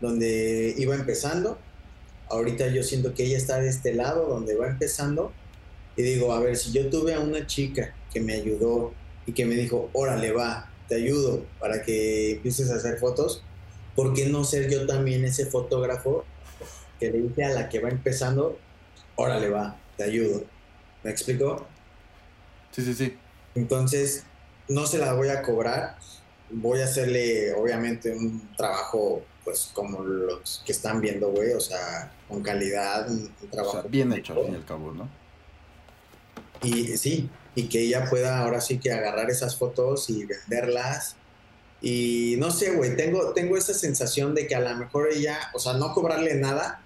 [0.00, 1.58] donde iba empezando.
[2.28, 5.32] Ahorita yo siento que ella está de este lado donde va empezando.
[5.96, 8.92] Y digo, a ver, si yo tuve a una chica que me ayudó
[9.26, 13.42] y que me dijo, órale, va, te ayudo para que empieces a hacer fotos,
[13.94, 16.24] ¿por qué no ser yo también ese fotógrafo
[17.00, 18.58] que le dice a la que va empezando,
[19.16, 20.44] órale, va, te ayudo?
[21.02, 21.66] ¿Me explico?
[22.72, 23.16] Sí, sí, sí.
[23.56, 24.24] Entonces,
[24.68, 25.96] no se la voy a cobrar.
[26.50, 32.12] Voy a hacerle, obviamente, un trabajo, pues, como los que están viendo, güey, o sea,
[32.28, 33.72] con calidad, un, un O trabajo.
[33.72, 35.08] sea, bien hecho al fin y al cabo, ¿no?
[36.62, 41.16] Y sí, y que ella pueda ahora sí que agarrar esas fotos y venderlas.
[41.80, 45.58] Y no sé, güey, tengo, tengo esa sensación de que a lo mejor ella, o
[45.58, 46.82] sea, no cobrarle nada,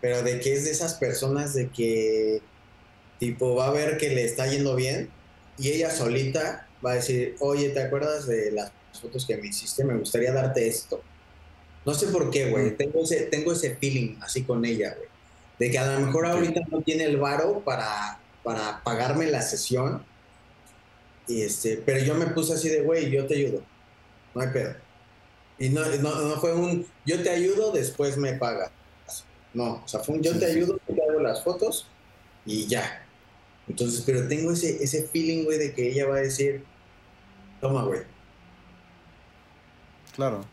[0.00, 2.40] pero de que es de esas personas de que,
[3.18, 5.10] tipo, va a ver que le está yendo bien
[5.58, 9.84] y ella solita va a decir, oye, ¿te acuerdas de las fotos que me hiciste?
[9.84, 11.02] Me gustaría darte esto.
[11.84, 15.08] No sé por qué, güey, tengo ese, tengo ese feeling así con ella, güey.
[15.58, 20.04] De que a lo mejor ahorita no tiene el varo para, para pagarme la sesión.
[21.28, 23.62] Y este, pero yo me puse así de, güey, yo te ayudo.
[24.34, 24.74] No hay pedo.
[25.58, 28.70] Y no, no, no fue un, yo te ayudo, después me pagas.
[29.54, 31.86] No, o sea, fue un, yo te ayudo, te hago las fotos
[32.46, 33.01] y ya.
[33.68, 36.64] Entonces, pero tengo ese, ese feeling, güey, de que ella va a decir,
[37.60, 38.00] toma, güey.
[40.14, 40.44] Claro.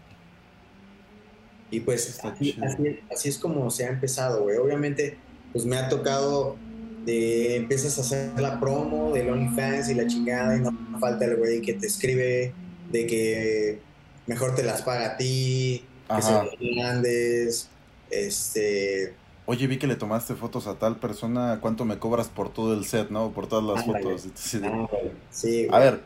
[1.71, 4.57] Y pues así, así- así es como se ha empezado, güey.
[4.57, 5.17] Obviamente,
[5.51, 6.57] pues me ha tocado
[7.05, 11.37] de empiezas a hacer la promo del OnlyFans y la chingada y no falta el
[11.37, 12.53] güey que te escribe
[12.91, 13.79] de que
[14.27, 16.45] mejor te las paga a ti, que Ajá.
[16.59, 17.69] se grandes,
[18.11, 19.13] este...
[19.51, 21.57] Oye, vi que le tomaste fotos a tal persona.
[21.59, 23.31] ¿Cuánto me cobras por todo el set, no?
[23.31, 24.03] Por todas las Ándale.
[24.03, 24.27] fotos.
[25.31, 26.03] Sí, A ver,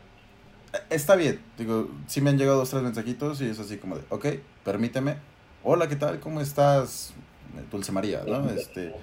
[0.88, 4.02] Está bien, digo, sí me han llegado dos, tres mensajitos y es así como de,
[4.08, 4.26] ok,
[4.64, 5.18] permíteme.
[5.62, 6.20] Hola, ¿qué tal?
[6.20, 7.12] ¿Cómo estás?
[7.70, 8.48] Dulce María, ¿no?
[8.48, 8.94] Este,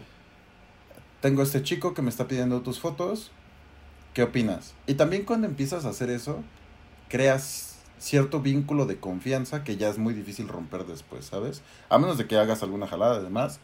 [1.21, 3.29] tengo este chico que me está pidiendo tus fotos.
[4.15, 4.73] ¿Qué opinas?
[4.87, 6.39] Y también cuando empiezas a hacer eso,
[7.09, 11.61] creas cierto vínculo de confianza que ya es muy difícil romper después, ¿sabes?
[11.89, 13.59] A menos de que hagas alguna jalada, además,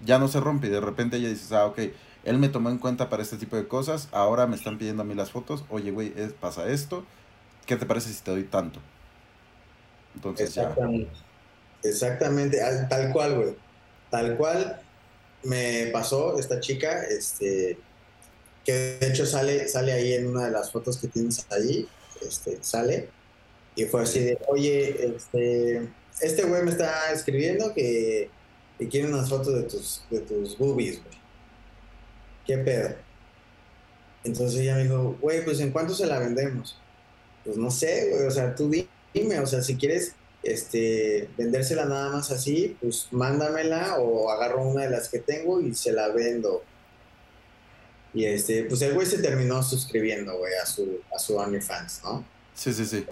[0.00, 1.80] ya no se rompe y de repente ya dices, ah, ok,
[2.24, 5.06] él me tomó en cuenta para este tipo de cosas, ahora me están pidiendo a
[5.06, 7.04] mí las fotos, oye, güey, pasa esto,
[7.66, 8.80] ¿qué te parece si te doy tanto?
[10.14, 11.10] Entonces Exactamente.
[11.82, 11.88] ya.
[11.88, 13.56] Exactamente, tal cual, güey.
[14.10, 14.80] Tal cual
[15.44, 17.78] me pasó esta chica, este,
[18.64, 21.88] que de hecho sale, sale ahí en una de las fotos que tienes ahí,
[22.22, 23.10] este, sale,
[23.76, 25.88] y fue así de, oye, este,
[26.20, 28.30] este güey me está escribiendo que,
[28.78, 31.16] que quiere unas fotos de tus, de tus boobies, güey.
[32.46, 32.94] ¿Qué pedo?
[34.24, 36.78] Entonces ella me dijo, güey, pues ¿en cuánto se la vendemos?
[37.44, 38.70] Pues no sé, güey, o sea, tú
[39.14, 44.82] dime, o sea, si quieres este, vendérsela nada más así, pues mándamela o agarro una
[44.82, 46.62] de las que tengo y se la vendo.
[48.14, 52.24] Y este, pues el güey se terminó suscribiendo, güey, a su, a su OnlyFans, ¿no?
[52.54, 53.04] Sí, sí, sí.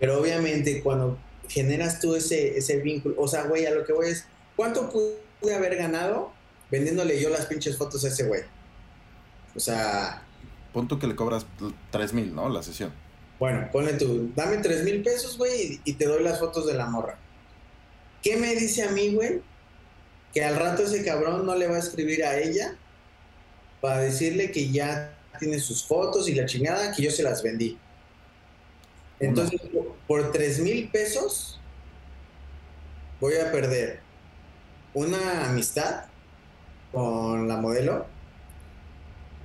[0.00, 1.18] Pero obviamente cuando
[1.48, 4.26] generas tú ese, ese vínculo, o sea, güey, a lo que voy es,
[4.56, 6.32] ¿cuánto pude haber ganado
[6.70, 8.42] vendiéndole yo las pinches fotos a ese güey?
[9.54, 10.22] O sea...
[10.72, 11.46] Punto que le cobras
[11.90, 12.48] tres mil, ¿no?
[12.48, 12.92] La sesión.
[13.38, 16.86] Bueno, ponle tú, dame tres mil pesos, güey, y, te doy las fotos de la
[16.86, 17.18] morra.
[18.22, 19.42] ¿Qué me dice a mí, güey?
[20.32, 22.76] Que al rato ese cabrón no le va a escribir a ella
[23.80, 27.78] para decirle que ya tiene sus fotos y la chingada, que yo se las vendí.
[29.20, 29.60] Entonces,
[30.06, 31.60] por tres mil pesos
[33.20, 34.03] voy a perder
[34.94, 36.04] una amistad
[36.92, 38.06] con la modelo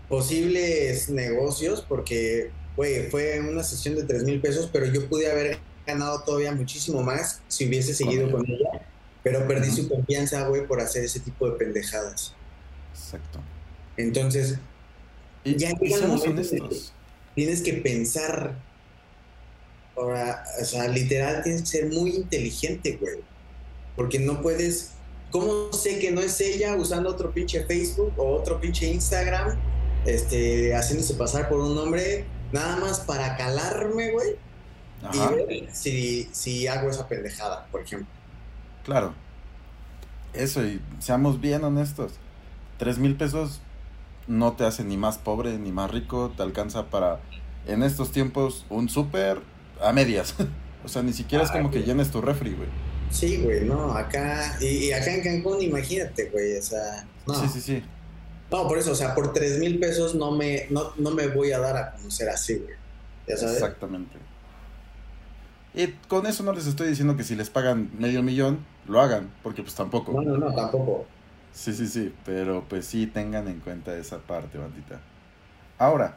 [0.07, 5.59] posibles negocios, porque, güey, fue una sesión de 3 mil pesos, pero yo pude haber
[5.85, 8.87] ganado todavía muchísimo más si hubiese seguido con ella,
[9.23, 12.33] pero perdí su confianza, güey, por hacer ese tipo de pendejadas.
[12.93, 13.39] Exacto.
[13.97, 14.57] Entonces,
[15.45, 15.71] ya
[17.35, 18.55] tienes que pensar,
[19.95, 23.17] ahora, o sea, literal, tienes que ser muy inteligente, güey,
[23.95, 24.93] porque no puedes...
[25.31, 29.57] ¿Cómo sé que no es ella usando otro pinche Facebook o otro pinche Instagram
[30.05, 34.35] este, haciéndose pasar por un hombre, nada más para calarme, güey.
[35.13, 38.07] Y si, si hago esa pendejada, por ejemplo.
[38.83, 39.13] Claro.
[40.33, 42.13] Eso, y seamos bien honestos.
[42.77, 43.61] Tres mil pesos
[44.27, 47.19] no te hace ni más pobre ni más rico, te alcanza para,
[47.65, 49.41] en estos tiempos, un súper
[49.81, 50.35] a medias.
[50.83, 52.69] o sea, ni siquiera es como que llenes tu refri, güey.
[53.09, 57.33] Sí, güey, no, acá, y, acá en Cancún, imagínate, güey, o sea, no.
[57.33, 57.83] Sí, sí, sí.
[58.51, 61.59] No, por eso, o sea, por tres mil pesos no me, no, me voy a
[61.59, 62.75] dar a conocer así, güey.
[63.27, 63.55] ¿Ya sabes?
[63.55, 64.17] Exactamente.
[65.73, 69.31] Y con eso no les estoy diciendo que si les pagan medio millón, lo hagan,
[69.43, 70.13] porque pues tampoco.
[70.13, 71.05] No, no, no, tampoco.
[71.53, 74.99] Sí, sí, sí, pero pues sí tengan en cuenta esa parte, bandita.
[75.77, 76.15] Ahora,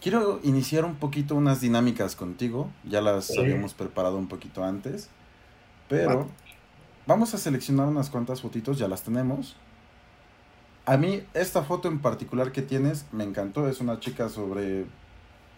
[0.00, 5.10] quiero iniciar un poquito unas dinámicas contigo, ya las habíamos preparado un poquito antes,
[5.88, 6.28] pero
[7.06, 9.56] vamos a seleccionar unas cuantas fotitos, ya las tenemos,
[10.88, 13.68] a mí esta foto en particular que tienes me encantó.
[13.68, 14.86] Es una chica sobre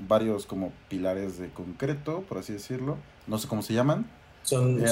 [0.00, 2.98] varios como pilares de concreto, por así decirlo.
[3.28, 4.10] No sé cómo se llaman.
[4.42, 4.82] Son,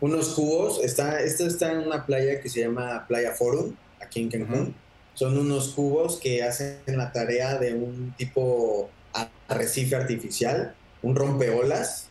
[0.00, 0.84] unos cubos.
[0.84, 4.74] Está, esto está en una playa que se llama Playa Forum, aquí en Cancún.
[5.14, 8.90] Son unos cubos que hacen la tarea de un tipo
[9.48, 12.10] arrecife artificial, un rompeolas.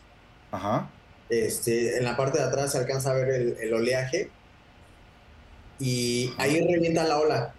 [0.50, 0.90] Ajá.
[1.28, 4.30] Este, en la parte de atrás se alcanza a ver el, el oleaje
[5.78, 7.54] y ahí revienta la ola.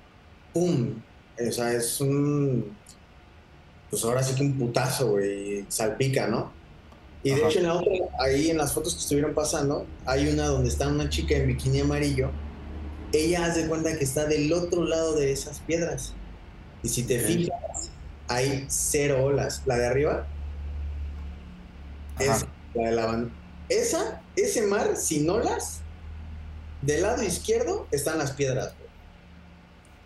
[0.53, 1.01] ¡Pum!
[1.47, 2.75] O sea, es un.
[3.89, 5.65] Pues ahora sí que un putazo, güey.
[5.69, 6.51] Salpica, ¿no?
[7.23, 10.47] Y de hecho, en la otra, ahí en las fotos que estuvieron pasando, hay una
[10.47, 12.31] donde está una chica en bikini amarillo.
[13.11, 16.13] Ella hace cuenta que está del otro lado de esas piedras.
[16.83, 17.91] Y si te fijas,
[18.27, 19.61] hay cero olas.
[19.65, 20.27] La de arriba
[22.19, 23.07] es la de la
[23.69, 25.81] Esa, ese mar sin olas
[26.81, 28.73] del lado izquierdo están las piedras,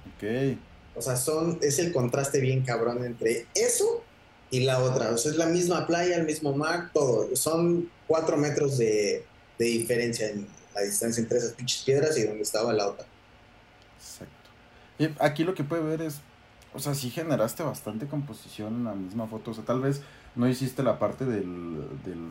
[0.08, 0.58] Ok.
[0.96, 4.04] O sea, son, es el contraste bien cabrón entre eso
[4.50, 5.10] y la otra.
[5.12, 7.36] O sea, es la misma playa, el mismo mar, todo.
[7.36, 9.26] Son cuatro metros de,
[9.58, 13.06] diferencia en la distancia entre esas pinches piedras y donde estaba la otra.
[13.98, 14.50] Exacto.
[15.00, 16.20] Y aquí lo que puede ver es,
[16.74, 19.52] o sea, sí generaste bastante composición en la misma foto.
[19.52, 20.02] O sea, tal vez
[20.36, 22.30] no hiciste la parte del, del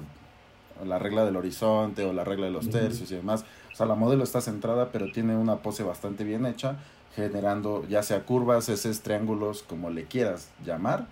[0.85, 3.45] la regla del horizonte o la regla de los tercios y demás.
[3.73, 6.77] O sea, la modelo está centrada, pero tiene una pose bastante bien hecha,
[7.15, 11.07] generando ya sea curvas, esos triángulos, como le quieras llamar.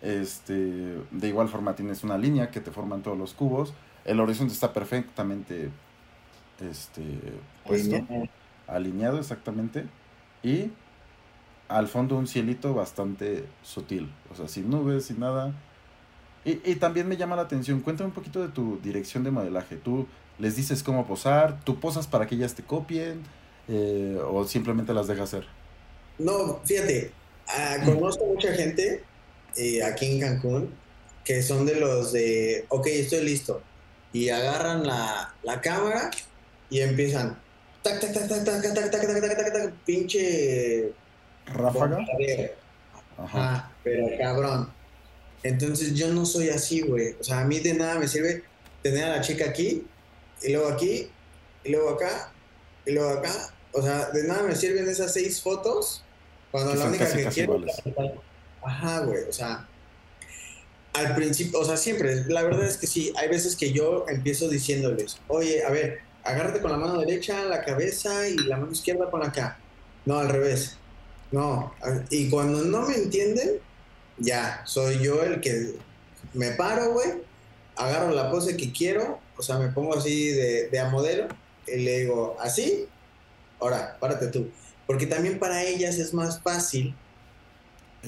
[0.00, 3.72] Este, de igual forma tienes una línea que te forman todos los cubos.
[4.04, 5.70] El horizonte está perfectamente
[6.60, 7.02] este,
[7.64, 8.28] puesto, alineado.
[8.66, 9.86] alineado exactamente.
[10.42, 10.70] Y
[11.68, 15.52] al fondo un cielito bastante sutil, o sea, sin nubes, sin nada.
[16.44, 19.76] Y, y, también me llama la atención, cuéntame un poquito de tu dirección de modelaje.
[19.76, 21.64] ¿Tú les dices cómo posar?
[21.64, 23.22] ¿Tú posas para que ellas te copien?
[23.68, 25.46] Eh, ¿O simplemente las dejas hacer?
[26.18, 27.12] No, fíjate,
[27.46, 29.04] uh, conozco mucha gente
[29.56, 30.82] eh, aquí en Cancún
[31.24, 33.62] que son de los de, ok, estoy listo.
[34.12, 36.10] Y agarran la, la cámara
[36.68, 37.38] y empiezan,
[37.82, 40.92] tac, tac, tac, tac, tac, tac, tac, tac, tac, tac, tac, pinche
[41.46, 41.98] ráfaga.
[43.18, 43.70] Ajá.
[43.84, 44.81] pero cabrón.
[45.42, 47.16] Entonces yo no soy así, güey.
[47.20, 48.44] O sea, a mí de nada me sirve
[48.82, 49.84] tener a la chica aquí,
[50.42, 51.08] y luego aquí,
[51.64, 52.32] y luego acá,
[52.86, 53.54] y luego acá.
[53.72, 56.04] O sea, de nada me sirven esas seis fotos
[56.50, 57.60] cuando la única que quiero.
[58.62, 59.22] Ajá, güey.
[59.28, 59.66] O sea,
[60.92, 64.48] al principio, o sea, siempre, la verdad es que sí, hay veces que yo empiezo
[64.48, 69.10] diciéndoles, oye, a ver, agárrate con la mano derecha, la cabeza y la mano izquierda
[69.10, 69.58] con acá.
[70.04, 70.76] No, al revés.
[71.30, 71.74] No,
[72.10, 73.58] y cuando no me entienden,
[74.18, 75.74] ya, soy yo el que
[76.34, 77.22] me paro, güey,
[77.76, 81.28] agarro la pose que quiero, o sea, me pongo así de, de a modelo
[81.66, 82.86] y le digo, así,
[83.60, 84.50] ahora, párate tú.
[84.86, 86.94] Porque también para ellas es más fácil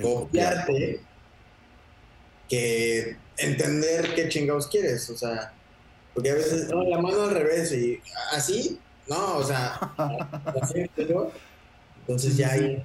[0.02, 1.00] copiarte
[2.48, 5.52] que entender qué chingados quieres, o sea,
[6.12, 8.00] porque a veces, no, la mano al revés y
[8.32, 8.78] así,
[9.08, 9.74] no, o sea,
[10.62, 12.84] así, entonces ya hay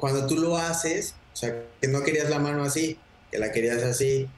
[0.00, 2.98] cuando tú lo haces, sea, que no querías la mano así,
[3.30, 4.28] que la querías así.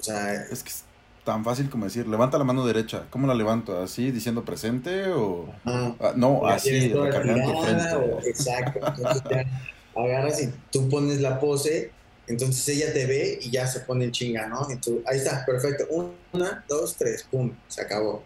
[0.00, 0.84] O sea, es que es
[1.24, 3.06] tan fácil como decir, levanta la mano derecha.
[3.10, 3.80] ¿Cómo la levanto?
[3.80, 8.28] ¿Así diciendo presente o ah, no, así recargando frente?
[8.28, 8.80] exacto.
[8.86, 9.46] Entonces ya
[9.94, 11.92] agarras y tú pones la pose,
[12.26, 14.66] entonces ella te ve y ya se pone en chinga, ¿no?
[14.70, 15.84] Y tú, ahí está, perfecto.
[16.32, 18.24] Una, dos, tres, pum, se acabó.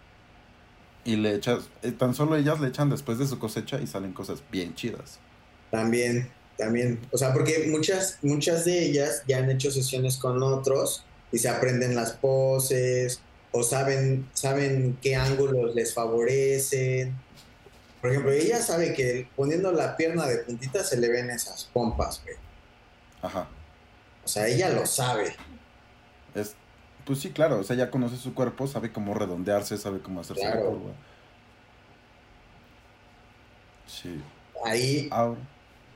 [1.05, 4.13] Y le echas, eh, tan solo ellas le echan después de su cosecha y salen
[4.13, 5.19] cosas bien chidas.
[5.71, 7.01] También, también.
[7.13, 11.49] O sea, porque muchas, muchas de ellas ya han hecho sesiones con otros y se
[11.49, 13.21] aprenden las poses
[13.53, 17.15] o saben, saben qué ángulos les favorecen.
[18.01, 22.23] Por ejemplo, ella sabe que poniendo la pierna de puntita se le ven esas pompas,
[22.23, 22.37] güey.
[23.23, 23.49] Ajá.
[24.25, 25.35] O sea, ella lo sabe.
[26.35, 26.55] Es,
[27.05, 30.45] pues sí, claro, o sea, ya conoce su cuerpo, sabe cómo redondearse, sabe cómo hacerse
[30.45, 30.93] la curva.
[33.87, 34.21] Sí.
[34.65, 35.39] Ahí Ahora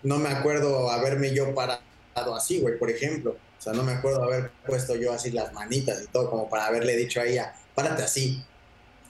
[0.03, 3.36] no me acuerdo haberme yo parado así, güey, por ejemplo.
[3.59, 6.66] O sea, no me acuerdo haber puesto yo así las manitas y todo, como para
[6.66, 8.42] haberle dicho a ella, párate así.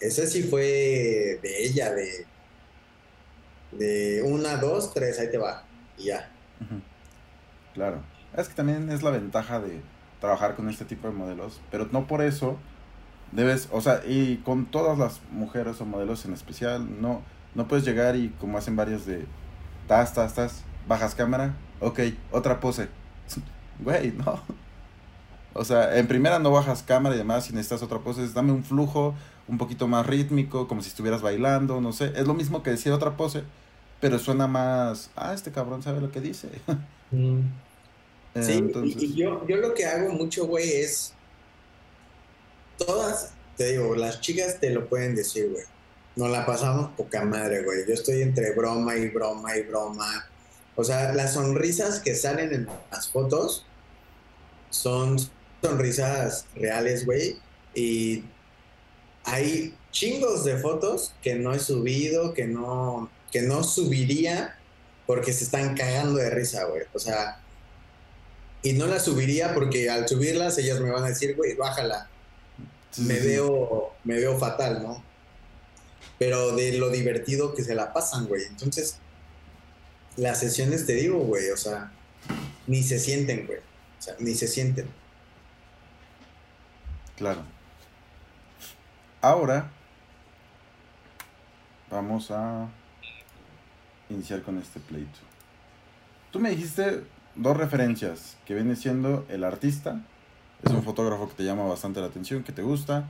[0.01, 2.27] Ese sí fue de ella, de,
[3.73, 5.65] de una, dos, tres, ahí te va.
[5.97, 6.33] Y ya.
[7.75, 8.03] Claro.
[8.37, 9.81] Es que también es la ventaja de
[10.21, 12.59] trabajar con este tipo de modelos, pero no por eso
[13.33, 17.23] debes, o sea, y con todas las mujeres o modelos en especial, no,
[17.55, 19.25] no puedes llegar y como hacen varios de,
[19.89, 22.01] tas, tas, tas, bajas cámara, ok,
[22.31, 22.89] otra pose.
[23.79, 24.41] Güey, no.
[25.53, 28.65] O sea, en primera no bajas cámara y demás, si necesitas otra pose, dame un
[28.65, 29.15] flujo
[29.49, 32.13] un poquito más rítmico, como si estuvieras bailando, no sé.
[32.17, 33.43] Es lo mismo que decir otra pose,
[34.01, 36.49] pero suena más, ah, este cabrón sabe lo que dice.
[37.13, 37.41] Mm.
[38.41, 41.13] sí, y, yo, yo lo que hago mucho, güey, es,
[42.79, 45.65] todas, te digo, las chicas te lo pueden decir, güey.
[46.15, 47.81] Nos la pasamos poca madre, güey.
[47.89, 50.30] Yo estoy entre broma y broma y broma
[50.81, 53.67] o sea, las sonrisas que salen en las fotos
[54.71, 55.19] son
[55.61, 57.37] sonrisas reales, güey.
[57.75, 58.25] Y
[59.25, 64.57] hay chingos de fotos que no he subido, que no, que no subiría
[65.07, 66.85] porque se están cagando de risa, güey.
[66.95, 67.43] O sea,
[68.63, 72.09] y no las subiría porque al subirlas ellas me van a decir, güey, bájala.
[72.97, 75.05] me veo, me veo fatal, ¿no?
[76.19, 78.45] Pero de lo divertido que se la pasan, güey.
[78.45, 78.97] Entonces,
[80.17, 81.93] las sesiones, te digo, güey, o sea,
[82.67, 83.59] ni se sienten, güey.
[83.59, 84.87] O sea, ni se sienten.
[87.17, 87.43] Claro.
[89.21, 89.71] Ahora
[91.91, 92.69] vamos a
[94.09, 95.19] iniciar con este pleito.
[96.31, 97.03] Tú me dijiste
[97.35, 100.01] dos referencias, que viene siendo el artista,
[100.63, 103.09] es un fotógrafo que te llama bastante la atención, que te gusta.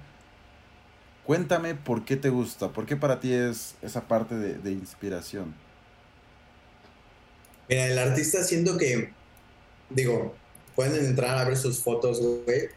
[1.27, 5.55] Cuéntame por qué te gusta, por qué para ti es esa parte de, de inspiración.
[7.71, 9.13] Mira, el artista siento que,
[9.91, 10.35] digo,
[10.75, 12.69] pueden entrar a ver sus fotos, güey,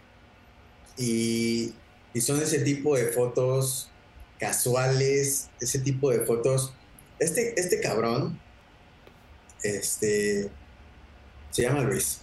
[0.97, 1.73] y,
[2.13, 3.89] y son ese tipo de fotos
[4.39, 6.73] casuales, ese tipo de fotos.
[7.17, 8.39] Este, este cabrón,
[9.63, 10.51] este,
[11.49, 12.19] se llama Luis,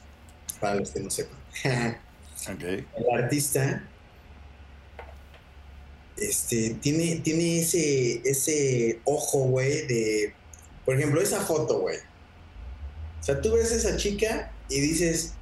[0.61, 1.39] para los que no sepan.
[2.41, 2.63] Ok.
[2.63, 2.87] el
[3.23, 3.87] artista
[6.17, 10.33] este, tiene, tiene ese, ese ojo, güey, de,
[10.87, 11.99] por ejemplo, esa foto, güey.
[13.21, 15.35] O sea, tú ves a esa chica y dices,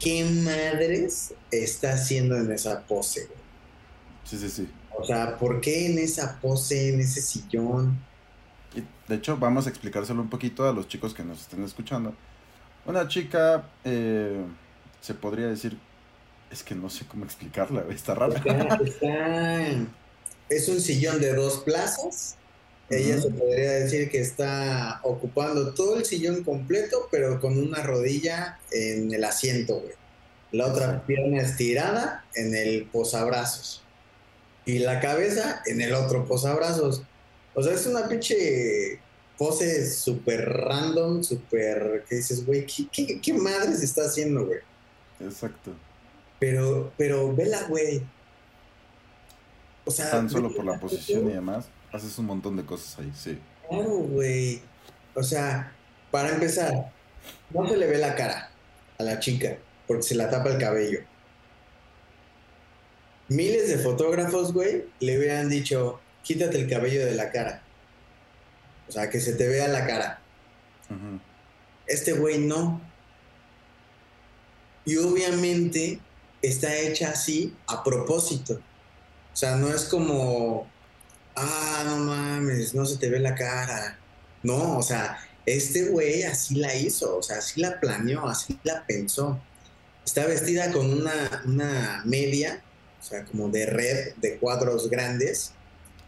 [0.00, 3.38] ¿qué madres está haciendo en esa pose, güey?
[4.24, 4.68] Sí, sí, sí.
[4.96, 7.98] O sea, ¿por qué en esa pose, en ese sillón?
[8.74, 12.14] Y de hecho, vamos a explicárselo un poquito a los chicos que nos estén escuchando.
[12.84, 14.44] Una chica, eh,
[15.00, 15.78] se podría decir,
[16.50, 18.34] es que no sé cómo explicarla, está rara.
[18.34, 19.86] Está, está-
[20.48, 22.36] es un sillón de dos plazas.
[22.90, 28.58] Ella se podría decir que está ocupando todo el sillón completo, pero con una rodilla
[28.70, 29.94] en el asiento, güey.
[30.52, 33.82] La otra pierna estirada en el posabrazos.
[34.64, 37.02] Y la cabeza en el otro posabrazos.
[37.54, 39.00] O sea, es una pinche
[39.36, 42.04] pose súper random, súper...
[42.08, 44.60] que dices, güey, ¿qué, qué, qué madres está haciendo, güey?
[45.20, 45.72] Exacto.
[46.38, 48.02] Pero, pero vela, güey.
[49.84, 53.12] O sea, Tan solo por la posición y demás, haces un montón de cosas ahí,
[53.14, 53.38] sí.
[53.68, 54.60] Claro, güey.
[55.14, 55.72] O sea,
[56.10, 56.92] para empezar,
[57.50, 58.50] no se le ve la cara
[58.98, 61.00] a la chica porque se la tapa el cabello.
[63.28, 67.62] Miles de fotógrafos, güey, le hubieran dicho, quítate el cabello de la cara.
[68.88, 70.20] O sea, que se te vea la cara.
[71.86, 72.80] Este güey no.
[74.84, 76.00] Y obviamente
[76.40, 78.54] está hecha así a propósito.
[78.54, 80.66] O sea, no es como,
[81.40, 83.98] ah, no mames, no se te ve la cara.
[84.42, 88.84] No, o sea, este güey así la hizo, o sea, así la planeó, así la
[88.86, 89.40] pensó.
[90.04, 92.62] Está vestida con una, una media,
[93.00, 95.52] o sea, como de red, de cuadros grandes,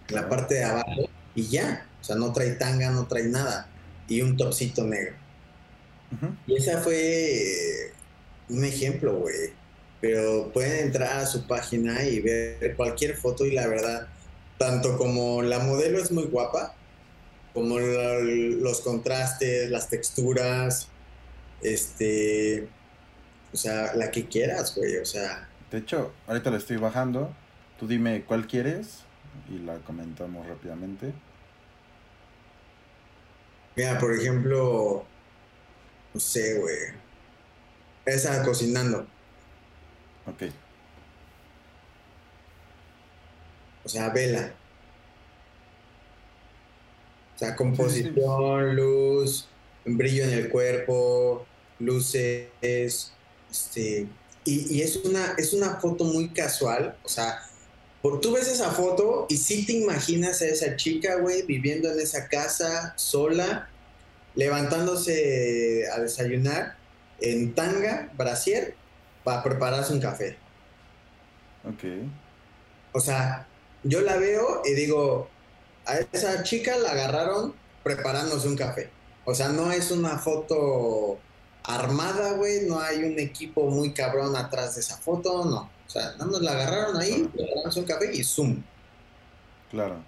[0.08, 1.86] en la parte de abajo, y ya.
[2.00, 3.68] O sea, no trae tanga, no trae nada.
[4.08, 5.14] Y un topsito negro.
[6.46, 7.92] Y esa fue eh,
[8.48, 9.52] un ejemplo, güey.
[10.00, 14.08] Pero pueden entrar a su página y ver cualquier foto y la verdad,
[14.60, 16.74] tanto como la modelo es muy guapa,
[17.54, 20.86] como la- los contrastes, las texturas,
[21.62, 22.68] este,
[23.54, 27.32] o sea, la que quieras, güey, o sea, De hecho, ahorita la estoy bajando.
[27.78, 28.98] Tú dime cuál quieres
[29.48, 31.14] y la comentamos rápidamente.
[33.76, 35.06] mira, por ejemplo,
[36.12, 36.76] no sé, güey,
[38.04, 39.06] esa cocinando,
[40.26, 40.42] Ok.
[43.79, 44.54] o sea, vela.
[47.36, 49.48] O sea, composición, luz,
[49.84, 51.46] brillo en el cuerpo,
[51.78, 52.48] luces,
[53.50, 54.06] este,
[54.44, 57.40] y, y es una, es una foto muy casual, o sea,
[58.02, 62.00] por, tú ves esa foto y sí te imaginas a esa chica, güey, viviendo en
[62.00, 63.68] esa casa, sola,
[64.34, 66.76] levantándose a desayunar
[67.20, 68.74] en tanga, brasier,
[69.22, 70.36] para prepararse un café.
[71.64, 72.08] Ok.
[72.92, 73.46] O sea,
[73.82, 75.32] yo la veo y digo,
[75.86, 78.94] a esa chica la agarraron preparándose un café.
[79.24, 81.24] O sea, no es una foto
[81.62, 85.76] armada, güey, no hay un equipo muy cabrón atrás de esa foto, no.
[85.86, 88.64] O sea, nada más la agarraron ahí, preparándose un café y zoom.
[89.68, 90.06] Claro.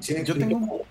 [0.00, 0.82] ¿Sí me Yo tengo un,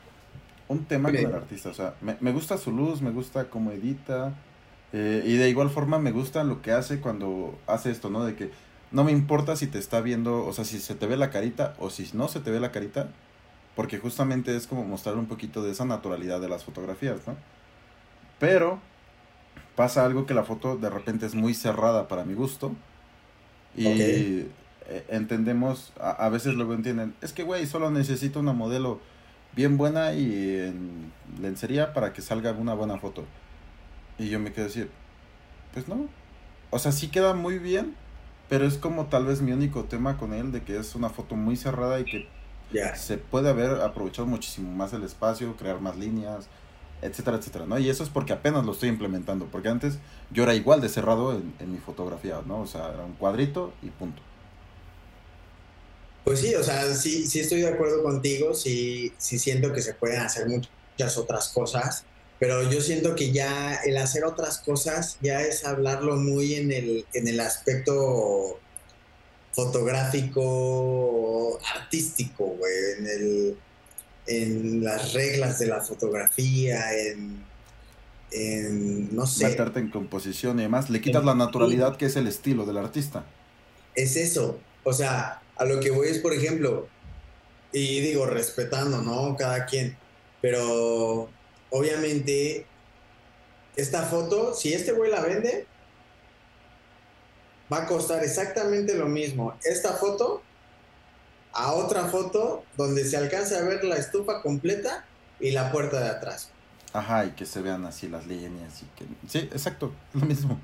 [0.68, 1.70] un tema con el artista.
[1.70, 4.44] O sea, me, me gusta su luz, me gusta cómo edita.
[4.92, 8.26] eh, y de igual forma me gusta lo que hace cuando hace esto, ¿no?
[8.26, 8.52] De que
[8.92, 11.76] no me importa si te está viendo, o sea, si se te ve la carita
[11.80, 13.10] o si no se te ve la carita.
[13.76, 17.36] Porque justamente es como mostrar un poquito de esa naturalidad de las fotografías, ¿no?
[18.40, 18.80] Pero
[19.76, 22.74] pasa algo que la foto de repente es muy cerrada para mi gusto.
[23.78, 29.00] Y eh, entendemos, a, a veces luego entienden, es que güey, solo necesito una modelo
[29.56, 31.12] bien buena y en
[31.42, 33.26] lencería para que salga una buena foto.
[34.18, 34.90] Y yo me quedo decir,
[35.74, 36.08] pues no.
[36.72, 37.96] O sea, sí queda muy bien,
[38.50, 41.36] pero es como tal vez mi único tema con él, de que es una foto
[41.36, 42.28] muy cerrada y que
[42.96, 46.48] se puede haber aprovechado muchísimo más el espacio, crear más líneas,
[47.02, 47.80] etcétera, etcétera, ¿no?
[47.80, 50.00] Y eso es porque apenas lo estoy implementando, porque antes
[50.32, 52.62] yo era igual de cerrado en, en mi fotografía, ¿no?
[52.62, 54.22] O sea, era un cuadrito y punto.
[56.24, 59.94] Pues sí, o sea, sí, sí estoy de acuerdo contigo, sí, sí siento que se
[59.94, 62.06] pueden hacer muchas otras cosas,
[62.40, 67.06] pero yo siento que ya el hacer otras cosas ya es hablarlo muy en el,
[67.14, 68.60] en el aspecto
[69.54, 73.58] fotográfico, artístico, güey, en el,
[74.28, 77.44] en las reglas de la fotografía, en,
[78.32, 79.48] en no sé.
[79.48, 83.26] Meterte en composición y demás, le quitas la naturalidad que es el estilo del artista.
[83.96, 84.60] es eso.
[84.86, 86.88] O sea, a lo que voy es, por ejemplo,
[87.74, 89.36] y digo, respetando, ¿no?
[89.36, 89.98] Cada quien.
[90.42, 91.30] Pero
[91.70, 92.66] obviamente,
[93.76, 95.66] esta foto, si este güey la vende,
[97.72, 100.42] va a costar exactamente lo mismo esta foto
[101.54, 105.06] a otra foto donde se alcanza a ver la estufa completa
[105.40, 106.52] y la puerta de atrás.
[106.94, 109.06] Ajá, y que se vean así las líneas y que...
[109.28, 110.60] Sí, exacto, lo mismo.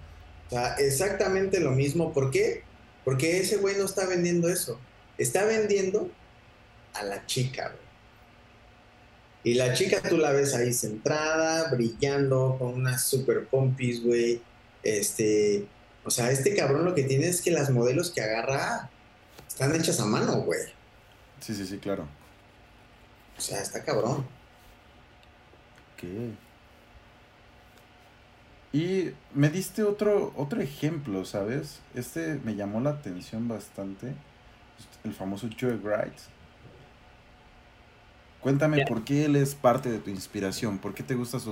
[0.48, 2.14] O sea, exactamente lo mismo.
[2.14, 2.64] ¿Por qué?
[3.04, 4.80] Porque ese güey no está vendiendo eso.
[5.18, 6.10] Está vendiendo
[6.94, 7.85] a la chica, güey.
[9.46, 14.42] Y la chica tú la ves ahí centrada, brillando, con unas super pompis, güey.
[14.82, 15.68] Este,
[16.04, 18.90] o sea, este cabrón lo que tiene es que las modelos que agarra
[19.48, 20.62] están hechas a mano, güey.
[21.42, 22.08] Sí, sí, sí, claro.
[23.38, 24.26] O sea, está cabrón.
[25.96, 26.32] ¿Qué?
[28.74, 31.82] Y me diste otro, otro ejemplo, ¿sabes?
[31.94, 34.16] Este me llamó la atención bastante.
[35.04, 36.18] El famoso Joe Wright.
[38.46, 41.52] Cuéntame por qué él es parte de tu inspiración, por qué te gusta su,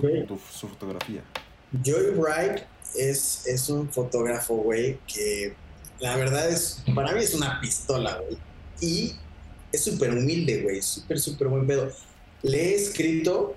[0.52, 1.24] su fotografía.
[1.84, 5.56] Joy Wright es, es un fotógrafo, güey, que
[6.00, 8.38] la verdad es, para mí es una pistola, güey.
[8.80, 9.16] Y
[9.72, 11.92] es súper humilde, güey, súper, súper buen pedo.
[12.44, 13.56] Le he escrito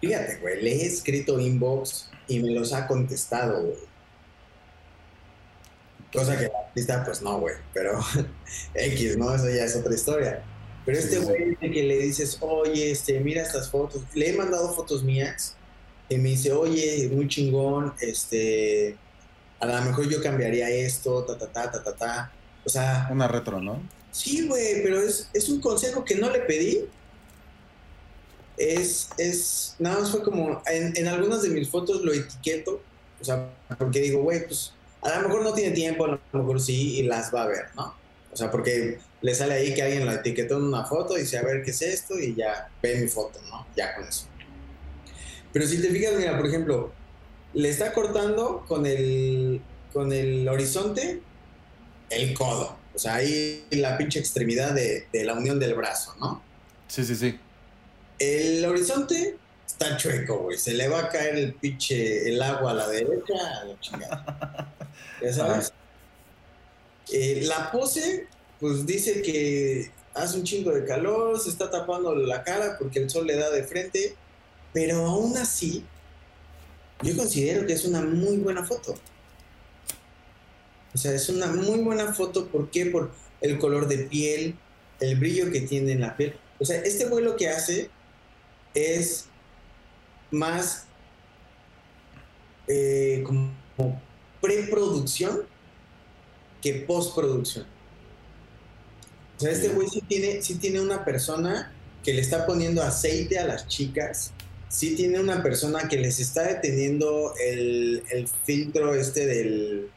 [0.00, 3.78] Fíjate, güey, le he escrito inbox y me los ha contestado, güey.
[6.14, 8.00] Cosa que la artista, pues no, güey, pero
[8.74, 9.34] X, ¿no?
[9.34, 10.42] Eso ya es otra historia.
[10.84, 15.02] Pero este güey que le dices, oye, este, mira estas fotos, le he mandado fotos
[15.02, 15.56] mías
[16.08, 18.96] y me dice, oye, muy chingón, este,
[19.60, 22.32] a lo mejor yo cambiaría esto, ta, ta, ta, ta, ta, ta.
[22.64, 23.08] O sea...
[23.10, 23.82] Una retro, ¿no?
[24.10, 26.84] Sí, güey, pero es, es un consejo que no le pedí,
[28.56, 32.80] es, es, nada más fue como, en, en algunas de mis fotos lo etiqueto,
[33.20, 34.72] o sea, porque digo, güey, pues
[35.02, 37.66] a lo mejor no tiene tiempo, a lo mejor sí, y las va a ver,
[37.74, 37.94] ¿no?
[38.32, 41.38] O sea, porque le sale ahí que alguien lo etiquetó en una foto y dice,
[41.38, 43.66] a ver qué es esto, y ya ve mi foto, ¿no?
[43.74, 44.26] Ya con eso.
[45.50, 46.92] Pero si te fijas, mira, por ejemplo,
[47.54, 49.62] le está cortando con el,
[49.94, 51.22] con el horizonte
[52.10, 52.76] el codo.
[52.94, 56.42] O sea, ahí la pinche extremidad de, de la unión del brazo, ¿no?
[56.86, 57.40] Sí, sí, sí.
[58.18, 60.58] El horizonte está chueco, güey.
[60.58, 64.74] Se le va a caer el pinche, el agua a la derecha, a la chingada.
[65.22, 65.72] ¿Ya sabes?
[67.10, 68.28] Eh, la pose,
[68.64, 73.10] pues dice que hace un chingo de calor, se está tapando la cara porque el
[73.10, 74.14] sol le da de frente,
[74.72, 75.84] pero aún así,
[77.02, 78.94] yo considero que es una muy buena foto.
[80.94, 82.86] O sea, es una muy buena foto, ¿por qué?
[82.86, 83.10] Por
[83.42, 84.56] el color de piel,
[84.98, 86.34] el brillo que tiene en la piel.
[86.58, 87.90] O sea, este güey lo que hace
[88.72, 89.26] es
[90.30, 90.86] más
[92.66, 94.00] eh, como
[94.40, 95.42] preproducción
[96.62, 97.73] que postproducción.
[99.36, 101.72] O sea, este güey sí tiene, sí tiene una persona
[102.02, 104.32] que le está poniendo aceite a las chicas,
[104.68, 108.02] sí tiene una persona que les está deteniendo el,
[108.44, 109.88] filtro este del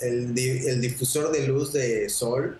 [0.00, 2.58] el, el difusor de luz de sol,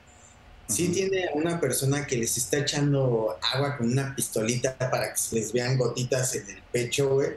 [0.70, 5.18] sí tiene a una persona que les está echando agua con una pistolita para que
[5.18, 7.30] se les vean gotitas en el pecho, güey.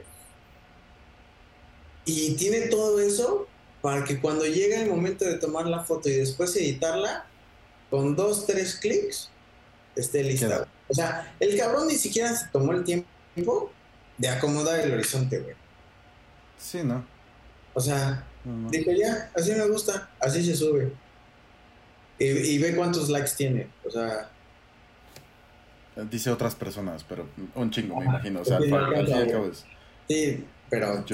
[2.04, 3.48] Y tiene todo eso
[3.80, 7.26] para que cuando llega el momento de tomar la foto y después editarla,
[7.94, 9.30] con dos, tres clics,
[9.94, 10.66] esté lista.
[10.88, 13.70] O sea, el cabrón ni siquiera se tomó el tiempo
[14.18, 15.54] de acomodar el horizonte, güey.
[16.58, 17.04] Sí, ¿no?
[17.72, 18.24] O sea,
[18.68, 20.92] dijo ya, así me gusta, así se sube.
[22.18, 23.68] Y, ve cuántos likes tiene.
[23.86, 24.28] O sea.
[26.10, 28.40] Dice otras personas, pero un chingo, me imagino.
[28.40, 29.52] O sea, al
[30.08, 31.04] Sí, pero.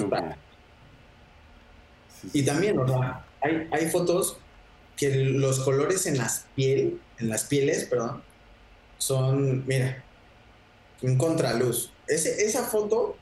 [2.33, 4.39] y también, o sea, hay, hay fotos
[5.01, 8.23] que los colores en las piel, en las pieles, perdón,
[8.99, 10.05] son, mira,
[11.01, 11.91] un contraluz.
[12.07, 13.17] Ese, esa foto,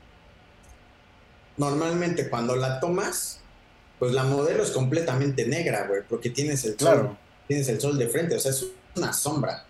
[1.55, 3.39] normalmente cuando la tomas,
[3.97, 7.17] pues la modelo es completamente negra, güey, porque tienes el claro
[7.49, 8.63] tienes el sol de frente, o sea, es
[8.95, 9.65] una sombra.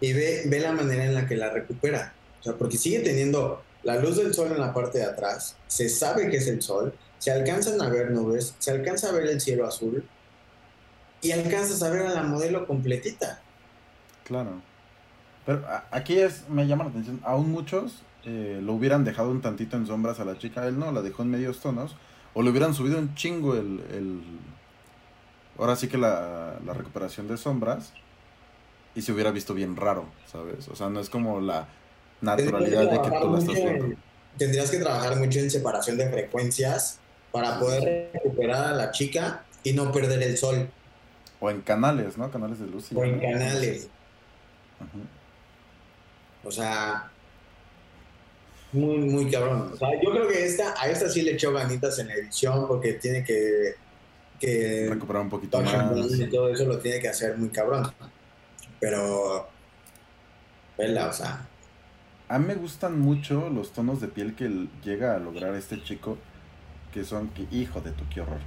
[0.00, 2.12] Y ve, ve la manera en la que la recupera.
[2.40, 5.88] O sea, porque sigue teniendo la luz del sol en la parte de atrás, se
[5.88, 9.40] sabe que es el sol, se alcanzan a ver nubes, se alcanza a ver el
[9.40, 10.04] cielo azul
[11.24, 13.40] y alcanzas a ver a la modelo completita.
[14.24, 14.60] Claro.
[15.46, 19.76] Pero aquí es, me llama la atención, aún muchos eh, lo hubieran dejado un tantito
[19.76, 21.96] en sombras a la chica, él no, la dejó en medios tonos,
[22.34, 24.22] o le hubieran subido un chingo el,
[25.58, 27.92] ahora sí que la, recuperación de sombras
[28.94, 30.68] y se hubiera visto bien raro, ¿sabes?
[30.68, 31.68] O sea, no es como la
[32.20, 33.96] naturalidad de que tú la estás viendo.
[34.38, 36.98] tendrías que trabajar mucho en separación de frecuencias
[37.32, 40.68] para poder recuperar a la chica y no perder el sol.
[41.44, 42.30] O en canales, ¿no?
[42.30, 42.90] Canales de luz.
[42.94, 43.88] O en canales.
[46.42, 47.10] O sea,
[48.72, 49.72] muy, muy cabrón.
[49.74, 52.94] O sea, yo creo que esta, a esta sí le echó ganitas en edición porque
[52.94, 53.74] tiene que
[54.40, 56.18] que recuperar un poquito más.
[56.18, 57.92] Y todo eso lo tiene que hacer muy cabrón.
[58.80, 59.46] Pero,
[60.78, 61.46] vela, o sea,
[62.26, 66.16] A mí me gustan mucho los tonos de piel que llega a lograr este chico,
[66.90, 68.40] que son, que, hijo de tu, qué horror.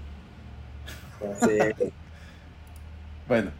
[1.41, 1.91] sí,
[3.27, 3.51] Bueno,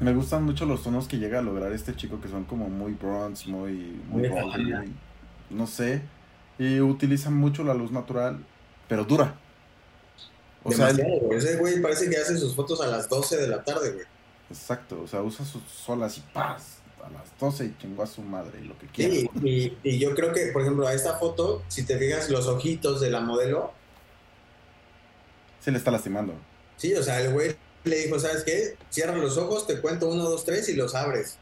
[0.00, 2.92] me gustan mucho los tonos que llega a lograr este chico, que son como muy
[2.92, 4.94] bronze, muy, muy Muy
[5.48, 6.02] no sé,
[6.58, 8.44] y utilizan mucho la luz natural,
[8.88, 9.36] pero dura.
[10.64, 11.38] O sea, güey.
[11.38, 14.04] Ese güey parece que hace sus fotos a las 12 de la tarde, güey.
[14.50, 18.20] exacto, o sea, usa sus solas y paz a las 12 y chingó a su
[18.22, 19.14] madre y lo que quiera.
[19.14, 22.48] Sí, y, y yo creo que, por ejemplo, a esta foto, si te fijas los
[22.48, 23.72] ojitos de la modelo,
[25.60, 26.34] Se le está lastimando.
[26.76, 27.56] sí, o sea, el güey
[27.86, 28.76] le dijo, ¿sabes qué?
[28.90, 31.38] Cierra los ojos, te cuento uno, dos, tres y los abres.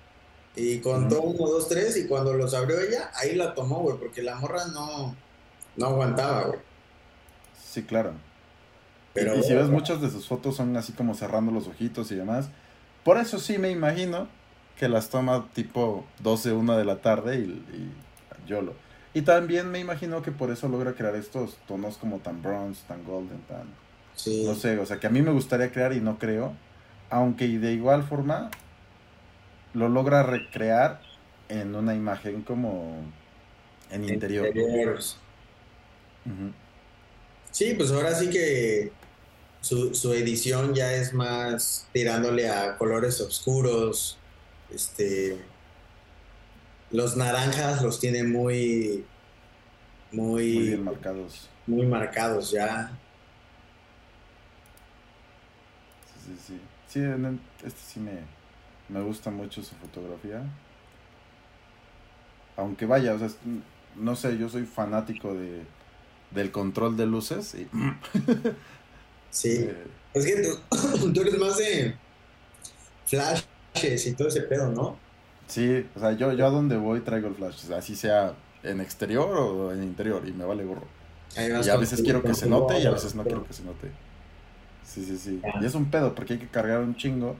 [0.56, 1.30] Y contó Ujú.
[1.30, 4.66] uno, dos, tres y cuando los abrió ella, ahí la tomó, güey, porque la morra
[4.66, 5.14] no,
[5.76, 6.60] no aguantaba, güey.
[7.72, 8.12] Sí, claro.
[9.12, 12.16] Pero y si ves muchas de sus fotos son así como cerrando los ojitos y
[12.16, 12.48] demás.
[13.04, 14.28] Por eso sí me imagino
[14.78, 18.74] que las toma tipo 12, 1 de la tarde y, y YOLO.
[19.12, 23.04] Y también me imagino que por eso logra crear estos tonos como tan bronze, tan
[23.04, 23.68] golden, tan...
[24.14, 26.60] sí, No sé, o sea que a mí me gustaría crear y no creo.
[27.10, 28.50] Aunque de igual forma
[29.74, 31.00] lo logra recrear
[31.48, 33.14] en una imagen como
[33.90, 34.46] en interior.
[34.48, 35.22] interiores.
[37.50, 38.92] Sí, pues ahora sí que
[39.60, 44.18] su, su edición ya es más tirándole a colores oscuros.
[44.68, 45.50] Este.
[46.90, 49.10] Los naranjas los tiene muy.
[50.10, 51.50] Muy, Muy bien marcados.
[51.66, 53.03] muy marcados ya.
[56.24, 57.00] Sí, sí, sí.
[57.64, 58.20] Este sí me,
[58.88, 60.42] me gusta mucho su fotografía.
[62.56, 63.28] Aunque vaya, o sea,
[63.96, 65.62] no sé, yo soy fanático de,
[66.30, 67.54] del control de luces.
[67.54, 67.68] Y,
[69.30, 69.68] Sí.
[70.14, 71.96] Es que tú, tú eres más de
[73.04, 74.96] flashes y todo ese pedo, ¿no?
[75.48, 78.34] sí, o sea, yo, yo a donde voy traigo el flash, o sea, así sea
[78.62, 80.86] en exterior o en interior, y me vale gorro.
[81.36, 83.90] Y a veces quiero que se note y a veces no quiero que se note.
[84.84, 85.40] Sí, sí, sí.
[85.42, 85.54] Ya.
[85.60, 87.36] Y es un pedo porque hay que cargar un chingo.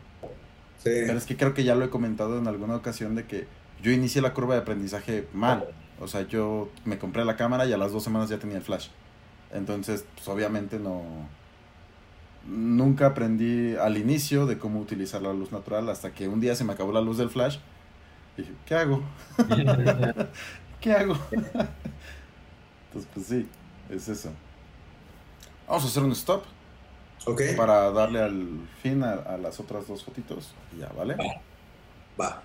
[0.83, 0.91] Sí.
[1.07, 3.47] Pero es que creo que ya lo he comentado en alguna ocasión de que
[3.83, 5.69] yo inicié la curva de aprendizaje mal.
[6.01, 8.63] O sea, yo me compré la cámara y a las dos semanas ya tenía el
[8.63, 8.89] flash.
[9.53, 11.03] Entonces, pues obviamente no...
[12.47, 16.65] Nunca aprendí al inicio de cómo utilizar la luz natural hasta que un día se
[16.65, 17.59] me acabó la luz del flash.
[18.37, 19.03] Y dije, ¿qué hago?
[20.81, 21.17] ¿Qué hago?
[21.31, 23.49] Entonces, pues sí,
[23.89, 24.31] es eso.
[25.67, 26.45] Vamos a hacer un stop
[27.57, 30.55] Para darle al fin a, a las otras dos fotitos.
[30.75, 31.17] Y ya, ¿vale?
[32.21, 32.43] Va.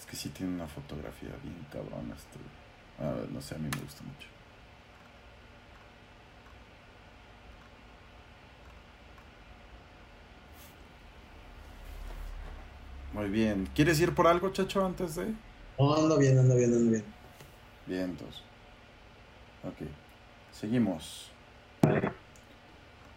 [0.00, 2.38] Es que sí tiene una fotografía bien cabrona este.
[3.04, 4.28] A ver, no sé, a mí me gusta mucho.
[13.12, 13.68] Muy bien.
[13.74, 15.34] ¿Quieres ir por algo, Chacho, antes de...?
[15.78, 17.04] No, ando bien, ando bien, ando bien.
[17.86, 18.40] Bien, entonces.
[19.64, 19.86] Ok.
[20.52, 21.30] Seguimos.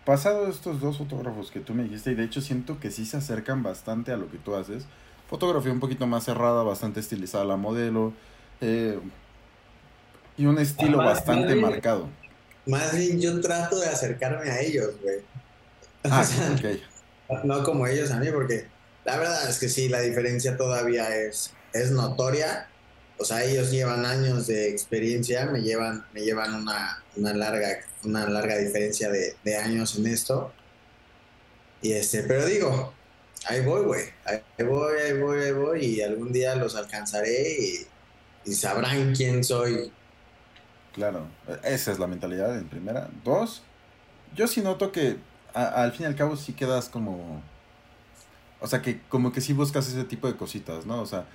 [0.03, 3.15] Pasado estos dos fotógrafos que tú me dijiste, y de hecho siento que sí se
[3.15, 4.85] acercan bastante a lo que tú haces.
[5.34, 8.14] Fotografía un poquito más cerrada, bastante estilizada la modelo.
[8.61, 8.99] eh,
[10.38, 12.15] y un estilo bastante marcado.
[12.65, 15.19] Más bien yo trato de acercarme a ellos, güey.
[16.10, 16.65] Ah, O sea, ok.
[17.45, 18.72] no como ellos a mí, porque
[19.05, 22.73] la verdad es que sí, la diferencia todavía es, es notoria.
[23.18, 27.69] O sea, ellos llevan años de experiencia, me llevan, me llevan una, una larga,
[28.03, 30.55] una larga diferencia de, de años en esto.
[31.81, 32.99] Y este, pero digo,
[33.45, 34.03] ahí voy, güey.
[34.26, 35.86] Ahí voy, ahí voy, ahí voy.
[35.86, 37.57] Y algún día los alcanzaré
[38.45, 39.91] y, sabrán quién soy.
[40.94, 41.28] Claro,
[41.64, 43.10] esa es la mentalidad en primera.
[43.24, 43.64] Dos,
[44.36, 45.18] yo sí noto que
[45.53, 47.41] a- al fin y al cabo sí quedas como...
[48.60, 51.02] O sea, que como que sí buscas ese tipo de cositas, ¿no?
[51.02, 51.26] O sea,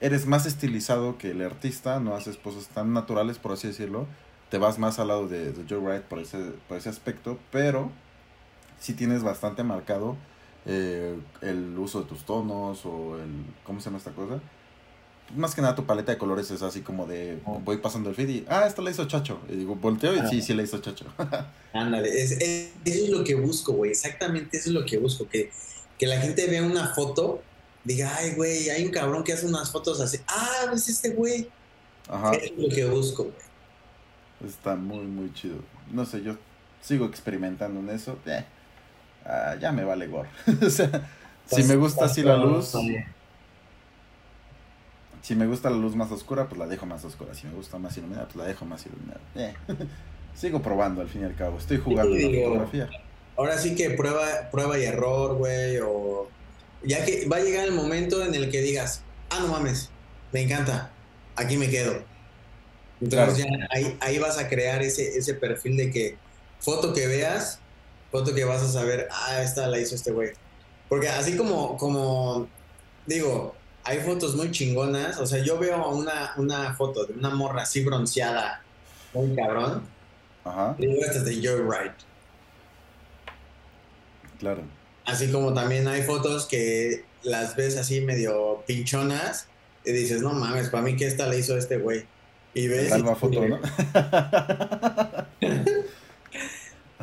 [0.00, 4.06] eres más estilizado que el artista, no haces cosas tan naturales, por así decirlo.
[4.50, 7.90] Te vas más al lado de, de Joe Wright por ese, por ese aspecto, pero
[8.80, 10.16] sí tienes bastante marcado
[10.66, 13.30] eh, el uso de tus tonos o el...
[13.64, 14.40] ¿Cómo se llama esta cosa?
[15.36, 17.38] Más que nada tu paleta de colores es así como de...
[17.64, 18.44] Voy pasando el feed y...
[18.48, 19.40] Ah, esto la hizo Chacho.
[19.48, 21.06] Y digo, volteo y sí, sí la hizo Chacho.
[21.72, 23.90] Ándale, es, es- eso es lo que busco, güey.
[23.92, 25.26] Exactamente eso es lo que busco.
[25.28, 25.50] Que,
[25.98, 27.40] que la gente vea una foto,
[27.84, 30.18] diga, ay, güey, hay un cabrón que hace unas fotos así.
[30.28, 31.48] Ah, es este güey.
[32.08, 32.32] Ajá.
[32.32, 34.50] Eso es lo que busco, güey.
[34.50, 35.56] Está muy, muy chido.
[35.90, 36.36] No sé, yo
[36.82, 38.18] sigo experimentando en eso.
[38.26, 38.44] Eh,
[39.24, 40.08] ah, ya me vale
[40.66, 41.08] o sea,
[41.46, 42.74] si me gusta así la luz,
[45.22, 47.32] si me gusta la luz más oscura, pues la dejo más oscura.
[47.34, 49.20] Si me gusta más iluminada, pues la dejo más iluminada.
[49.36, 49.54] Eh,
[50.34, 51.58] sigo probando al fin y al cabo.
[51.58, 52.90] Estoy jugando Sí, la digo, fotografía.
[53.36, 56.28] Ahora sí que prueba, prueba y error, güey, o
[56.82, 59.90] ya que va a llegar el momento en el que digas, ah, no mames,
[60.32, 60.90] me encanta,
[61.36, 62.02] aquí me quedo.
[63.00, 66.16] Entonces ya ahí, ahí vas a crear ese, ese perfil de que
[66.58, 67.58] foto que veas,
[68.12, 70.30] foto que vas a saber, ah, esta la hizo este güey.
[70.88, 72.46] Porque así como, como,
[73.06, 77.62] digo, hay fotos muy chingonas, o sea, yo veo una, una foto de una morra
[77.62, 78.62] así bronceada,
[79.14, 79.82] muy cabrón,
[80.44, 81.92] Ajá, y digo, esta es de Wright.
[84.38, 84.62] claro.
[85.04, 89.48] Así como también hay fotos que las ves así medio pinchonas
[89.84, 92.06] y dices, no mames, para mí que esta le hizo este güey.
[92.54, 92.90] Y ves.
[92.90, 93.58] Salva foto, ¿no?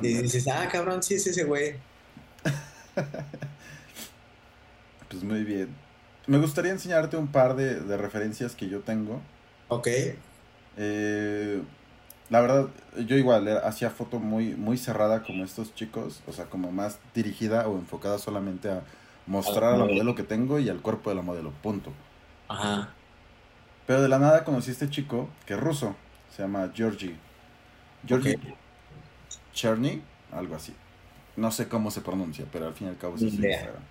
[0.01, 1.75] Y dices, ah, cabrón, sí es ese güey.
[5.09, 5.75] Pues muy bien.
[6.27, 9.21] Me gustaría enseñarte un par de, de referencias que yo tengo.
[9.67, 9.87] Ok.
[10.77, 11.61] Eh,
[12.29, 12.67] la verdad,
[13.07, 16.99] yo igual eh, hacía foto muy, muy cerrada como estos chicos, o sea, como más
[17.15, 18.83] dirigida o enfocada solamente a
[19.25, 21.91] mostrar a la modelo que tengo y al cuerpo de la modelo, punto.
[22.47, 22.93] Ajá.
[23.87, 25.95] Pero de la nada conocí a este chico que es ruso,
[26.35, 27.15] se llama Georgi.
[28.05, 28.58] Georgi Ok.
[29.53, 30.01] Cherny,
[30.31, 30.73] algo así.
[31.35, 33.21] No sé cómo se pronuncia, pero al fin y al cabo es.
[33.23, 33.81] Instagram.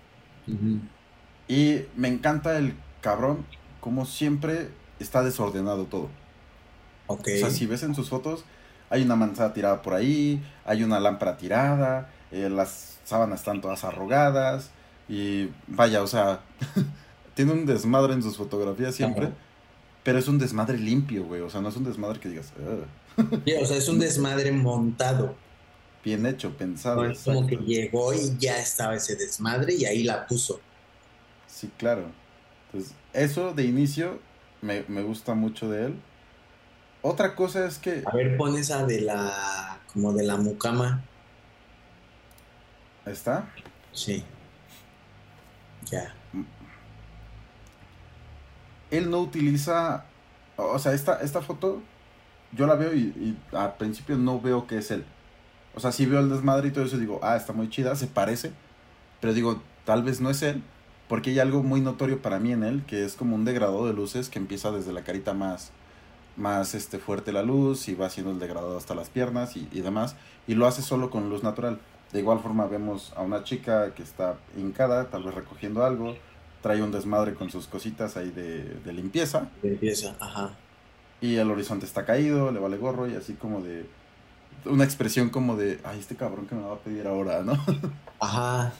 [1.47, 3.45] Y me encanta el cabrón,
[3.79, 4.69] como siempre
[4.99, 6.09] está desordenado todo.
[7.07, 7.27] Ok.
[7.35, 8.45] O sea, si ves en sus fotos,
[8.89, 13.83] hay una manzana tirada por ahí, hay una lámpara tirada, eh, las sábanas están todas
[13.83, 14.71] arrugadas,
[15.07, 16.41] y vaya, o sea,
[17.33, 19.35] tiene un desmadre en sus fotografías siempre, Ajá.
[20.03, 22.53] pero es un desmadre limpio, güey, o sea, no es un desmadre que digas,
[23.17, 25.35] o sea, es un desmadre montado.
[26.03, 27.03] Bien hecho, pensado.
[27.03, 30.59] No es como que llegó y ya estaba ese desmadre y ahí la puso.
[31.47, 32.11] Sí, claro.
[32.67, 34.19] Entonces, eso de inicio
[34.61, 35.99] me, me gusta mucho de él.
[37.01, 39.79] Otra cosa es que A ver, pon esa de la.
[39.93, 41.03] como de la mucama.
[43.05, 43.49] está.
[43.91, 44.23] Sí.
[45.85, 46.13] Ya.
[48.91, 50.05] él no utiliza,
[50.55, 51.81] o sea, esta, esta foto,
[52.51, 55.05] yo la veo y, y al principio no veo que es él.
[55.73, 58.07] O sea, si veo el desmadre y todo eso, digo, ah, está muy chida, se
[58.07, 58.53] parece,
[59.19, 60.63] pero digo, tal vez no es él,
[61.07, 63.93] porque hay algo muy notorio para mí en él, que es como un degradado de
[63.93, 65.71] luces que empieza desde la carita más,
[66.35, 69.81] más este, fuerte la luz y va haciendo el degradado hasta las piernas y, y
[69.81, 70.15] demás,
[70.47, 71.81] y lo hace solo con luz natural.
[72.11, 76.19] De igual forma vemos a una chica que está hincada, tal vez recogiendo algo,
[76.61, 80.59] trae un desmadre con sus cositas ahí de, de limpieza Empieza, ajá.
[81.21, 83.89] y el horizonte está caído, le vale gorro y así como de
[84.65, 87.53] una expresión como de, ay, este cabrón que me va a pedir ahora, ¿no?
[88.19, 88.73] Ajá.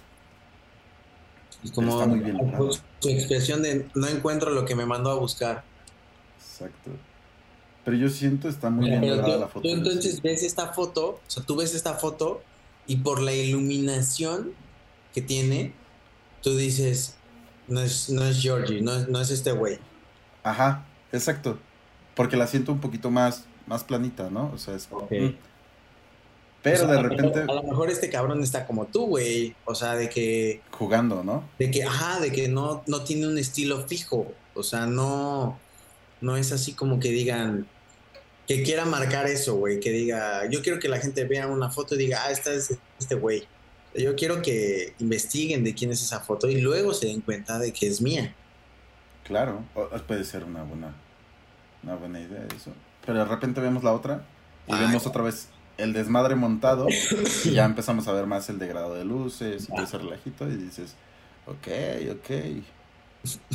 [1.63, 2.71] Y como Está muy bien logrado.
[2.99, 5.63] su expresión de no encuentro lo que me mandó a buscar.
[6.37, 6.91] Exacto.
[7.83, 9.61] Pero yo siento está muy Mira, bien lograda la foto.
[9.61, 12.41] tú entonces ves esta foto, o sea, tú ves esta foto
[12.87, 14.53] y por la iluminación
[15.13, 15.73] que tiene,
[16.41, 17.15] tú dices,
[17.67, 19.79] no es, no es Georgie, no es, no es este güey.
[20.43, 21.57] Ajá, exacto.
[22.15, 24.51] Porque la siento un poquito más, más planita, ¿no?
[24.53, 24.87] O sea, es...
[24.91, 25.11] Ok.
[25.11, 25.48] mm.
[26.61, 29.55] Pero O sea, de repente A lo mejor este cabrón está como tú, güey.
[29.65, 31.43] O sea, de que, jugando, ¿no?
[31.57, 34.31] de que, ajá, de que no, no tiene un estilo fijo.
[34.53, 35.57] O sea, no,
[36.21, 37.67] no es así como que digan,
[38.47, 39.79] que quiera marcar eso, güey.
[39.79, 42.77] Que diga, yo quiero que la gente vea una foto y diga, ah, esta es
[42.99, 43.47] este güey.
[43.95, 47.71] Yo quiero que investiguen de quién es esa foto y luego se den cuenta de
[47.71, 48.35] que es mía.
[49.23, 49.63] Claro,
[50.07, 50.95] puede ser una buena,
[51.83, 52.73] una buena idea eso.
[53.05, 54.25] Pero de repente vemos la otra
[54.67, 54.87] y Ay.
[54.87, 55.47] vemos otra vez
[55.79, 56.87] el desmadre montado
[57.45, 60.55] y ya empezamos a ver más el degradado de luces y todo ese relajito y
[60.55, 60.95] dices,
[61.47, 61.67] ok,
[62.11, 62.29] ok,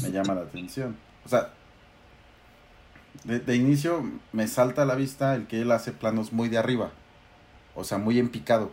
[0.02, 0.96] me llama la atención.
[1.24, 1.52] O sea,
[3.24, 6.58] de, de inicio me salta a la vista el que él hace planos muy de
[6.58, 6.90] arriba,
[7.74, 8.72] o sea, muy en picado.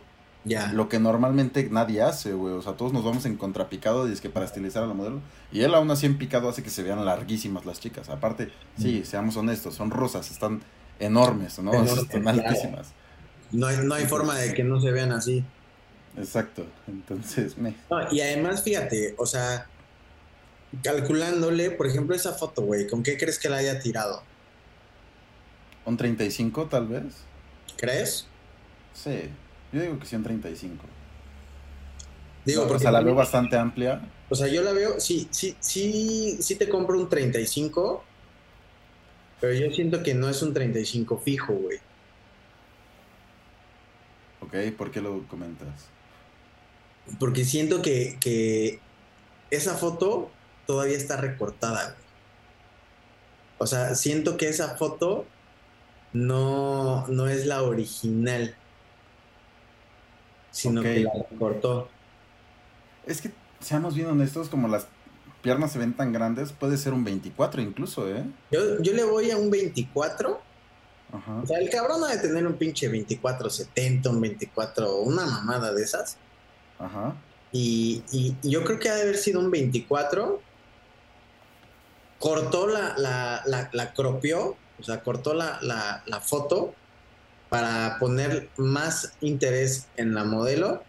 [0.72, 2.54] Lo que normalmente nadie hace, güey.
[2.54, 5.20] O sea, todos nos vamos en contrapicado y es que para estilizar a la modelo.
[5.52, 8.08] Y él aún así en picado hace que se vean larguísimas las chicas.
[8.08, 10.60] Aparte, sí, seamos honestos, son rosas, están
[10.98, 11.72] enormes, ¿no?
[11.72, 12.82] Enormes, están claro.
[13.52, 15.44] No hay, no hay forma de que no se vean así.
[16.16, 16.66] Exacto.
[16.88, 17.74] Entonces, me.
[17.90, 19.66] No, y además, fíjate, o sea,
[20.82, 24.22] calculándole, por ejemplo, esa foto, güey, ¿con qué crees que la haya tirado?
[25.84, 27.04] ¿Un 35 tal vez?
[27.76, 28.26] ¿Crees?
[28.94, 29.28] Sí.
[29.72, 30.84] Yo digo que sí, un 35.
[32.44, 34.00] Digo, No, porque o sea, la veo bastante amplia.
[34.28, 38.04] O sea, yo la veo, sí, sí, sí, sí te compro un 35,
[39.40, 41.78] pero yo siento que no es un 35 fijo, güey.
[44.52, 45.68] Ok, ¿por qué lo comentas?
[47.18, 48.80] Porque siento que, que
[49.50, 50.30] esa foto
[50.66, 51.96] todavía está recortada.
[53.58, 55.24] O sea, siento que esa foto
[56.12, 58.54] no, no es la original,
[60.50, 60.86] sino Ok.
[60.86, 61.88] que la recortó.
[63.06, 63.30] Es que,
[63.60, 64.86] seamos bien honestos, como las
[65.42, 68.24] piernas se ven tan grandes, puede ser un 24 incluso, ¿eh?
[68.50, 70.51] Yo, yo le voy a un 24.
[71.12, 71.40] Ajá.
[71.42, 75.82] O sea, el cabrón ha de tener un pinche 24-70, un 24, una mamada de
[75.82, 76.16] esas.
[76.78, 77.14] Ajá.
[77.52, 80.40] Y, y- y yo creo que ha de haber sido un 24.
[82.18, 86.72] Cortó la, la, la, la cropió, o sea, cortó la, la, la foto
[87.48, 90.82] para poner más interés en la modelo.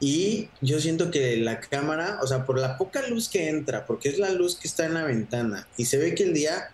[0.00, 4.10] Y yo siento que la cámara, o sea, por la poca luz que entra, porque
[4.10, 6.70] es la luz que está en la ventana, y se ve que el día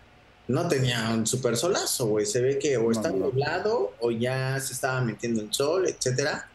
[0.49, 2.27] no tenía un super solazo, güey.
[2.27, 3.27] Se ve que o está no.
[3.27, 6.49] nublado o ya se estaba metiendo el sol, etcétera.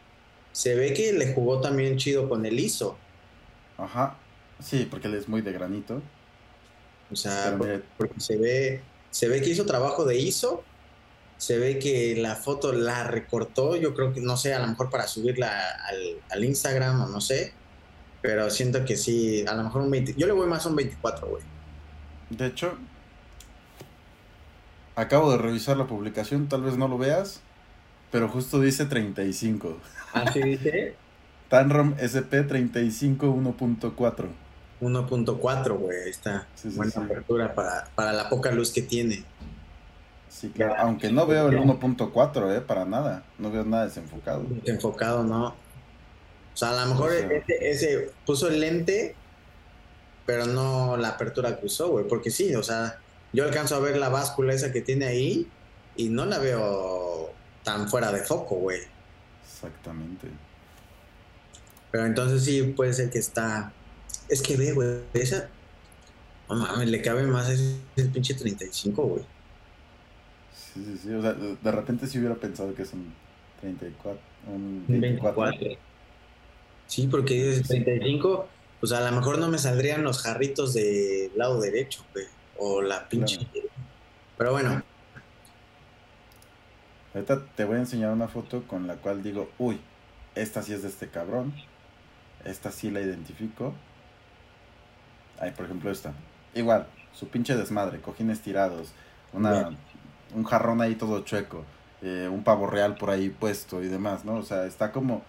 [0.52, 2.96] Se ve que le jugó también chido con el ISO.
[3.76, 4.16] Ajá.
[4.60, 6.02] Sí, porque él es muy de granito.
[7.10, 7.56] O sea,
[7.96, 10.64] porque se ve, se ve que hizo trabajo de ISO.
[11.38, 13.76] Se ve que la foto la recortó.
[13.76, 15.48] Yo creo que, no sé, a lo mejor para subirla
[15.88, 17.54] al, al Instagram o no sé.
[18.20, 20.14] Pero siento que sí, a lo mejor un 20.
[20.16, 21.42] Yo le voy más a un 24, güey.
[22.30, 22.76] de hecho,
[25.00, 27.40] acabo de revisar la publicación, tal vez no lo veas,
[28.10, 29.76] pero justo dice 35.
[30.12, 30.94] Así dice.
[31.48, 34.26] Tanrom SP 35 1.4.
[34.80, 36.02] 1.4, güey.
[36.04, 36.46] Ahí está.
[36.54, 37.00] Sí, sí, Buena sí.
[37.00, 39.24] apertura para, para la poca luz que tiene.
[40.28, 40.74] Sí, claro.
[40.78, 43.24] Aunque no veo el 1.4, eh, para nada.
[43.38, 44.44] No veo nada desenfocado.
[44.66, 45.46] enfocado, ¿no?
[45.48, 45.54] O
[46.56, 49.14] sea, a lo mejor O sea- ese, ese puso el lente,
[50.26, 52.06] pero no la apertura que usó, güey.
[52.06, 52.98] Porque sí, o sea,
[53.32, 55.46] yo alcanzo a ver la báscula esa que tiene ahí
[55.96, 57.32] y no la veo
[57.62, 58.80] tan fuera de foco, güey.
[59.44, 60.28] Exactamente.
[61.90, 63.72] Pero entonces sí puede ser que está.
[64.28, 65.48] Es que ve, güey, esa.
[66.48, 69.24] No mames, le cabe más ese, ese pinche 35, güey.
[70.54, 71.12] Sí, sí, sí.
[71.12, 73.12] O sea, de de repente sí hubiera pensado que es un
[73.60, 74.20] 34.
[74.46, 75.42] Un Un 24.
[75.42, 75.88] 24.
[76.86, 78.48] Sí, porque dices 35,
[78.80, 82.26] pues a lo mejor no me saldrían los jarritos del lado derecho, güey.
[82.58, 83.46] O la pinche.
[84.36, 84.82] Pero bueno,
[87.14, 89.80] Ahorita te voy a enseñar una foto con la cual digo, uy,
[90.34, 91.54] esta sí es de este cabrón.
[92.44, 93.74] Esta sí la identifico.
[95.40, 96.12] Ay, por ejemplo esta.
[96.54, 98.92] Igual, su pinche desmadre, cojines tirados,
[99.32, 99.70] una,
[100.34, 101.64] un jarrón ahí todo chueco,
[102.02, 104.34] eh, un pavo real por ahí puesto y demás, ¿no?
[104.34, 105.22] O sea, está como,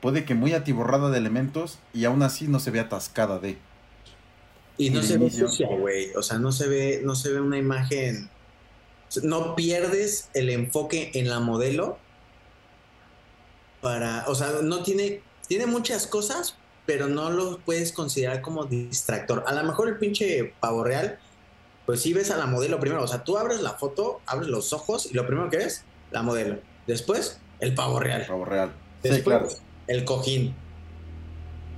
[0.00, 3.58] puede que muy atiborrada de elementos y aún así no se ve atascada de.
[4.80, 6.10] Y no se ve sucia, güey.
[6.14, 8.30] O sea, no se ve, no se ve una imagen.
[9.22, 11.98] No pierdes el enfoque en la modelo
[13.82, 14.24] para.
[14.28, 15.22] O sea, no tiene.
[15.46, 19.44] Tiene muchas cosas, pero no lo puedes considerar como distractor.
[19.46, 21.18] A lo mejor el pinche pavo real,
[21.84, 23.02] pues sí ves a la modelo primero.
[23.02, 26.22] O sea, tú abres la foto, abres los ojos y lo primero que ves, la
[26.22, 26.58] modelo.
[26.86, 28.24] Después, el pavo real.
[28.26, 28.72] Pavo real.
[29.02, 29.48] Después, sí, claro.
[29.88, 30.54] el cojín.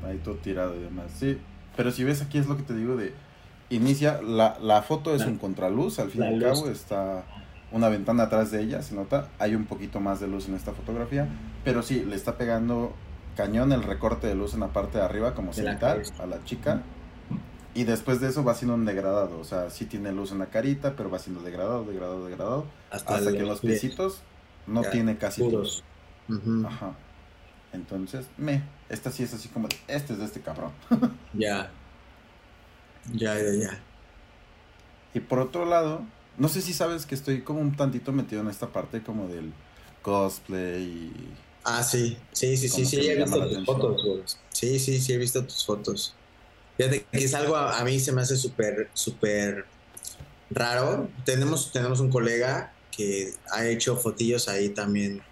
[0.05, 1.11] Ahí todo tirado y demás.
[1.19, 1.39] Sí,
[1.77, 3.15] pero si ves aquí es lo que te digo de...
[3.71, 7.25] Inicia, la, la foto es un contraluz, al fin y al cabo está
[7.71, 10.73] una ventana atrás de ella, se nota, hay un poquito más de luz en esta
[10.73, 11.27] fotografía,
[11.65, 12.93] pero sí, le está pegando
[13.35, 16.83] cañón el recorte de luz en la parte de arriba como cenital a la chica,
[17.75, 20.47] y después de eso va siendo un degradado, o sea, sí tiene luz en la
[20.47, 24.21] carita, pero va siendo degradado, degradado, degradado, hasta que los piecitos
[24.67, 25.83] no Ya, tiene casi luz.
[26.67, 26.93] Ajá.
[27.73, 28.63] Entonces, me,
[28.93, 30.73] esta sí es así como, de, este es de este cabrón.
[31.35, 31.71] Ya.
[33.13, 33.81] Ya, ya, ya.
[35.15, 36.03] Y por otro lado,
[36.39, 39.53] no sé si sabes que estoy como un tantito metido en esta parte como del
[40.03, 41.13] cosplay y...
[41.65, 44.23] Ah, sí, sí, sí, sí, sí, he visto tus fotos, güey.
[44.51, 46.15] Sí, sí, sí, he visto tus fotos.
[46.77, 49.67] Fíjate que es algo a, a mí se me hace súper, súper
[50.51, 51.09] raro.
[51.25, 55.23] Tenemos, tenemos un colega que ha hecho fotillos ahí también.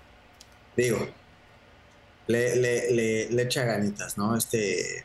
[0.76, 0.98] Digo,
[2.30, 4.36] le, le, le, le echa ganitas, ¿no?
[4.36, 5.04] Este.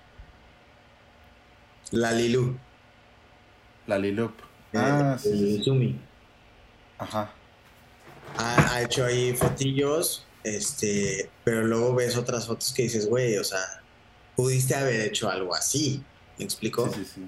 [1.91, 2.57] La Lilu.
[3.87, 4.33] La Lilup.
[4.73, 5.99] eh, Ah, sí, el sí.
[6.97, 7.31] Ajá.
[8.37, 13.43] Ha, ha hecho ahí fotillos, este, pero luego ves otras fotos que dices, güey, o
[13.43, 13.59] sea,
[14.35, 16.03] pudiste haber hecho algo así,
[16.37, 16.91] ¿me explico?
[16.93, 17.21] Sí, sí, sí.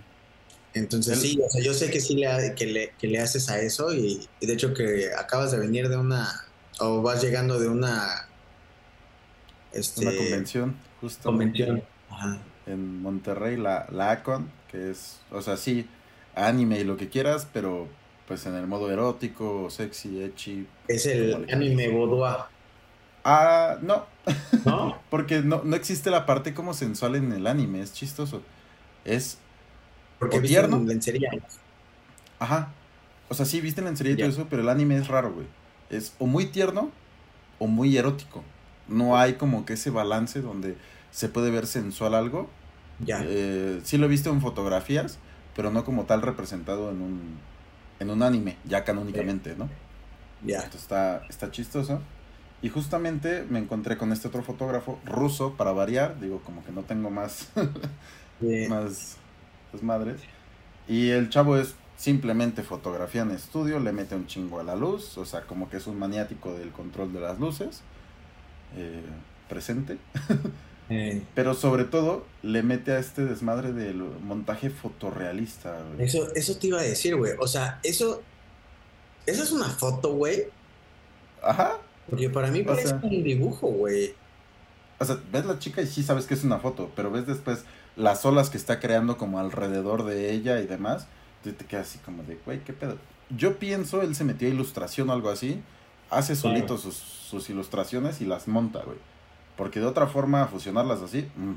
[0.74, 3.49] Entonces El- sí, o sea, yo sé que sí le, que le, que le haces
[3.49, 6.30] a eso y, y de hecho que acabas de venir de una,
[6.80, 8.30] o vas llegando de una,
[9.77, 11.29] este, Una convención, justo.
[11.29, 11.83] convención.
[12.09, 12.37] Ajá.
[12.65, 15.89] En Monterrey, la, la Acon, que es, o sea, sí,
[16.35, 17.87] anime y lo que quieras, pero
[18.27, 20.67] pues en el modo erótico, sexy, ecchi.
[20.87, 22.37] Es el anime boudoir,
[23.23, 24.05] Ah, no,
[24.65, 25.01] ¿no?
[25.09, 28.41] porque no, no existe la parte como sensual en el anime, es chistoso.
[29.05, 29.39] Es,
[30.19, 30.77] Porque ¿O viste tierno?
[30.85, 31.31] lencería.
[32.39, 32.73] ajá.
[33.29, 35.47] O sea, sí, viste lencería y todo eso, pero el anime es raro, güey.
[35.89, 36.91] Es o muy tierno
[37.59, 38.43] o muy erótico.
[38.88, 40.77] No hay como que ese balance donde
[41.11, 42.49] se puede ver sensual algo.
[43.05, 43.22] Ya.
[43.23, 45.19] Eh, sí lo he visto en fotografías,
[45.55, 47.38] pero no como tal representado en un,
[47.99, 49.69] en un anime, ya canónicamente, ¿no?
[50.45, 50.57] Ya.
[50.57, 52.01] Entonces está, está chistoso.
[52.61, 56.81] Y justamente me encontré con este otro fotógrafo ruso, para variar, digo, como que no
[56.84, 57.49] tengo más,
[58.69, 59.18] más
[59.72, 60.22] desmadres.
[60.88, 65.18] Y el chavo es simplemente fotografía en estudio, le mete un chingo a la luz,
[65.18, 67.81] o sea, como que es un maniático del control de las luces,
[68.76, 69.02] eh,
[69.49, 69.98] presente.
[70.89, 75.77] eh, Pero sobre todo le mete a este desmadre del montaje fotorrealista.
[75.94, 76.07] güey.
[76.07, 77.34] Eso, eso te iba a decir, güey.
[77.39, 78.22] O sea, eso.
[79.26, 80.45] Eso es una foto, güey.
[81.44, 81.77] Ajá.
[82.10, 84.14] Porque para mí parece sea- un dibujo, güey.
[84.99, 87.65] O sea, ves la chica y sí sabes que es una foto, pero ves después
[87.95, 91.07] las olas que está creando como alrededor de ella y demás,
[91.44, 92.98] te quedas así como de, güey, ¿qué pedo?
[93.30, 95.61] Yo pienso, él se metió a ilustración o algo así,
[96.09, 98.97] hace solito sus, sus ilustraciones y las monta, güey.
[99.55, 101.53] Porque de otra forma, fusionarlas así, mm,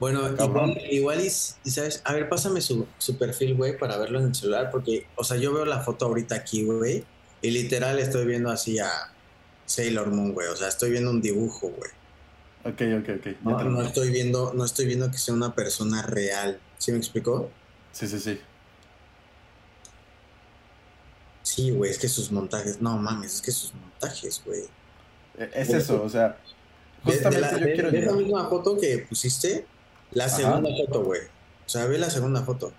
[0.00, 4.26] Bueno, igual, igual y, sabes, a ver, pásame su, su perfil, güey, para verlo en
[4.26, 7.04] el celular, porque, o sea, yo veo la foto ahorita aquí, güey,
[7.42, 8.90] y literal estoy viendo así a
[9.66, 11.90] Sailor Moon, güey, o sea, estoy viendo un dibujo, güey.
[12.64, 13.26] ok, ok, ok.
[13.42, 16.60] No, no estoy viendo, no estoy viendo que sea una persona real.
[16.78, 17.50] ¿Sí me explicó?
[17.92, 18.38] Sí, sí, sí.
[21.46, 24.62] Sí, güey, es que sus montajes, no mames, es que sus montajes, güey.
[25.38, 26.36] E- Es eso, o sea,
[27.04, 28.14] De- de justamente la- yo de- quiero llegar.
[28.16, 29.64] misma foto que pusiste,
[30.10, 30.36] la Ajá.
[30.36, 31.20] segunda foto, güey.
[31.64, 32.72] O sea, ve la segunda foto.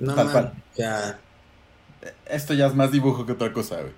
[0.00, 1.20] No Tal mames, o sea,
[2.26, 3.92] Esto ya es más dibujo que otra cosa, güey.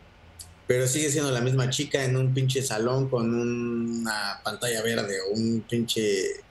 [0.67, 5.35] pero sigue siendo la misma chica en un pinche salón con una pantalla verde o
[5.35, 6.43] un pinche...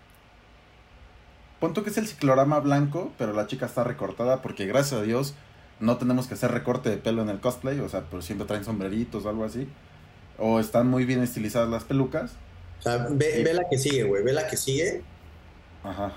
[1.59, 5.03] Pon tú que es el ciclorama blanco, pero la chica está recortada porque gracias a
[5.03, 5.34] Dios
[5.80, 8.65] no tenemos que hacer recorte de pelo en el cosplay, o sea, pero siempre traen
[8.65, 9.68] sombreritos o algo así.
[10.38, 12.31] O están muy bien estilizadas las pelucas.
[12.80, 15.01] O sea, ve, ve la que sigue, güey, ve la que sigue.
[15.84, 16.14] Ajá.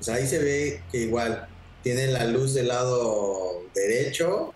[0.00, 1.46] O sea, ahí se ve que igual
[1.82, 4.52] tiene la luz del lado derecho,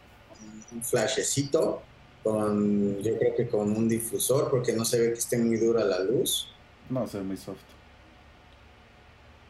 [0.72, 1.82] un flashecito,
[2.22, 5.84] con, yo creo que con un difusor, porque no se ve que esté muy dura
[5.84, 6.48] la luz.
[6.88, 7.60] No, se ve muy soft.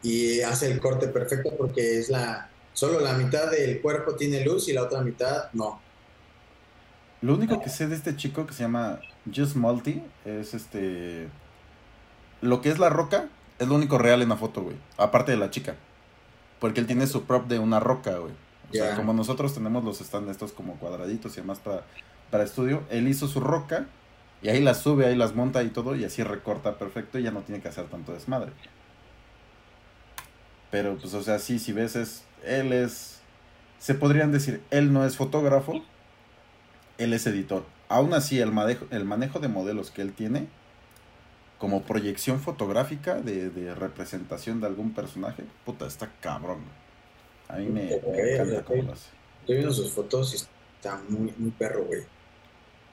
[0.03, 4.67] y hace el corte perfecto porque es la solo la mitad del cuerpo tiene luz
[4.69, 5.79] y la otra mitad no.
[7.21, 8.99] Lo único que sé de este chico que se llama
[9.33, 11.27] Just Multi es este.
[12.41, 13.27] Lo que es la roca
[13.59, 14.75] es lo único real en la foto, güey.
[14.97, 15.75] Aparte de la chica.
[16.59, 18.33] Porque él tiene su prop de una roca, güey.
[18.69, 18.95] O sea, Ya.
[18.95, 21.83] como nosotros tenemos los stand estos como cuadraditos y demás para,
[22.31, 23.85] para estudio, él hizo su roca
[24.41, 27.31] y ahí las sube, ahí las monta y todo y así recorta perfecto y ya
[27.31, 28.51] no tiene que hacer tanto desmadre.
[30.71, 33.19] Pero pues, o sea, sí, si ves, es, él es,
[33.79, 35.83] se podrían decir, él no es fotógrafo,
[36.97, 37.65] él es editor.
[37.89, 40.47] Aún así, el manejo, el manejo de modelos que él tiene,
[41.57, 46.59] como proyección fotográfica de, de representación de algún personaje, puta, está cabrón.
[47.47, 49.09] A mí me, me encanta cómo lo hace.
[49.41, 50.37] Estoy viendo sus fotos y
[50.77, 52.01] está muy, muy perro, güey.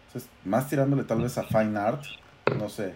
[0.08, 2.02] Entonces, más tirándole tal vez a Fine Art,
[2.58, 2.92] no sé.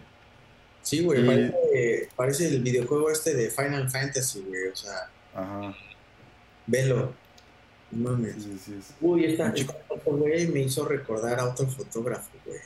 [0.83, 4.69] Sí, güey, Y- parece, parece el videojuego este de Final Fantasy, güey.
[4.69, 5.75] O sea, Ajá.
[6.67, 7.13] Velo.
[7.91, 8.35] No mames.
[8.43, 12.59] sí, sí, es- Uy, esta, esta foto, güey, me hizo recordar a otro fotógrafo, güey.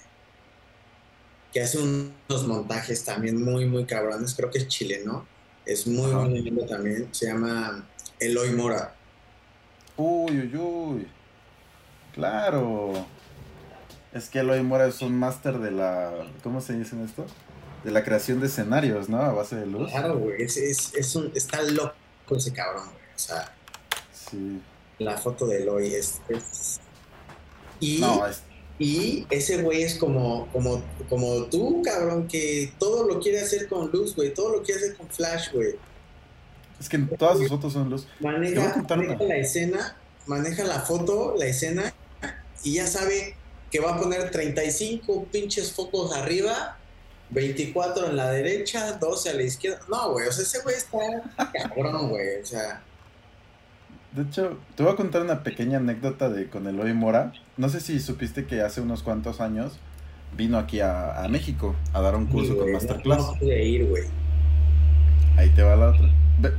[1.52, 4.34] Que hace unos montajes también muy, muy cabrones.
[4.34, 5.26] Creo que es chileno.
[5.64, 6.20] Es muy, Ajá.
[6.20, 7.08] muy lindo también.
[7.12, 7.84] Se llama
[8.20, 8.94] Eloy Mora.
[9.96, 11.06] Uy, uy, uy.
[12.14, 12.92] Claro.
[14.12, 16.12] Es que Eloy Mora es un máster de la.
[16.42, 17.26] ¿Cómo se dice esto?
[17.84, 19.18] De la creación de escenarios, ¿no?
[19.20, 19.90] A base de luz.
[19.90, 20.42] Claro, güey.
[20.42, 21.94] Es, es, es un, está loco
[22.36, 23.04] ese cabrón, güey.
[23.14, 23.54] O sea,
[24.30, 24.60] Sí.
[24.98, 26.20] la foto de Eloy es.
[26.28, 26.80] es-
[27.80, 28.42] Y No, es-
[28.78, 33.90] Y ese güey es como, como, como tú, cabrón, que todo lo quiere hacer con
[33.90, 34.34] luz, güey.
[34.34, 35.76] Todo lo quiere hacer con flash, güey.
[36.78, 38.06] Es que todas sus fotos son luz.
[38.20, 39.96] Maneja, maneja la escena,
[40.26, 41.94] maneja la foto, la escena,
[42.64, 43.34] y ya sabe
[43.70, 46.76] que va a poner 35 pinches focos arriba,
[47.30, 49.80] 24 en la derecha, 12 a la izquierda.
[49.88, 50.98] No, güey, o sea, ese güey está
[51.54, 52.42] cabrón, güey.
[52.42, 52.82] O sea.
[54.16, 57.34] De hecho, te voy a contar una pequeña anécdota de con Eloy Mora.
[57.58, 59.78] No sé si supiste que hace unos cuantos años
[60.34, 63.18] vino aquí a, a México a dar un curso con Masterclass.
[63.18, 64.04] No pude ir, güey.
[65.36, 66.08] Ahí te va la otra.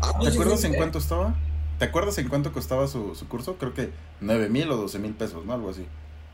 [0.01, 0.77] Ah, ¿Te acuerdas sí, en sí.
[0.77, 1.33] cuánto estaba?
[1.79, 3.55] ¿Te acuerdas en cuánto costaba su, su curso?
[3.57, 3.89] Creo que
[4.21, 5.53] 9 mil o 12 mil pesos, ¿no?
[5.53, 5.87] Algo así.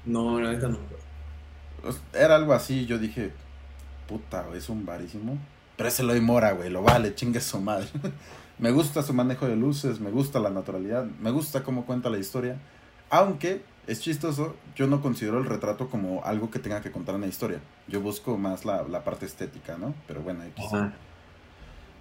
[0.03, 0.77] No, la neta no.
[1.81, 3.31] Pues, Era algo así, yo dije,
[4.09, 5.37] puta, es un barísimo.
[5.77, 7.87] Pero es Eloy Mora, güey, lo vale, chingue su madre.
[8.59, 12.17] me gusta su manejo de luces, me gusta la naturalidad, me gusta cómo cuenta la
[12.17, 12.57] historia.
[13.09, 17.27] Aunque es chistoso, yo no considero el retrato como algo que tenga que contar una
[17.27, 17.59] historia.
[17.87, 19.93] Yo busco más la, la parte estética, ¿no?
[20.07, 20.41] Pero bueno.
[20.57, 20.93] Ajá.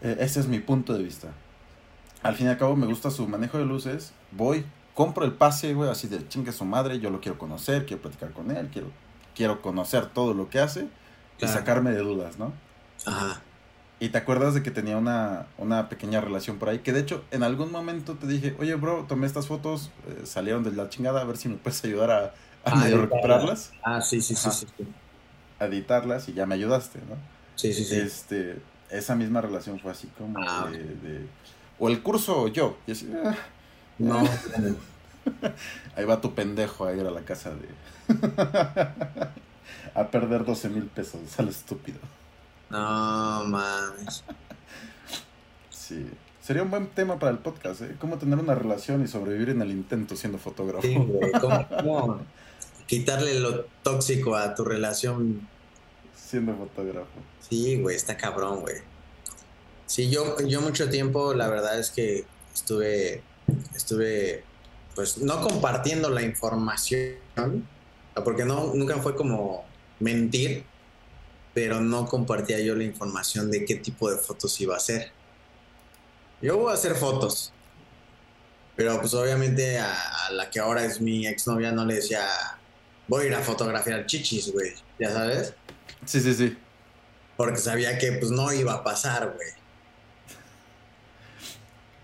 [0.02, 1.28] Eh, ese es mi punto de vista.
[2.22, 4.12] Al fin y al cabo me gusta su manejo de luces.
[4.30, 4.64] Voy,
[4.94, 7.00] compro el pase, güey, así de chingue su madre.
[7.00, 8.88] Yo lo quiero conocer, quiero platicar con él, quiero,
[9.34, 11.54] quiero conocer todo lo que hace y Claro.
[11.54, 12.52] sacarme de dudas, ¿no?
[13.06, 13.42] Ajá.
[14.02, 17.22] Y te acuerdas de que tenía una, una pequeña relación por ahí, que de hecho
[17.30, 21.20] en algún momento te dije, oye, bro, tomé estas fotos, eh, salieron de la chingada,
[21.20, 22.34] a ver si me puedes ayudar a,
[22.68, 23.10] a medio editarlas.
[23.12, 24.66] recuperarlas, Ah, sí, sí, sí, sí.
[24.76, 24.84] Sí,
[25.60, 27.14] a editarlas y ya me ayudaste, ¿no?
[27.54, 27.84] sí, sí.
[27.84, 27.94] sí.
[27.94, 28.56] Este,
[28.90, 31.26] esa misma relación fue así como Ah, de, de-
[31.78, 32.76] O el curso o yo.
[32.88, 33.36] Y así, ah,
[34.00, 34.20] No,
[35.94, 37.68] ahí va tu pendejo a ir a la casa de...
[39.94, 42.00] a perder 12 mil pesos, sale estúpido.
[42.72, 44.24] No mames.
[45.70, 46.06] Sí.
[46.40, 47.96] Sería un buen tema para el podcast, ¿eh?
[48.00, 50.82] Cómo tener una relación y sobrevivir en el intento siendo fotógrafo.
[50.82, 51.30] Sí, güey.
[51.40, 52.20] ¿Cómo, cómo
[52.86, 55.46] quitarle lo tóxico a tu relación?
[56.16, 57.10] Siendo fotógrafo.
[57.48, 58.76] Sí, güey, está cabrón, güey.
[59.86, 62.24] Sí, yo, yo mucho tiempo, la verdad es que
[62.54, 63.22] estuve,
[63.76, 64.42] estuve,
[64.94, 67.18] pues, no compartiendo la información,
[68.24, 69.64] porque no, nunca fue como
[70.00, 70.64] mentir,
[71.54, 75.10] pero no compartía yo la información de qué tipo de fotos iba a hacer.
[76.40, 77.52] Yo voy a hacer fotos,
[78.76, 82.26] pero pues obviamente a, a la que ahora es mi exnovia no le decía,
[83.06, 85.54] voy a ir a fotografiar chichis, güey, ya sabes,
[86.04, 86.56] Sí, sí, sí.
[87.36, 89.48] porque sabía que pues no iba a pasar, güey.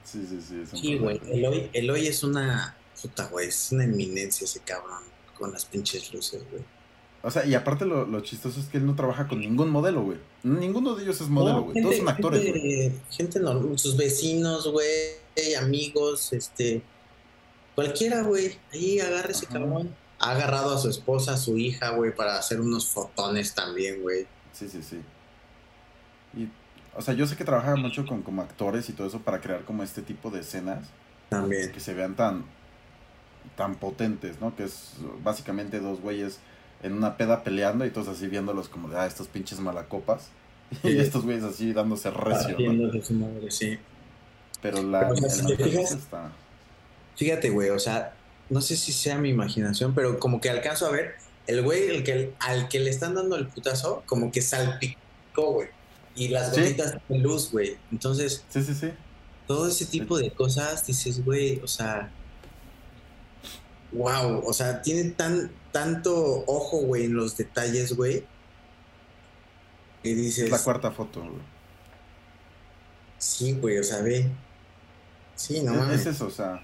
[0.04, 0.60] Sí, sí, sí.
[0.62, 1.20] es un Sí, güey.
[1.30, 2.76] Eloy, Eloy es una.
[3.02, 3.48] Puta, güey.
[3.48, 5.02] Es una eminencia ese cabrón.
[5.36, 6.62] Con las pinches luces, güey.
[7.22, 10.02] O sea, y aparte lo, lo chistoso es que él no trabaja con ningún modelo,
[10.02, 10.18] güey.
[10.44, 11.82] Ninguno de ellos es modelo, güey.
[11.82, 12.52] Todos son actores, güey.
[12.52, 14.86] Gente, gente normal, sus vecinos, güey.
[15.60, 16.82] Amigos, este.
[17.74, 18.56] Cualquiera, güey.
[18.72, 19.94] Ahí agarra ese cabrón.
[20.20, 24.26] Ha agarrado a su esposa, a su hija, güey, para hacer unos fotones también, güey.
[24.52, 25.00] Sí, sí, sí.
[26.36, 26.48] Y,
[26.96, 29.64] o sea, yo sé que trabaja mucho con como actores y todo eso para crear
[29.64, 30.86] como este tipo de escenas
[31.28, 31.70] También.
[31.72, 32.44] que se vean tan
[33.56, 34.54] tan potentes, ¿no?
[34.54, 36.38] Que es básicamente dos güeyes
[36.82, 40.28] en una peda peleando y todos así viéndolos como de, ah, estos pinches malacopas.
[40.84, 42.56] Y estos güeyes así dándose recio, ¿no?
[42.56, 43.78] Partiéndose su madre, sí.
[44.60, 45.00] Pero la...
[45.00, 46.30] Pero, o sea, si fijas- está...
[47.16, 48.14] Fíjate, güey, o sea,
[48.50, 51.14] no sé si sea mi imaginación, pero como que alcanzo a ver,
[51.46, 55.68] el güey el que, al que le están dando el putazo, como que salpicó, güey.
[56.14, 56.60] Y las Sí.
[56.60, 57.76] gotitas de luz, güey.
[57.90, 58.90] Entonces, Sí, sí, sí.
[59.46, 62.10] todo ese tipo de cosas, dices, güey, o sea,
[63.92, 68.24] wow, o sea, tiene tan, tanto ojo, güey, en los detalles, güey.
[70.02, 71.42] Y dices, Es la cuarta foto, güey.
[73.18, 74.30] sí, güey, o sea, ve.
[75.34, 76.00] Sí, no Es- mames.
[76.00, 76.62] es eso, o sea,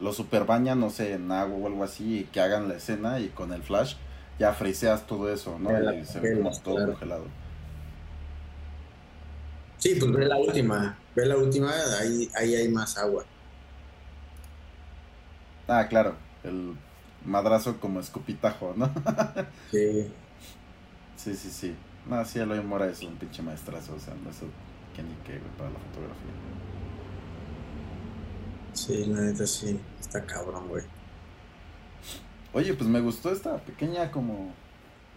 [0.00, 3.18] lo super bañan, no sé, en agua o algo así, y que hagan la escena
[3.20, 3.94] y con el flash
[4.38, 5.72] ya friseas todo eso, ¿no?
[5.78, 6.92] La Y se ve como todo claro.
[6.92, 7.24] congelado.
[9.78, 13.24] Sí, pues ve la última, ve la última, ahí, ahí hay más agua.
[15.68, 16.14] Ah, claro,
[16.46, 16.74] el
[17.24, 18.90] madrazo como escupitajo, ¿no?
[19.70, 20.10] Sí.
[21.16, 21.74] sí, sí, sí.
[22.08, 24.36] No, sí, Eloy Mora es un pinche maestrazo, o sea, no es
[24.94, 26.32] que ni qué, güey, para la fotografía.
[28.72, 30.84] Sí, la neta sí, está cabrón, güey.
[32.52, 34.52] Oye, pues me gustó esta pequeña como,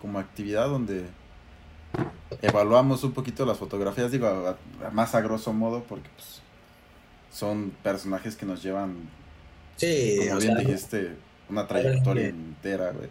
[0.01, 1.05] como actividad donde
[2.41, 4.57] evaluamos un poquito las fotografías, digo, a-
[4.87, 6.41] a- más a grosso modo, porque pues
[7.31, 8.95] son personajes que nos llevan
[9.79, 11.15] Sí, Como o bien sea, dijiste,
[11.49, 13.09] una trayectoria que- entera, güey.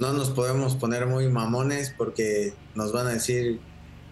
[0.00, 3.58] no nos podemos poner muy mamones porque nos van a decir,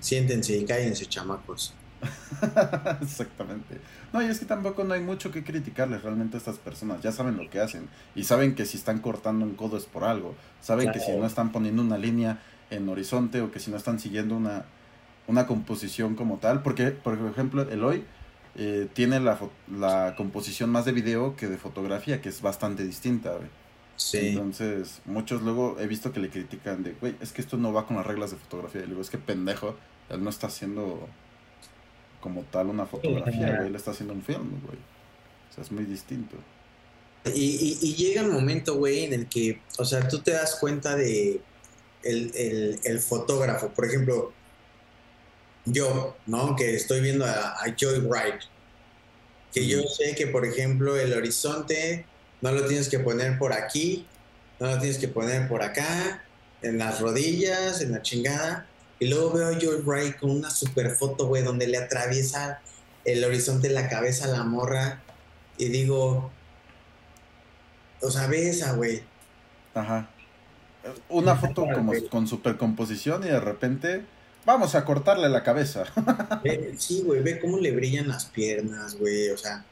[0.01, 1.75] siéntense y cállense, chamacos.
[3.03, 3.81] Exactamente.
[4.13, 7.03] No, y es que tampoco no hay mucho que criticarles realmente a estas personas.
[7.03, 7.89] Ya saben lo que hacen.
[8.15, 10.35] Y saben que si están cortando un codo es por algo.
[10.61, 12.41] Saben que si no están poniendo una línea
[12.71, 14.65] en horizonte o que si no están siguiendo una,
[15.27, 16.63] una composición como tal.
[16.63, 18.05] Porque, por ejemplo, Eloy
[18.57, 19.39] eh, tiene la,
[19.71, 23.39] la composición más de video que de fotografía, que es bastante distinta,
[23.97, 24.19] Sí.
[24.19, 27.87] Entonces, muchos luego he visto que le critican de, güey, es que esto no va
[27.87, 28.83] con las reglas de fotografía.
[28.83, 29.75] Y luego, es que pendejo,
[30.11, 31.09] él no está haciendo
[32.21, 34.79] como tal una fotografía, güey, él está haciendo un film, güey.
[35.51, 36.37] O sea, es muy distinto.
[37.35, 40.95] Y, y, llega un momento, güey, en el que, o sea, tú te das cuenta
[40.95, 41.41] de
[42.03, 43.71] el, el, el fotógrafo.
[43.71, 44.33] Por ejemplo,
[45.67, 46.57] yo, ¿no?
[46.57, 48.41] Que estoy viendo a, a Joy Wright.
[49.53, 52.07] Que yo sé que, por ejemplo, el horizonte
[52.41, 54.07] no lo tienes que poner por aquí,
[54.61, 56.23] no lo tienes que poner por acá,
[56.63, 58.67] en las rodillas, en la chingada.
[58.99, 62.61] Y luego veo a Joy Wright con una super foto, güey, donde le atraviesa
[63.05, 65.03] el horizonte en la cabeza a la morra.
[65.59, 66.31] Y digo,
[68.01, 69.03] o sea, ve esa, güey.
[69.75, 70.09] Ajá.
[71.09, 74.05] Una foto como con supercomposición y de repente
[74.47, 75.85] vamos a cortarle la cabeza.
[76.79, 79.65] sí, güey, ve cómo le brillan las piernas, güey, o sea.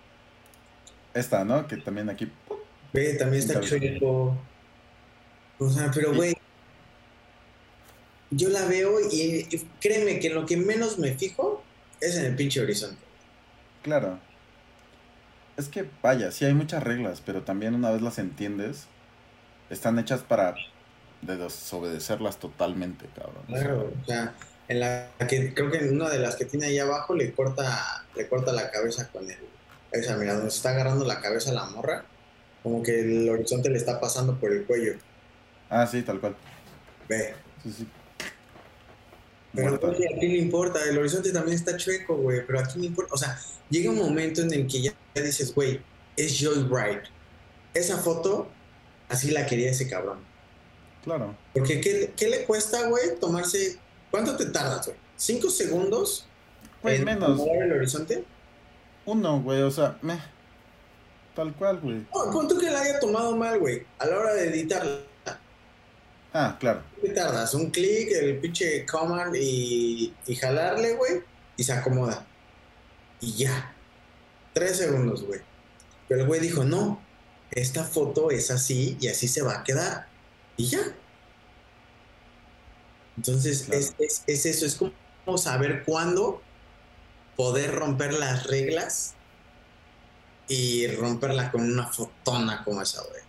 [1.15, 1.67] Esta, ¿no?
[1.67, 2.31] Que también aquí.
[2.93, 4.37] Ve, también está chueco.
[5.59, 6.35] O sea, pero, güey,
[8.31, 9.47] yo la veo y,
[9.81, 11.63] créeme que lo que menos me fijo
[12.01, 13.01] es en el pinche horizonte.
[13.83, 14.19] Claro.
[15.57, 18.87] Es que, vaya, sí hay muchas reglas, pero también una vez las entiendes,
[19.71, 20.57] están hechas para
[21.23, 23.45] desobedecerlas totalmente, cabrón.
[23.47, 24.35] Claro, o sea,
[24.69, 28.05] en la que creo que en una de las que tiene ahí abajo le corta,
[28.16, 29.39] le corta la cabeza con el.
[29.93, 32.05] Esa, mira, donde se está agarrando la cabeza la morra,
[32.62, 34.95] como que el horizonte le está pasando por el cuello.
[35.70, 36.35] Ah, sí, tal cual.
[37.09, 37.35] Ve.
[37.62, 37.89] Sí, sí.
[39.55, 42.86] Pero oye, a quién le importa, el horizonte también está chueco, güey, pero aquí no
[42.86, 43.39] importa, o sea,
[43.70, 45.81] llega un momento en el que ya dices, güey,
[46.16, 47.05] es Joy Bright.
[47.73, 48.49] Esa foto,
[49.09, 50.19] así la quería ese cabrón.
[51.05, 51.36] Claro.
[51.53, 53.78] Porque ¿qué, qué le cuesta, güey, tomarse,
[54.15, 54.97] ¿cuánto te tardas, güey?
[55.16, 56.24] ¿Cinco segundos?
[56.81, 57.41] Pues menos.
[57.61, 58.24] el horizonte?
[59.07, 60.20] Uno, güey, o sea, me...
[61.35, 62.07] Tal cual, güey.
[62.15, 63.85] No, ¿cuánto que la haya tomado mal, güey?
[63.99, 65.01] A la hora de editarla.
[66.32, 66.85] Ah, claro.
[67.03, 67.55] ¿Qué tardas?
[67.55, 71.24] Un clic, el pinche command y, y jalarle, güey,
[71.57, 72.24] y se acomoda.
[73.20, 73.74] Y ya.
[74.53, 75.41] Tres segundos, güey.
[76.07, 77.03] Pero el güey dijo, no,
[77.51, 80.07] esta foto es así y así se va a quedar.
[80.57, 80.82] Y ya.
[83.16, 84.81] Entonces, es, es, es, eso, es
[85.24, 86.43] como saber cuándo
[87.36, 89.15] poder romper las reglas
[90.49, 93.23] y romperla con una fotona como esa, güey.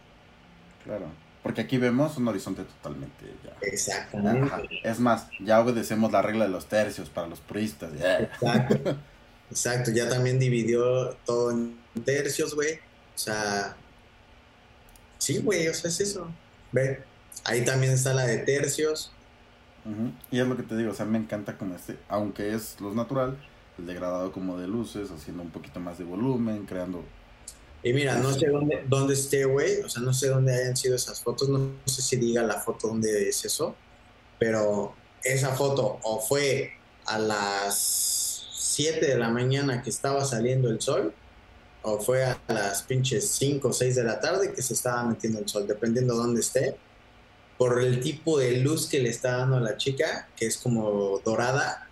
[0.83, 1.25] Claro.
[1.43, 3.55] Porque aquí vemos un horizonte totalmente ya.
[3.61, 4.81] Exactamente.
[4.83, 7.91] Es más, ya obedecemos la regla de los tercios para los puristas.
[7.93, 8.97] Exacto.
[9.51, 12.73] Exacto, ya también dividió todo en tercios, güey.
[12.73, 13.75] O sea,
[15.19, 16.27] sí, güey, o sea, es eso.
[16.71, 17.03] Ve,
[17.43, 19.11] ahí también está la de tercios.
[20.31, 22.93] Y es lo que te digo, o sea, me encanta como este, aunque es lo
[22.93, 23.37] natural,
[23.77, 27.03] el degradado como de luces, haciendo un poquito más de volumen, creando
[27.85, 29.81] y mira, no sé dónde, dónde esté, güey.
[29.81, 31.49] O sea, no sé dónde hayan sido esas fotos.
[31.49, 33.75] No, sé si diga la foto dónde es eso.
[34.39, 36.71] Pero esa foto o fue
[37.05, 41.13] a las 7 de la mañana que estaba saliendo el sol.
[41.83, 45.37] O fue a las pinches 5 o 6 de la tarde que se estaba metiendo
[45.37, 45.67] el sol.
[45.67, 46.75] Dependiendo dónde esté.
[47.57, 50.27] Por el tipo de luz que le está dando a la chica.
[50.35, 51.87] Que es como dorada.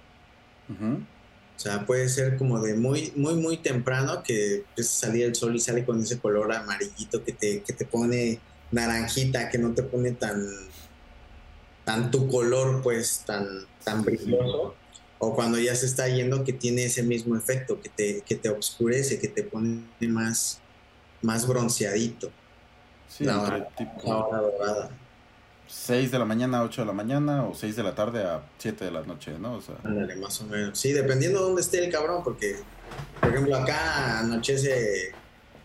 [1.55, 5.35] O sea, puede ser como de muy, muy, muy temprano que empieza a salir el
[5.35, 8.39] sol y sale con ese color amarillito que te, que te pone
[8.71, 10.43] naranjita, que no te pone tan,
[11.85, 14.75] tan tu color, pues, tan, tan brilloso.
[15.19, 18.49] O cuando ya se está yendo que tiene ese mismo efecto, que te, que te
[18.49, 20.59] oscurece, que te pone más,
[21.21, 22.31] más bronceadito.
[23.07, 24.01] Sí, la tipo...
[24.03, 24.89] dorada.
[25.73, 28.43] 6 de la mañana a 8 de la mañana o 6 de la tarde a
[28.59, 29.55] 7 de la noche, ¿no?
[29.55, 29.75] O sea.
[30.21, 30.77] más o menos.
[30.77, 32.57] Sí, dependiendo de dónde esté el cabrón, porque,
[33.19, 35.11] por ejemplo, acá anochece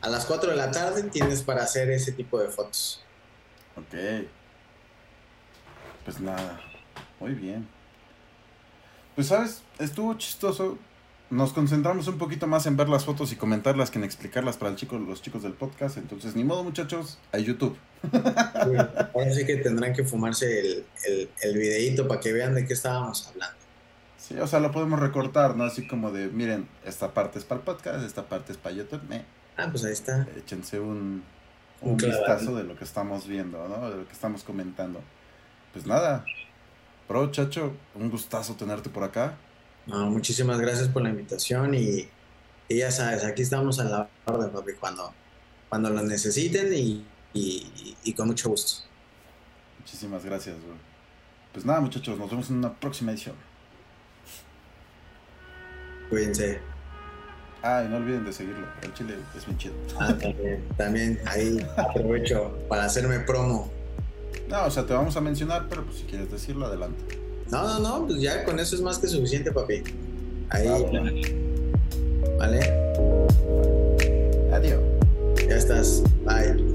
[0.00, 3.04] a las 4 de la tarde, tienes para hacer ese tipo de fotos.
[3.76, 4.26] Ok.
[6.04, 6.58] Pues nada,
[7.20, 7.68] muy bien.
[9.14, 10.78] Pues sabes, estuvo chistoso
[11.30, 14.70] nos concentramos un poquito más en ver las fotos y comentarlas que en explicarlas para
[14.70, 15.98] el chico, los chicos del podcast.
[15.98, 17.76] Entonces, ni modo, muchachos, a YouTube.
[19.14, 22.72] ahora sí que tendrán que fumarse el, el, el videíto para que vean de qué
[22.72, 23.58] estábamos hablando.
[24.18, 25.64] Sí, o sea, lo podemos recortar, ¿no?
[25.64, 29.00] Así como de, miren, esta parte es para el podcast, esta parte es para YouTube.
[29.56, 30.28] Ah, pues ahí está.
[30.36, 31.24] Échense un,
[31.80, 33.90] un, vistazo de lo que estamos viendo, ¿no?
[33.90, 35.00] De lo que estamos comentando.
[35.72, 36.24] Pues nada,
[37.06, 39.36] pro, chacho, un gustazo tenerte por acá.
[39.86, 42.08] No, muchísimas gracias por la invitación y,
[42.68, 45.14] y ya sabes, aquí estamos a la orden, papi, cuando,
[45.70, 48.82] cuando lo necesiten y, y- y con mucho gusto.
[49.80, 50.76] Muchísimas gracias, güey.
[51.52, 53.34] Pues nada, muchachos, nos vemos en una próxima edición.
[56.10, 56.60] Cuídense.
[57.62, 58.66] Ah, y no olviden de seguirlo.
[58.82, 59.74] El chile es bien chido.
[59.98, 63.70] Ah, también, también ahí aprovecho para hacerme promo.
[64.48, 67.18] No, o sea, te vamos a mencionar, pero pues si quieres decirlo, adelante.
[67.50, 69.82] No, no, no, pues ya con eso es más que suficiente, papi.
[70.50, 71.34] Ahí, Vale.
[72.38, 72.60] ¿vale?
[74.52, 74.80] Adiós.
[75.48, 76.02] Ya estás.
[76.24, 76.67] Bye.